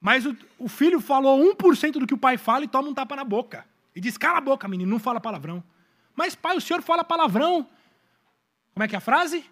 mas 0.00 0.26
o, 0.26 0.36
o 0.58 0.68
filho 0.68 1.00
falou 1.00 1.38
1% 1.54 1.92
do 1.92 2.06
que 2.06 2.14
o 2.14 2.18
pai 2.18 2.36
fala 2.36 2.64
e 2.64 2.68
toma 2.68 2.88
um 2.88 2.94
tapa 2.94 3.14
na 3.14 3.24
boca. 3.24 3.66
E 3.94 4.00
diz: 4.00 4.18
cala 4.18 4.38
a 4.38 4.40
boca, 4.40 4.66
menino, 4.66 4.90
não 4.90 4.98
fala 4.98 5.20
palavrão. 5.20 5.62
Mas, 6.14 6.34
pai, 6.34 6.56
o 6.56 6.60
senhor 6.60 6.82
fala 6.82 7.04
palavrão. 7.04 7.68
Como 8.74 8.84
é 8.84 8.88
que 8.88 8.94
é 8.94 8.98
a 8.98 9.00
frase? 9.00 9.44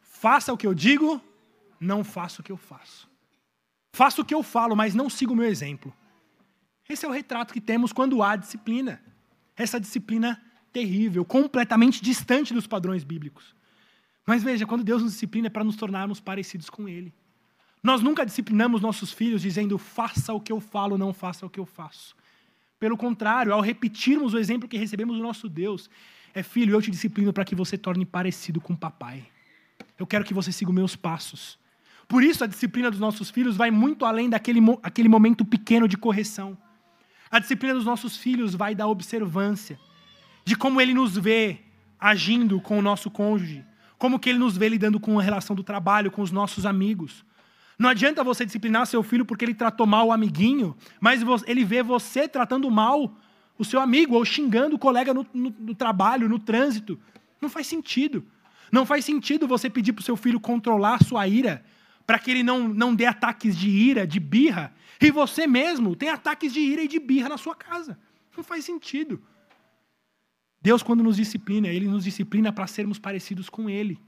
Faça 0.00 0.52
o 0.52 0.56
que 0.56 0.66
eu 0.66 0.74
digo, 0.74 1.20
não 1.80 2.02
faça 2.02 2.40
o 2.40 2.44
que 2.44 2.50
eu 2.50 2.56
faço. 2.56 3.08
Faça 3.92 4.20
o 4.20 4.24
que 4.24 4.34
eu 4.34 4.42
falo, 4.42 4.74
mas 4.74 4.94
não 4.94 5.10
siga 5.10 5.32
o 5.32 5.36
meu 5.36 5.46
exemplo. 5.46 5.94
Esse 6.88 7.04
é 7.04 7.08
o 7.08 7.12
retrato 7.12 7.52
que 7.52 7.60
temos 7.60 7.92
quando 7.92 8.22
há 8.22 8.34
disciplina. 8.34 9.02
Essa 9.56 9.78
disciplina 9.78 10.42
terrível, 10.78 11.24
completamente 11.24 12.00
distante 12.00 12.54
dos 12.54 12.66
padrões 12.66 13.02
bíblicos. 13.02 13.52
Mas 14.24 14.44
veja, 14.44 14.64
quando 14.64 14.84
Deus 14.84 15.02
nos 15.02 15.12
disciplina 15.12 15.48
é 15.48 15.50
para 15.50 15.64
nos 15.64 15.74
tornarmos 15.74 16.20
parecidos 16.20 16.70
com 16.70 16.88
Ele. 16.88 17.12
Nós 17.82 18.00
nunca 18.00 18.24
disciplinamos 18.24 18.80
nossos 18.80 19.12
filhos 19.12 19.42
dizendo, 19.42 19.76
faça 19.76 20.32
o 20.32 20.40
que 20.40 20.52
eu 20.52 20.60
falo, 20.60 20.96
não 20.96 21.12
faça 21.12 21.44
o 21.44 21.50
que 21.50 21.58
eu 21.58 21.66
faço. 21.66 22.14
Pelo 22.78 22.96
contrário, 22.96 23.52
ao 23.52 23.60
repetirmos 23.60 24.34
o 24.34 24.38
exemplo 24.38 24.68
que 24.68 24.78
recebemos 24.78 25.16
do 25.16 25.22
nosso 25.22 25.48
Deus, 25.48 25.90
é 26.32 26.42
filho, 26.44 26.74
eu 26.74 26.82
te 26.82 26.90
disciplino 26.90 27.32
para 27.32 27.44
que 27.44 27.56
você 27.56 27.76
torne 27.76 28.06
parecido 28.06 28.60
com 28.60 28.74
o 28.74 28.76
papai. 28.76 29.26
Eu 29.98 30.06
quero 30.06 30.24
que 30.24 30.34
você 30.34 30.52
siga 30.52 30.70
os 30.70 30.74
meus 30.74 30.94
passos. 30.94 31.58
Por 32.06 32.22
isso, 32.22 32.44
a 32.44 32.46
disciplina 32.46 32.88
dos 32.90 33.00
nossos 33.00 33.30
filhos 33.30 33.56
vai 33.56 33.70
muito 33.70 34.04
além 34.04 34.30
daquele 34.30 34.60
aquele 34.82 35.08
momento 35.08 35.44
pequeno 35.44 35.88
de 35.88 35.96
correção. 35.96 36.56
A 37.30 37.38
disciplina 37.38 37.74
dos 37.74 37.84
nossos 37.84 38.16
filhos 38.16 38.54
vai 38.54 38.74
da 38.74 38.86
observância, 38.86 39.78
de 40.48 40.56
como 40.56 40.80
ele 40.80 40.94
nos 40.94 41.14
vê 41.14 41.58
agindo 42.00 42.58
com 42.58 42.78
o 42.78 42.82
nosso 42.82 43.10
cônjuge, 43.10 43.62
como 43.98 44.18
que 44.18 44.30
ele 44.30 44.38
nos 44.38 44.56
vê 44.56 44.66
lidando 44.66 44.98
com 44.98 45.18
a 45.18 45.22
relação 45.22 45.54
do 45.54 45.62
trabalho, 45.62 46.10
com 46.10 46.22
os 46.22 46.30
nossos 46.30 46.64
amigos. 46.64 47.22
Não 47.78 47.90
adianta 47.90 48.24
você 48.24 48.46
disciplinar 48.46 48.86
seu 48.86 49.02
filho 49.02 49.26
porque 49.26 49.44
ele 49.44 49.52
tratou 49.52 49.86
mal 49.86 50.06
o 50.06 50.12
amiguinho, 50.12 50.74
mas 50.98 51.20
ele 51.46 51.66
vê 51.66 51.82
você 51.82 52.26
tratando 52.26 52.70
mal 52.70 53.14
o 53.58 53.64
seu 53.64 53.78
amigo 53.78 54.14
ou 54.14 54.24
xingando 54.24 54.76
o 54.76 54.78
colega 54.78 55.12
no, 55.12 55.26
no, 55.34 55.54
no 55.58 55.74
trabalho, 55.74 56.30
no 56.30 56.38
trânsito. 56.38 56.98
Não 57.42 57.50
faz 57.50 57.66
sentido. 57.66 58.24
Não 58.72 58.86
faz 58.86 59.04
sentido 59.04 59.46
você 59.46 59.68
pedir 59.68 59.92
para 59.92 60.00
o 60.00 60.04
seu 60.04 60.16
filho 60.16 60.40
controlar 60.40 60.94
a 60.94 61.04
sua 61.04 61.28
ira, 61.28 61.62
para 62.06 62.18
que 62.18 62.30
ele 62.30 62.42
não, 62.42 62.68
não 62.68 62.94
dê 62.94 63.04
ataques 63.04 63.54
de 63.54 63.68
ira, 63.68 64.06
de 64.06 64.18
birra, 64.18 64.72
e 64.98 65.10
você 65.10 65.46
mesmo 65.46 65.94
tem 65.94 66.08
ataques 66.08 66.54
de 66.54 66.60
ira 66.60 66.82
e 66.84 66.88
de 66.88 66.98
birra 66.98 67.28
na 67.28 67.36
sua 67.36 67.54
casa. 67.54 67.98
Não 68.34 68.42
faz 68.42 68.64
sentido. 68.64 69.22
Deus, 70.60 70.82
quando 70.82 71.02
nos 71.02 71.16
disciplina, 71.16 71.68
Ele 71.68 71.86
nos 71.86 72.04
disciplina 72.04 72.52
para 72.52 72.66
sermos 72.66 72.98
parecidos 72.98 73.48
com 73.48 73.70
Ele. 73.70 74.00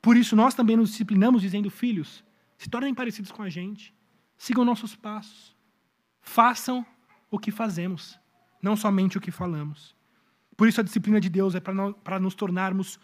Por 0.00 0.16
isso, 0.16 0.36
nós 0.36 0.54
também 0.54 0.76
nos 0.76 0.90
disciplinamos 0.90 1.42
dizendo, 1.42 1.70
filhos, 1.70 2.24
se 2.56 2.68
tornem 2.68 2.94
parecidos 2.94 3.32
com 3.32 3.42
a 3.42 3.48
gente, 3.48 3.92
sigam 4.36 4.64
nossos 4.64 4.94
passos, 4.94 5.56
façam 6.20 6.86
o 7.30 7.38
que 7.38 7.50
fazemos, 7.50 8.18
não 8.62 8.76
somente 8.76 9.18
o 9.18 9.20
que 9.20 9.30
falamos. 9.30 9.96
Por 10.56 10.68
isso, 10.68 10.80
a 10.80 10.84
disciplina 10.84 11.20
de 11.20 11.28
Deus 11.28 11.54
é 11.54 11.60
para 11.60 12.20
nos 12.20 12.34
tornarmos 12.34 12.98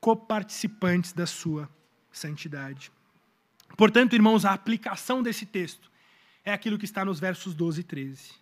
coparticipantes 0.00 1.12
da 1.12 1.26
Sua 1.26 1.68
santidade. 2.10 2.92
Portanto, 3.76 4.14
irmãos, 4.14 4.44
a 4.44 4.52
aplicação 4.52 5.22
desse 5.22 5.46
texto 5.46 5.90
é 6.44 6.52
aquilo 6.52 6.76
que 6.76 6.84
está 6.84 7.04
nos 7.04 7.18
versos 7.18 7.54
12 7.54 7.80
e 7.80 7.84
13. 7.84 8.32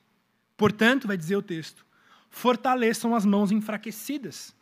Portanto, 0.57 1.07
vai 1.07 1.17
dizer 1.17 1.37
o 1.37 1.43
texto, 1.43 1.87
fortaleçam 2.31 3.15
as 3.15 3.27
mãos 3.27 3.51
enfraquecidas 3.51 4.55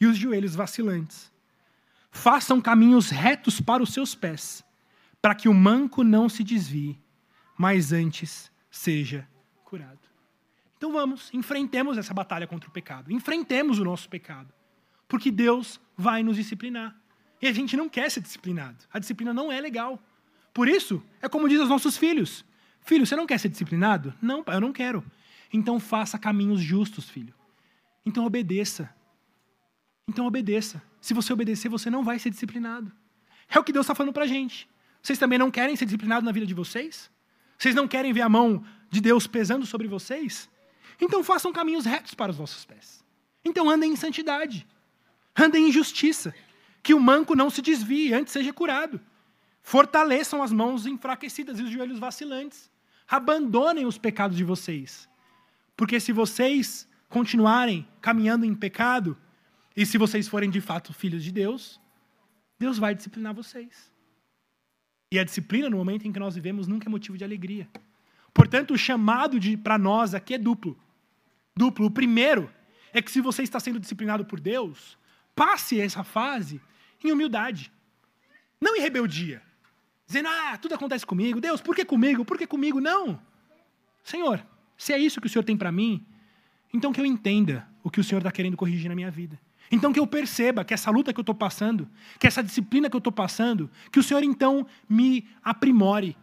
e 0.00 0.06
os 0.06 0.16
joelhos 0.16 0.54
vacilantes. 0.54 1.30
Façam 2.10 2.60
caminhos 2.60 3.10
retos 3.10 3.60
para 3.60 3.82
os 3.82 3.92
seus 3.92 4.14
pés, 4.14 4.64
para 5.20 5.34
que 5.34 5.48
o 5.48 5.54
manco 5.54 6.02
não 6.02 6.28
se 6.28 6.42
desvie, 6.42 6.98
mas 7.56 7.92
antes 7.92 8.50
seja 8.70 9.28
curado. 9.64 10.00
Então 10.76 10.92
vamos, 10.92 11.30
enfrentemos 11.32 11.96
essa 11.96 12.12
batalha 12.12 12.46
contra 12.46 12.68
o 12.68 12.72
pecado, 12.72 13.12
enfrentemos 13.12 13.78
o 13.78 13.84
nosso 13.84 14.08
pecado, 14.08 14.52
porque 15.06 15.30
Deus 15.30 15.80
vai 15.96 16.22
nos 16.22 16.36
disciplinar. 16.36 16.96
E 17.40 17.46
a 17.46 17.52
gente 17.52 17.76
não 17.76 17.88
quer 17.88 18.10
ser 18.10 18.20
disciplinado. 18.20 18.84
A 18.92 18.98
disciplina 18.98 19.34
não 19.34 19.50
é 19.50 19.60
legal. 19.60 20.00
Por 20.54 20.68
isso, 20.68 21.02
é 21.20 21.28
como 21.28 21.48
diz 21.48 21.60
aos 21.60 21.68
nossos 21.68 21.96
filhos: 21.96 22.44
Filho, 22.82 23.06
você 23.06 23.16
não 23.16 23.26
quer 23.26 23.38
ser 23.38 23.48
disciplinado? 23.48 24.14
Não, 24.22 24.44
pai, 24.44 24.56
eu 24.56 24.60
não 24.60 24.72
quero. 24.72 25.04
Então 25.52 25.78
faça 25.78 26.18
caminhos 26.18 26.60
justos, 26.60 27.08
filho. 27.08 27.34
Então 28.04 28.24
obedeça. 28.24 28.92
Então 30.08 30.26
obedeça. 30.26 30.82
Se 31.00 31.12
você 31.12 31.32
obedecer, 31.32 31.68
você 31.68 31.90
não 31.90 32.02
vai 32.02 32.18
ser 32.18 32.30
disciplinado. 32.30 32.90
É 33.48 33.58
o 33.58 33.64
que 33.64 33.72
Deus 33.72 33.84
está 33.84 33.94
falando 33.94 34.12
para 34.12 34.24
a 34.24 34.26
gente. 34.26 34.68
Vocês 35.02 35.18
também 35.18 35.38
não 35.38 35.50
querem 35.50 35.76
ser 35.76 35.84
disciplinados 35.84 36.24
na 36.24 36.32
vida 36.32 36.46
de 36.46 36.54
vocês? 36.54 37.10
Vocês 37.58 37.74
não 37.74 37.86
querem 37.86 38.12
ver 38.12 38.22
a 38.22 38.28
mão 38.28 38.64
de 38.90 39.00
Deus 39.00 39.26
pesando 39.26 39.66
sobre 39.66 39.88
vocês? 39.88 40.48
Então 41.00 41.22
façam 41.22 41.52
caminhos 41.52 41.84
retos 41.84 42.14
para 42.14 42.30
os 42.30 42.36
vossos 42.36 42.64
pés. 42.64 43.04
Então 43.44 43.68
andem 43.68 43.92
em 43.92 43.96
santidade. 43.96 44.66
Andem 45.36 45.68
em 45.68 45.72
justiça. 45.72 46.34
Que 46.82 46.94
o 46.94 47.00
manco 47.00 47.36
não 47.36 47.50
se 47.50 47.62
desvie, 47.62 48.12
antes 48.12 48.32
seja 48.32 48.52
curado. 48.52 49.00
Fortaleçam 49.62 50.42
as 50.42 50.52
mãos 50.52 50.86
enfraquecidas 50.86 51.58
e 51.60 51.62
os 51.62 51.70
joelhos 51.70 51.98
vacilantes. 51.98 52.70
Abandonem 53.08 53.86
os 53.86 53.98
pecados 53.98 54.36
de 54.36 54.44
vocês. 54.44 55.08
Porque 55.76 55.98
se 55.98 56.12
vocês 56.12 56.88
continuarem 57.08 57.86
caminhando 58.00 58.44
em 58.44 58.54
pecado, 58.54 59.16
e 59.76 59.86
se 59.86 59.98
vocês 59.98 60.28
forem 60.28 60.50
de 60.50 60.60
fato 60.60 60.92
filhos 60.92 61.24
de 61.24 61.32
Deus, 61.32 61.80
Deus 62.58 62.78
vai 62.78 62.94
disciplinar 62.94 63.34
vocês. 63.34 63.92
E 65.10 65.18
a 65.18 65.24
disciplina, 65.24 65.68
no 65.68 65.76
momento 65.76 66.06
em 66.06 66.12
que 66.12 66.18
nós 66.18 66.34
vivemos, 66.34 66.66
nunca 66.66 66.88
é 66.88 66.90
motivo 66.90 67.18
de 67.18 67.24
alegria. 67.24 67.68
Portanto, 68.32 68.72
o 68.72 68.78
chamado 68.78 69.38
para 69.62 69.76
nós 69.76 70.14
aqui 70.14 70.34
é 70.34 70.38
duplo. 70.38 70.78
Duplo. 71.54 71.86
O 71.86 71.90
primeiro 71.90 72.50
é 72.92 73.02
que 73.02 73.10
se 73.10 73.20
você 73.20 73.42
está 73.42 73.60
sendo 73.60 73.78
disciplinado 73.78 74.24
por 74.24 74.40
Deus, 74.40 74.96
passe 75.34 75.80
essa 75.80 76.02
fase 76.02 76.60
em 77.04 77.12
humildade. 77.12 77.70
Não 78.60 78.76
em 78.76 78.80
rebeldia. 78.80 79.42
Dizendo, 80.06 80.28
ah, 80.28 80.56
tudo 80.56 80.74
acontece 80.74 81.04
comigo. 81.04 81.40
Deus, 81.40 81.60
por 81.60 81.74
que 81.74 81.84
comigo? 81.84 82.24
Por 82.24 82.38
que 82.38 82.46
comigo? 82.46 82.80
Não. 82.80 83.20
Senhor, 84.02 84.44
se 84.82 84.92
é 84.92 84.98
isso 84.98 85.20
que 85.20 85.28
o 85.28 85.30
Senhor 85.30 85.44
tem 85.44 85.56
para 85.56 85.70
mim, 85.70 86.04
então 86.74 86.92
que 86.92 87.00
eu 87.00 87.06
entenda 87.06 87.68
o 87.84 87.88
que 87.88 88.00
o 88.00 88.04
Senhor 88.04 88.18
está 88.18 88.32
querendo 88.32 88.56
corrigir 88.56 88.88
na 88.88 88.96
minha 88.96 89.12
vida. 89.12 89.38
Então 89.70 89.92
que 89.92 90.00
eu 90.00 90.06
perceba 90.08 90.64
que 90.64 90.74
essa 90.74 90.90
luta 90.90 91.12
que 91.12 91.20
eu 91.20 91.22
estou 91.22 91.36
passando, 91.36 91.88
que 92.18 92.26
essa 92.26 92.42
disciplina 92.42 92.90
que 92.90 92.96
eu 92.96 92.98
estou 92.98 93.12
passando, 93.12 93.70
que 93.92 94.00
o 94.00 94.02
Senhor 94.02 94.24
então 94.24 94.66
me 94.88 95.24
aprimore 95.40 96.16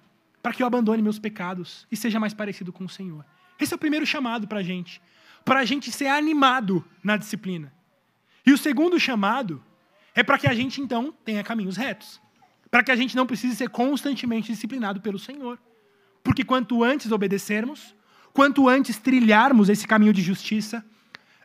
para 0.44 0.52
que 0.52 0.62
eu 0.62 0.68
abandone 0.68 1.02
meus 1.02 1.18
pecados 1.18 1.88
e 1.90 1.96
seja 1.96 2.20
mais 2.20 2.34
parecido 2.34 2.74
com 2.74 2.84
o 2.84 2.90
Senhor. 2.90 3.26
Esse 3.58 3.74
é 3.74 3.78
o 3.78 3.80
primeiro 3.80 4.06
chamado 4.06 4.46
para 4.46 4.60
a 4.60 4.64
gente. 4.64 5.02
Para 5.46 5.62
a 5.62 5.66
gente 5.66 5.90
ser 5.90 6.08
animado 6.08 6.86
na 7.02 7.16
disciplina. 7.16 7.74
E 8.46 8.52
o 8.52 8.58
segundo 8.58 9.00
chamado 9.00 9.64
é 10.14 10.22
para 10.22 10.38
que 10.38 10.48
a 10.48 10.54
gente 10.54 10.82
então 10.82 11.14
tenha 11.24 11.46
caminhos 11.46 11.78
retos. 11.78 12.22
Para 12.70 12.84
que 12.84 12.92
a 12.92 12.96
gente 12.98 13.16
não 13.16 13.26
precise 13.26 13.56
ser 13.56 13.70
constantemente 13.70 14.52
disciplinado 14.52 15.00
pelo 15.00 15.18
Senhor. 15.18 15.58
Porque 16.22 16.44
quanto 16.44 16.84
antes 16.84 17.10
obedecermos, 17.10 17.96
Quanto 18.40 18.70
antes 18.70 18.98
trilharmos 18.98 19.68
esse 19.68 19.86
caminho 19.86 20.14
de 20.14 20.22
justiça, 20.22 20.86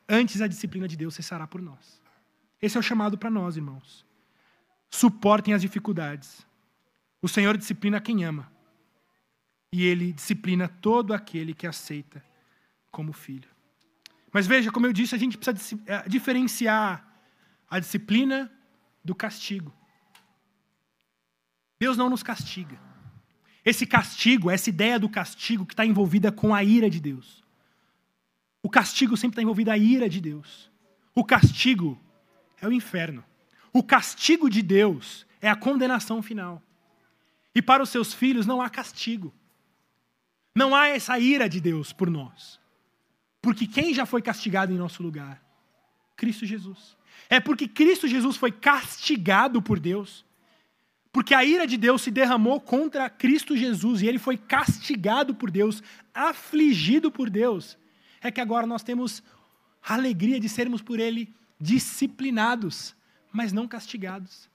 antes 0.09 0.41
a 0.41 0.47
disciplina 0.47 0.87
de 0.87 0.97
Deus 0.97 1.13
cessará 1.17 1.45
por 1.45 1.61
nós. 1.61 2.01
Esse 2.63 2.77
é 2.77 2.79
o 2.79 2.85
chamado 2.85 3.19
para 3.19 3.29
nós, 3.29 3.57
irmãos. 3.57 4.07
Suportem 4.89 5.53
as 5.55 5.61
dificuldades. 5.61 6.47
O 7.21 7.27
Senhor 7.29 7.59
disciplina 7.59 8.01
quem 8.01 8.25
ama. 8.25 8.49
E 9.73 9.85
ele 9.85 10.13
disciplina 10.13 10.69
todo 10.69 11.13
aquele 11.13 11.53
que 11.53 11.67
aceita 11.67 12.25
como 12.93 13.13
filho. 13.13 13.49
Mas 14.33 14.47
veja, 14.47 14.71
como 14.71 14.87
eu 14.87 14.93
disse, 14.93 15.17
a 15.17 15.19
gente 15.19 15.37
precisa 15.37 15.83
eh, 15.87 16.09
diferenciar 16.09 17.05
a 17.69 17.81
disciplina 17.81 18.49
do 19.05 19.17
castigo. 19.17 19.75
Deus 21.77 21.97
não 21.97 22.09
nos 22.09 22.23
castiga. 22.23 22.79
Esse 23.65 23.87
castigo, 23.87 24.51
essa 24.51 24.69
ideia 24.69 24.99
do 24.99 25.09
castigo 25.09 25.65
que 25.65 25.73
está 25.73 25.87
envolvida 25.87 26.31
com 26.31 26.55
a 26.55 26.63
ira 26.63 26.91
de 26.91 27.01
Deus. 27.01 27.43
O 28.63 28.69
castigo 28.69 29.17
sempre 29.17 29.33
está 29.33 29.43
envolvido 29.43 29.71
a 29.71 29.79
ira 29.79 30.09
de 30.09 30.21
Deus. 30.21 30.71
O 31.15 31.25
castigo 31.25 31.99
é 32.61 32.69
o 32.69 32.73
inferno. 32.73 33.25
O 33.73 33.83
castigo 33.83 34.51
de 34.51 34.63
Deus 34.63 35.27
é 35.41 35.49
a 35.49 35.57
condenação 35.57 36.23
final. 36.23 36.63
E 37.55 37.63
para 37.63 37.83
os 37.83 37.89
seus 37.89 38.13
filhos 38.13 38.47
não 38.47 38.61
há 38.61 38.69
castigo. 38.69 39.33
Não 40.55 40.75
há 40.75 40.89
essa 40.89 41.19
ira 41.19 41.49
de 41.49 41.61
Deus 41.61 41.93
por 41.93 42.11
nós. 42.11 42.61
Porque 43.41 43.67
quem 43.67 43.93
já 43.93 44.07
foi 44.07 44.23
castigado 44.23 44.73
em 44.73 44.77
nosso 44.77 45.03
lugar? 45.03 45.43
Cristo 46.17 46.47
Jesus. 46.47 46.97
É 47.29 47.41
porque 47.41 47.67
Cristo 47.67 48.07
Jesus 48.07 48.37
foi 48.37 48.53
castigado 48.53 49.61
por 49.61 49.79
Deus 49.79 50.25
porque 51.15 51.33
a 51.33 51.45
ira 51.45 51.65
de 51.65 51.77
Deus 51.77 52.03
se 52.03 52.11
derramou 52.11 52.61
contra 52.61 53.09
Cristo 53.09 53.57
Jesus 53.57 54.03
e 54.03 54.07
ele 54.09 54.19
foi 54.19 54.37
castigado 54.37 55.33
por 55.33 55.49
Deus, 55.49 55.81
afligido 56.13 57.09
por 57.09 57.31
Deus. 57.31 57.79
É 58.21 58.33
que 58.33 58.41
agora 58.41 58.67
nós 58.67 58.83
temos 58.83 59.23
a 59.81 59.95
alegria 59.95 60.41
de 60.41 60.49
sermos 60.49 60.83
por 60.83 60.99
ele 60.99 61.33
disciplinados, 61.61 62.97
mas 63.33 63.53
não 63.53 63.69
castigados. 63.69 64.51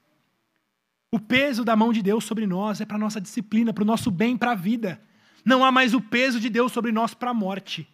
O 1.10 1.18
peso 1.18 1.64
da 1.64 1.78
mão 1.78 1.93
de 1.93 2.01
Deus 2.01 2.26
sobre 2.26 2.45
nós 2.45 2.82
é 2.82 2.86
para 2.86 2.97
nossa 2.97 3.22
disciplina, 3.22 3.72
para 3.72 3.84
o 3.84 3.88
nosso 3.88 4.12
bem, 4.12 4.36
para 4.36 4.51
a 4.51 4.55
vida. 4.55 5.01
Não 5.45 5.64
há 5.64 5.72
mais 5.72 5.93
o 5.93 6.01
peso 6.01 6.41
de 6.41 6.49
Deus 6.49 6.74
sobre 6.74 6.91
nós 6.91 7.14
para 7.14 7.32
a 7.32 7.34
morte. 7.34 7.88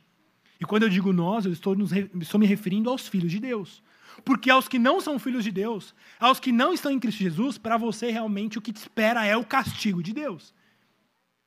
E 0.60 0.66
quando 0.66 0.84
eu 0.84 0.90
digo 0.90 1.14
nós, 1.14 1.46
eu 1.46 1.54
estou, 1.54 1.76
nos, 1.76 1.92
estou 1.92 2.40
me 2.40 2.48
referindo 2.48 2.90
aos 2.90 3.08
filhos 3.08 3.32
de 3.32 3.40
Deus. 3.40 3.84
Porque 4.24 4.50
aos 4.50 4.68
que 4.68 4.80
não 4.80 5.02
são 5.02 5.20
filhos 5.20 5.44
de 5.44 5.52
Deus, 5.52 5.94
aos 6.20 6.40
que 6.40 6.52
não 6.52 6.74
estão 6.74 6.92
em 6.92 7.00
Cristo 7.00 7.20
Jesus, 7.20 7.58
para 7.58 7.78
você 7.78 8.12
realmente 8.12 8.58
o 8.58 8.62
que 8.62 8.72
te 8.72 8.78
espera 8.78 9.26
é 9.26 9.36
o 9.36 9.44
castigo 9.44 10.02
de 10.02 10.14
Deus. 10.14 10.54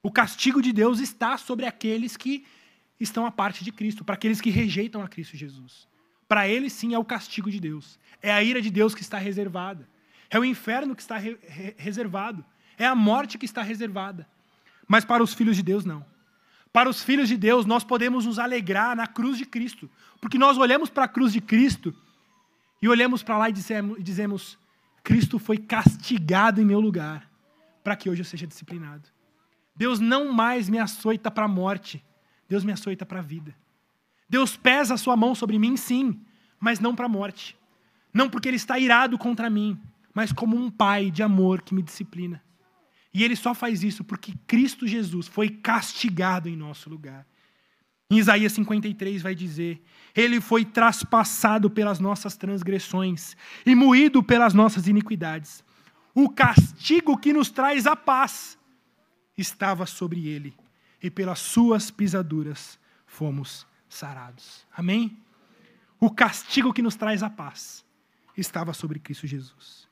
O 0.02 0.10
castigo 0.10 0.60
de 0.60 0.72
Deus 0.72 1.00
está 1.00 1.36
sobre 1.36 1.66
aqueles 1.66 2.16
que 2.16 2.44
estão 3.00 3.26
à 3.26 3.30
parte 3.30 3.64
de 3.64 3.72
Cristo, 3.72 4.04
para 4.04 4.14
aqueles 4.14 4.40
que 4.40 4.50
rejeitam 4.50 5.02
a 5.02 5.08
Cristo 5.08 5.36
Jesus. 5.36 5.88
Para 6.28 6.48
eles, 6.48 6.72
sim, 6.72 6.94
é 6.94 6.98
o 6.98 7.04
castigo 7.04 7.50
de 7.50 7.58
Deus. 7.58 7.98
É 8.20 8.30
a 8.30 8.42
ira 8.42 8.60
de 8.60 8.70
Deus 8.70 8.94
que 8.94 9.02
está 9.02 9.18
reservada. 9.18 9.88
É 10.28 10.38
o 10.38 10.44
inferno 10.44 10.94
que 10.94 11.00
está 11.00 11.16
re 11.16 11.38
re 11.42 11.74
reservado. 11.78 12.44
É 12.76 12.86
a 12.86 12.94
morte 12.94 13.38
que 13.38 13.46
está 13.46 13.62
reservada. 13.62 14.28
Mas 14.86 15.04
para 15.04 15.22
os 15.22 15.32
filhos 15.32 15.56
de 15.56 15.62
Deus, 15.62 15.84
não. 15.84 16.04
Para 16.72 16.88
os 16.88 17.02
filhos 17.02 17.28
de 17.28 17.36
Deus, 17.36 17.64
nós 17.64 17.82
podemos 17.82 18.26
nos 18.26 18.38
alegrar 18.38 18.94
na 18.94 19.06
cruz 19.06 19.38
de 19.38 19.46
Cristo. 19.46 19.90
Porque 20.20 20.38
nós 20.38 20.58
olhamos 20.58 20.90
para 20.90 21.04
a 21.04 21.08
cruz 21.08 21.32
de 21.32 21.40
Cristo 21.40 21.94
e 22.80 22.88
olhamos 22.88 23.22
para 23.22 23.38
lá 23.38 23.48
e 23.48 23.52
dizemos, 23.52 24.58
Cristo 25.02 25.38
foi 25.38 25.58
castigado 25.58 26.60
em 26.60 26.64
meu 26.64 26.80
lugar, 26.80 27.30
para 27.82 27.96
que 27.96 28.08
hoje 28.08 28.20
eu 28.20 28.24
seja 28.24 28.46
disciplinado. 28.46 29.08
Deus 29.74 30.00
não 30.00 30.32
mais 30.32 30.68
me 30.68 30.78
açoita 30.78 31.30
para 31.30 31.44
a 31.44 31.48
morte, 31.48 32.04
Deus 32.48 32.64
me 32.64 32.72
açoita 32.72 33.06
para 33.06 33.20
a 33.20 33.22
vida. 33.22 33.54
Deus 34.28 34.56
pesa 34.56 34.94
a 34.94 34.98
sua 34.98 35.16
mão 35.16 35.34
sobre 35.34 35.58
mim, 35.58 35.76
sim, 35.76 36.20
mas 36.60 36.80
não 36.80 36.94
para 36.94 37.06
a 37.06 37.08
morte. 37.08 37.56
Não 38.12 38.28
porque 38.28 38.48
Ele 38.48 38.56
está 38.56 38.78
irado 38.78 39.16
contra 39.16 39.48
mim, 39.48 39.78
mas 40.12 40.32
como 40.32 40.56
um 40.56 40.70
pai 40.70 41.10
de 41.10 41.22
amor 41.22 41.62
que 41.62 41.74
me 41.74 41.82
disciplina. 41.82 42.42
E 43.12 43.24
Ele 43.24 43.36
só 43.36 43.54
faz 43.54 43.82
isso 43.82 44.04
porque 44.04 44.34
Cristo 44.46 44.86
Jesus 44.86 45.26
foi 45.26 45.48
castigado 45.48 46.48
em 46.48 46.56
nosso 46.56 46.90
lugar. 46.90 47.26
Em 48.10 48.18
Isaías 48.18 48.52
53 48.52 49.22
vai 49.22 49.34
dizer: 49.34 49.82
Ele 50.14 50.40
foi 50.40 50.64
traspassado 50.64 51.68
pelas 51.68 52.00
nossas 52.00 52.36
transgressões 52.36 53.36
e 53.66 53.74
moído 53.74 54.22
pelas 54.22 54.54
nossas 54.54 54.86
iniquidades. 54.88 55.62
O 56.14 56.30
castigo 56.30 57.18
que 57.18 57.32
nos 57.32 57.50
traz 57.50 57.86
a 57.86 57.94
paz 57.94 58.58
estava 59.36 59.86
sobre 59.86 60.26
ele, 60.26 60.56
e 61.02 61.10
pelas 61.10 61.38
suas 61.38 61.90
pisaduras 61.90 62.78
fomos 63.06 63.66
sarados. 63.88 64.66
Amém? 64.74 65.16
O 66.00 66.10
castigo 66.10 66.72
que 66.72 66.82
nos 66.82 66.96
traz 66.96 67.22
a 67.22 67.30
paz 67.30 67.84
estava 68.36 68.72
sobre 68.72 68.98
Cristo 68.98 69.26
Jesus. 69.26 69.86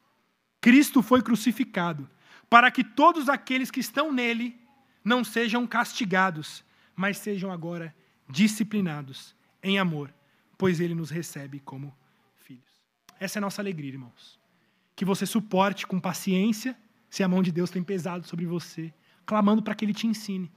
Cristo 0.61 1.03
foi 1.03 1.23
crucificado 1.23 2.09
para 2.49 2.71
que 2.71 2.83
todos 2.83 3.29
aqueles 3.29 3.71
que 3.71 3.81
estão 3.81 4.13
nele 4.13 4.59
não 5.05 5.23
sejam 5.23 5.67
castigados, 5.67 6.65
mas 6.95 7.19
sejam 7.19 7.53
agora 7.53 7.95
disciplinados 8.29 9.35
em 9.63 9.79
amor, 9.79 10.13
pois 10.59 10.81
ele 10.81 10.95
nos 10.95 11.11
recebe 11.11 11.61
como 11.61 11.97
filhos. 12.37 12.83
Essa 13.19 13.39
é 13.39 13.41
a 13.41 13.43
nossa 13.43 13.63
alegria, 13.63 13.91
irmãos. 13.91 14.39
Que 14.95 15.05
você 15.05 15.27
suporte 15.27 15.87
com 15.87 16.01
paciência, 16.01 16.77
se 17.11 17.23
a 17.23 17.29
mão 17.29 17.43
de 17.43 17.53
Deus 17.53 17.71
tem 17.71 17.83
pesado 17.83 18.27
sobre 18.27 18.47
você, 18.47 18.93
clamando 19.25 19.63
para 19.63 19.75
que 19.75 19.85
ele 19.85 19.95
te 19.95 20.07
ensine, 20.07 20.51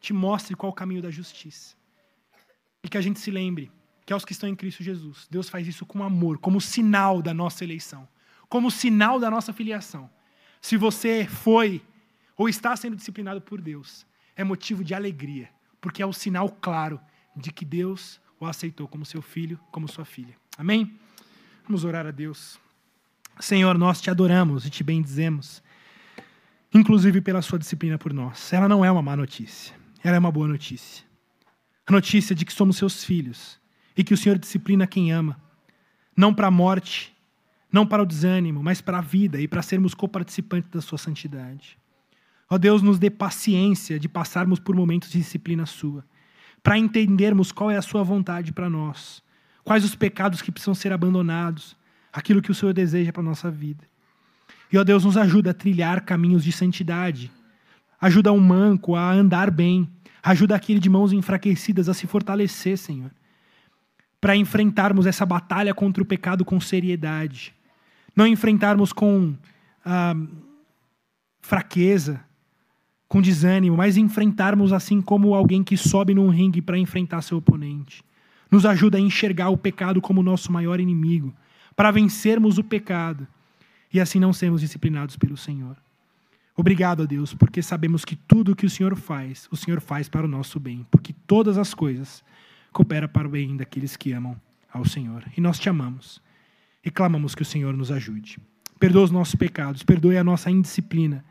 te 0.00 0.12
mostre 0.12 0.54
qual 0.54 0.70
o 0.70 0.74
caminho 0.74 1.02
da 1.02 1.10
justiça. 1.10 1.76
E 2.82 2.88
que 2.88 2.98
a 2.98 3.00
gente 3.00 3.20
se 3.20 3.30
lembre 3.30 3.70
que 4.04 4.12
aos 4.12 4.24
que 4.24 4.32
estão 4.32 4.48
em 4.48 4.54
Cristo 4.54 4.82
Jesus, 4.82 5.26
Deus 5.30 5.48
faz 5.48 5.66
isso 5.66 5.86
com 5.86 6.02
amor, 6.02 6.38
como 6.38 6.60
sinal 6.60 7.22
da 7.22 7.32
nossa 7.32 7.64
eleição, 7.64 8.06
como 8.48 8.70
sinal 8.70 9.18
da 9.18 9.30
nossa 9.30 9.52
filiação. 9.52 10.10
Se 10.60 10.76
você 10.76 11.26
foi 11.26 11.82
ou 12.36 12.48
está 12.48 12.76
sendo 12.76 12.96
disciplinado 12.96 13.40
por 13.40 13.60
Deus, 13.60 14.06
é 14.36 14.44
motivo 14.44 14.84
de 14.84 14.94
alegria, 14.94 15.48
porque 15.84 16.02
é 16.02 16.06
o 16.06 16.14
sinal 16.14 16.48
claro 16.48 16.98
de 17.36 17.52
que 17.52 17.62
Deus 17.62 18.18
o 18.40 18.46
aceitou 18.46 18.88
como 18.88 19.04
seu 19.04 19.20
filho, 19.20 19.60
como 19.70 19.86
sua 19.86 20.06
filha. 20.06 20.34
Amém? 20.56 20.98
Vamos 21.66 21.84
orar 21.84 22.06
a 22.06 22.10
Deus. 22.10 22.58
Senhor, 23.38 23.76
nós 23.76 24.00
te 24.00 24.08
adoramos 24.08 24.64
e 24.64 24.70
te 24.70 24.82
bendizemos, 24.82 25.62
inclusive 26.72 27.20
pela 27.20 27.42
sua 27.42 27.58
disciplina 27.58 27.98
por 27.98 28.14
nós. 28.14 28.50
Ela 28.50 28.66
não 28.66 28.82
é 28.82 28.90
uma 28.90 29.02
má 29.02 29.14
notícia, 29.14 29.76
ela 30.02 30.16
é 30.16 30.18
uma 30.18 30.32
boa 30.32 30.48
notícia. 30.48 31.04
A 31.86 31.92
notícia 31.92 32.34
de 32.34 32.46
que 32.46 32.52
somos 32.54 32.78
seus 32.78 33.04
filhos 33.04 33.60
e 33.94 34.02
que 34.02 34.14
o 34.14 34.16
Senhor 34.16 34.38
disciplina 34.38 34.86
quem 34.86 35.12
ama, 35.12 35.38
não 36.16 36.32
para 36.32 36.46
a 36.46 36.50
morte, 36.50 37.14
não 37.70 37.86
para 37.86 38.02
o 38.02 38.06
desânimo, 38.06 38.62
mas 38.62 38.80
para 38.80 38.96
a 38.96 39.02
vida 39.02 39.38
e 39.38 39.46
para 39.46 39.60
sermos 39.60 39.92
coparticipantes 39.92 40.70
da 40.70 40.80
sua 40.80 40.96
santidade. 40.96 41.78
Ó 42.50 42.58
Deus, 42.58 42.82
nos 42.82 42.98
dê 42.98 43.10
paciência 43.10 43.98
de 43.98 44.08
passarmos 44.08 44.58
por 44.58 44.76
momentos 44.76 45.10
de 45.10 45.18
disciplina 45.18 45.66
sua, 45.66 46.04
para 46.62 46.78
entendermos 46.78 47.52
qual 47.52 47.70
é 47.70 47.76
a 47.76 47.82
sua 47.82 48.02
vontade 48.02 48.52
para 48.52 48.70
nós, 48.70 49.22
quais 49.62 49.84
os 49.84 49.94
pecados 49.94 50.42
que 50.42 50.52
precisam 50.52 50.74
ser 50.74 50.92
abandonados, 50.92 51.76
aquilo 52.12 52.42
que 52.42 52.50
o 52.50 52.54
Senhor 52.54 52.72
deseja 52.72 53.12
para 53.12 53.22
nossa 53.22 53.50
vida. 53.50 53.84
E, 54.72 54.78
ó 54.78 54.84
Deus, 54.84 55.04
nos 55.04 55.16
ajuda 55.16 55.50
a 55.50 55.54
trilhar 55.54 56.04
caminhos 56.04 56.42
de 56.42 56.52
santidade. 56.52 57.30
Ajuda 58.00 58.32
um 58.32 58.40
manco 58.40 58.96
a 58.96 59.12
andar 59.12 59.50
bem. 59.50 59.88
Ajuda 60.22 60.54
aquele 60.56 60.80
de 60.80 60.90
mãos 60.90 61.12
enfraquecidas 61.12 61.88
a 61.88 61.94
se 61.94 62.06
fortalecer, 62.06 62.76
Senhor. 62.76 63.10
Para 64.20 64.36
enfrentarmos 64.36 65.06
essa 65.06 65.24
batalha 65.24 65.74
contra 65.74 66.02
o 66.02 66.06
pecado 66.06 66.44
com 66.44 66.60
seriedade. 66.60 67.54
Não 68.16 68.26
enfrentarmos 68.26 68.92
com 68.92 69.36
ah, 69.84 70.14
fraqueza, 71.40 72.20
com 73.14 73.22
desânimo, 73.22 73.76
mas 73.76 73.96
enfrentarmos 73.96 74.72
assim 74.72 75.00
como 75.00 75.36
alguém 75.36 75.62
que 75.62 75.76
sobe 75.76 76.12
num 76.12 76.30
ringue 76.30 76.60
para 76.60 76.76
enfrentar 76.76 77.22
seu 77.22 77.38
oponente. 77.38 78.02
Nos 78.50 78.66
ajuda 78.66 78.98
a 78.98 79.00
enxergar 79.00 79.50
o 79.50 79.56
pecado 79.56 80.00
como 80.00 80.20
nosso 80.20 80.50
maior 80.50 80.80
inimigo 80.80 81.32
para 81.76 81.92
vencermos 81.92 82.58
o 82.58 82.64
pecado 82.64 83.24
e 83.92 84.00
assim 84.00 84.18
não 84.18 84.32
sermos 84.32 84.62
disciplinados 84.62 85.16
pelo 85.16 85.36
Senhor. 85.36 85.76
Obrigado 86.56 87.04
a 87.04 87.06
Deus, 87.06 87.32
porque 87.32 87.62
sabemos 87.62 88.04
que 88.04 88.16
tudo 88.16 88.50
o 88.50 88.56
que 88.56 88.66
o 88.66 88.70
Senhor 88.70 88.96
faz, 88.96 89.46
o 89.48 89.56
Senhor 89.56 89.80
faz 89.80 90.08
para 90.08 90.24
o 90.24 90.28
nosso 90.28 90.58
bem, 90.58 90.84
porque 90.90 91.14
todas 91.24 91.56
as 91.56 91.72
coisas 91.72 92.20
cooperam 92.72 93.06
para 93.06 93.28
o 93.28 93.30
bem 93.30 93.56
daqueles 93.56 93.96
que 93.96 94.10
amam 94.10 94.34
ao 94.72 94.84
Senhor. 94.84 95.22
E 95.36 95.40
nós 95.40 95.60
te 95.60 95.68
amamos 95.68 96.20
e 96.84 96.90
clamamos 96.90 97.36
que 97.36 97.42
o 97.42 97.46
Senhor 97.46 97.76
nos 97.76 97.92
ajude. 97.92 98.40
Perdoa 98.80 99.04
os 99.04 99.12
nossos 99.12 99.36
pecados, 99.36 99.84
perdoe 99.84 100.18
a 100.18 100.24
nossa 100.24 100.50
indisciplina 100.50 101.24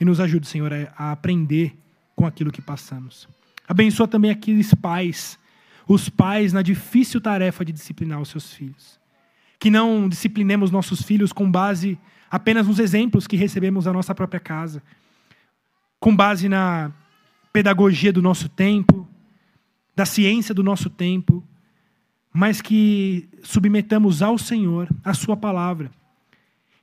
e 0.00 0.04
nos 0.04 0.18
ajude, 0.18 0.46
Senhor, 0.46 0.72
a 0.96 1.12
aprender 1.12 1.76
com 2.16 2.26
aquilo 2.26 2.50
que 2.50 2.62
passamos. 2.62 3.28
Abençoa 3.68 4.08
também 4.08 4.30
aqueles 4.30 4.74
pais, 4.74 5.38
os 5.86 6.08
pais 6.08 6.52
na 6.52 6.62
difícil 6.62 7.20
tarefa 7.20 7.64
de 7.64 7.72
disciplinar 7.72 8.20
os 8.20 8.30
seus 8.30 8.52
filhos 8.52 9.00
que 9.60 9.70
não 9.70 10.08
disciplinemos 10.08 10.70
nossos 10.70 11.02
filhos 11.02 11.34
com 11.34 11.48
base 11.48 11.98
apenas 12.30 12.66
nos 12.66 12.78
exemplos 12.78 13.26
que 13.26 13.36
recebemos 13.36 13.84
da 13.84 13.92
nossa 13.92 14.14
própria 14.14 14.40
casa, 14.40 14.82
com 16.00 16.16
base 16.16 16.48
na 16.48 16.90
pedagogia 17.52 18.10
do 18.10 18.22
nosso 18.22 18.48
tempo, 18.48 19.06
da 19.94 20.06
ciência 20.06 20.54
do 20.54 20.62
nosso 20.62 20.88
tempo, 20.88 21.44
mas 22.32 22.62
que 22.62 23.28
submetamos 23.42 24.22
ao 24.22 24.38
Senhor 24.38 24.88
a 25.04 25.12
Sua 25.12 25.36
palavra. 25.36 25.90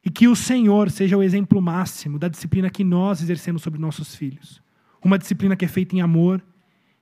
E 0.07 0.09
que 0.09 0.25
o 0.25 0.37
Senhor 0.37 0.89
seja 0.89 1.17
o 1.17 1.21
exemplo 1.21 1.61
máximo 1.61 2.17
da 2.17 2.29
disciplina 2.29 2.69
que 2.69 2.81
nós 2.81 3.21
exercemos 3.21 3.61
sobre 3.61 3.77
nossos 3.77 4.15
filhos. 4.15 4.63
Uma 5.03 5.17
disciplina 5.17 5.53
que 5.53 5.65
é 5.65 5.67
feita 5.67 5.97
em 5.97 5.99
amor, 5.99 6.41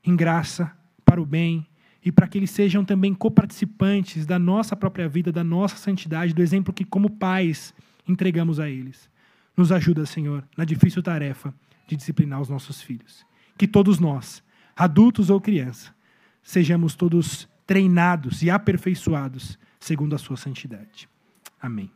em 0.04 0.16
graça, 0.16 0.76
para 1.06 1.22
o 1.22 1.26
bem, 1.26 1.68
e 2.04 2.12
para 2.12 2.28
que 2.28 2.36
eles 2.36 2.50
sejam 2.50 2.84
também 2.84 3.14
coparticipantes 3.14 4.26
da 4.26 4.40
nossa 4.40 4.76
própria 4.76 5.08
vida, 5.08 5.32
da 5.32 5.44
nossa 5.44 5.76
santidade, 5.76 6.34
do 6.34 6.42
exemplo 6.42 6.74
que, 6.74 6.84
como 6.84 7.08
pais, 7.08 7.76
entregamos 8.08 8.60
a 8.60 8.68
eles. 8.68 9.08
Nos 9.56 9.72
ajuda, 9.72 10.04
Senhor, 10.08 10.44
na 10.58 10.66
difícil 10.66 11.04
tarefa 11.04 11.54
de 11.88 11.96
disciplinar 11.96 12.42
os 12.42 12.50
nossos 12.50 12.82
filhos. 12.82 13.24
Que 13.56 13.68
todos 13.68 14.00
nós, 14.00 14.44
adultos 14.76 15.30
ou 15.30 15.40
crianças, 15.40 15.94
sejamos 16.42 16.96
todos 16.96 17.48
treinados 17.68 18.42
e 18.42 18.50
aperfeiçoados 18.50 19.60
segundo 19.80 20.16
a 20.16 20.18
sua 20.18 20.38
santidade. 20.38 21.08
Amém. 21.62 21.92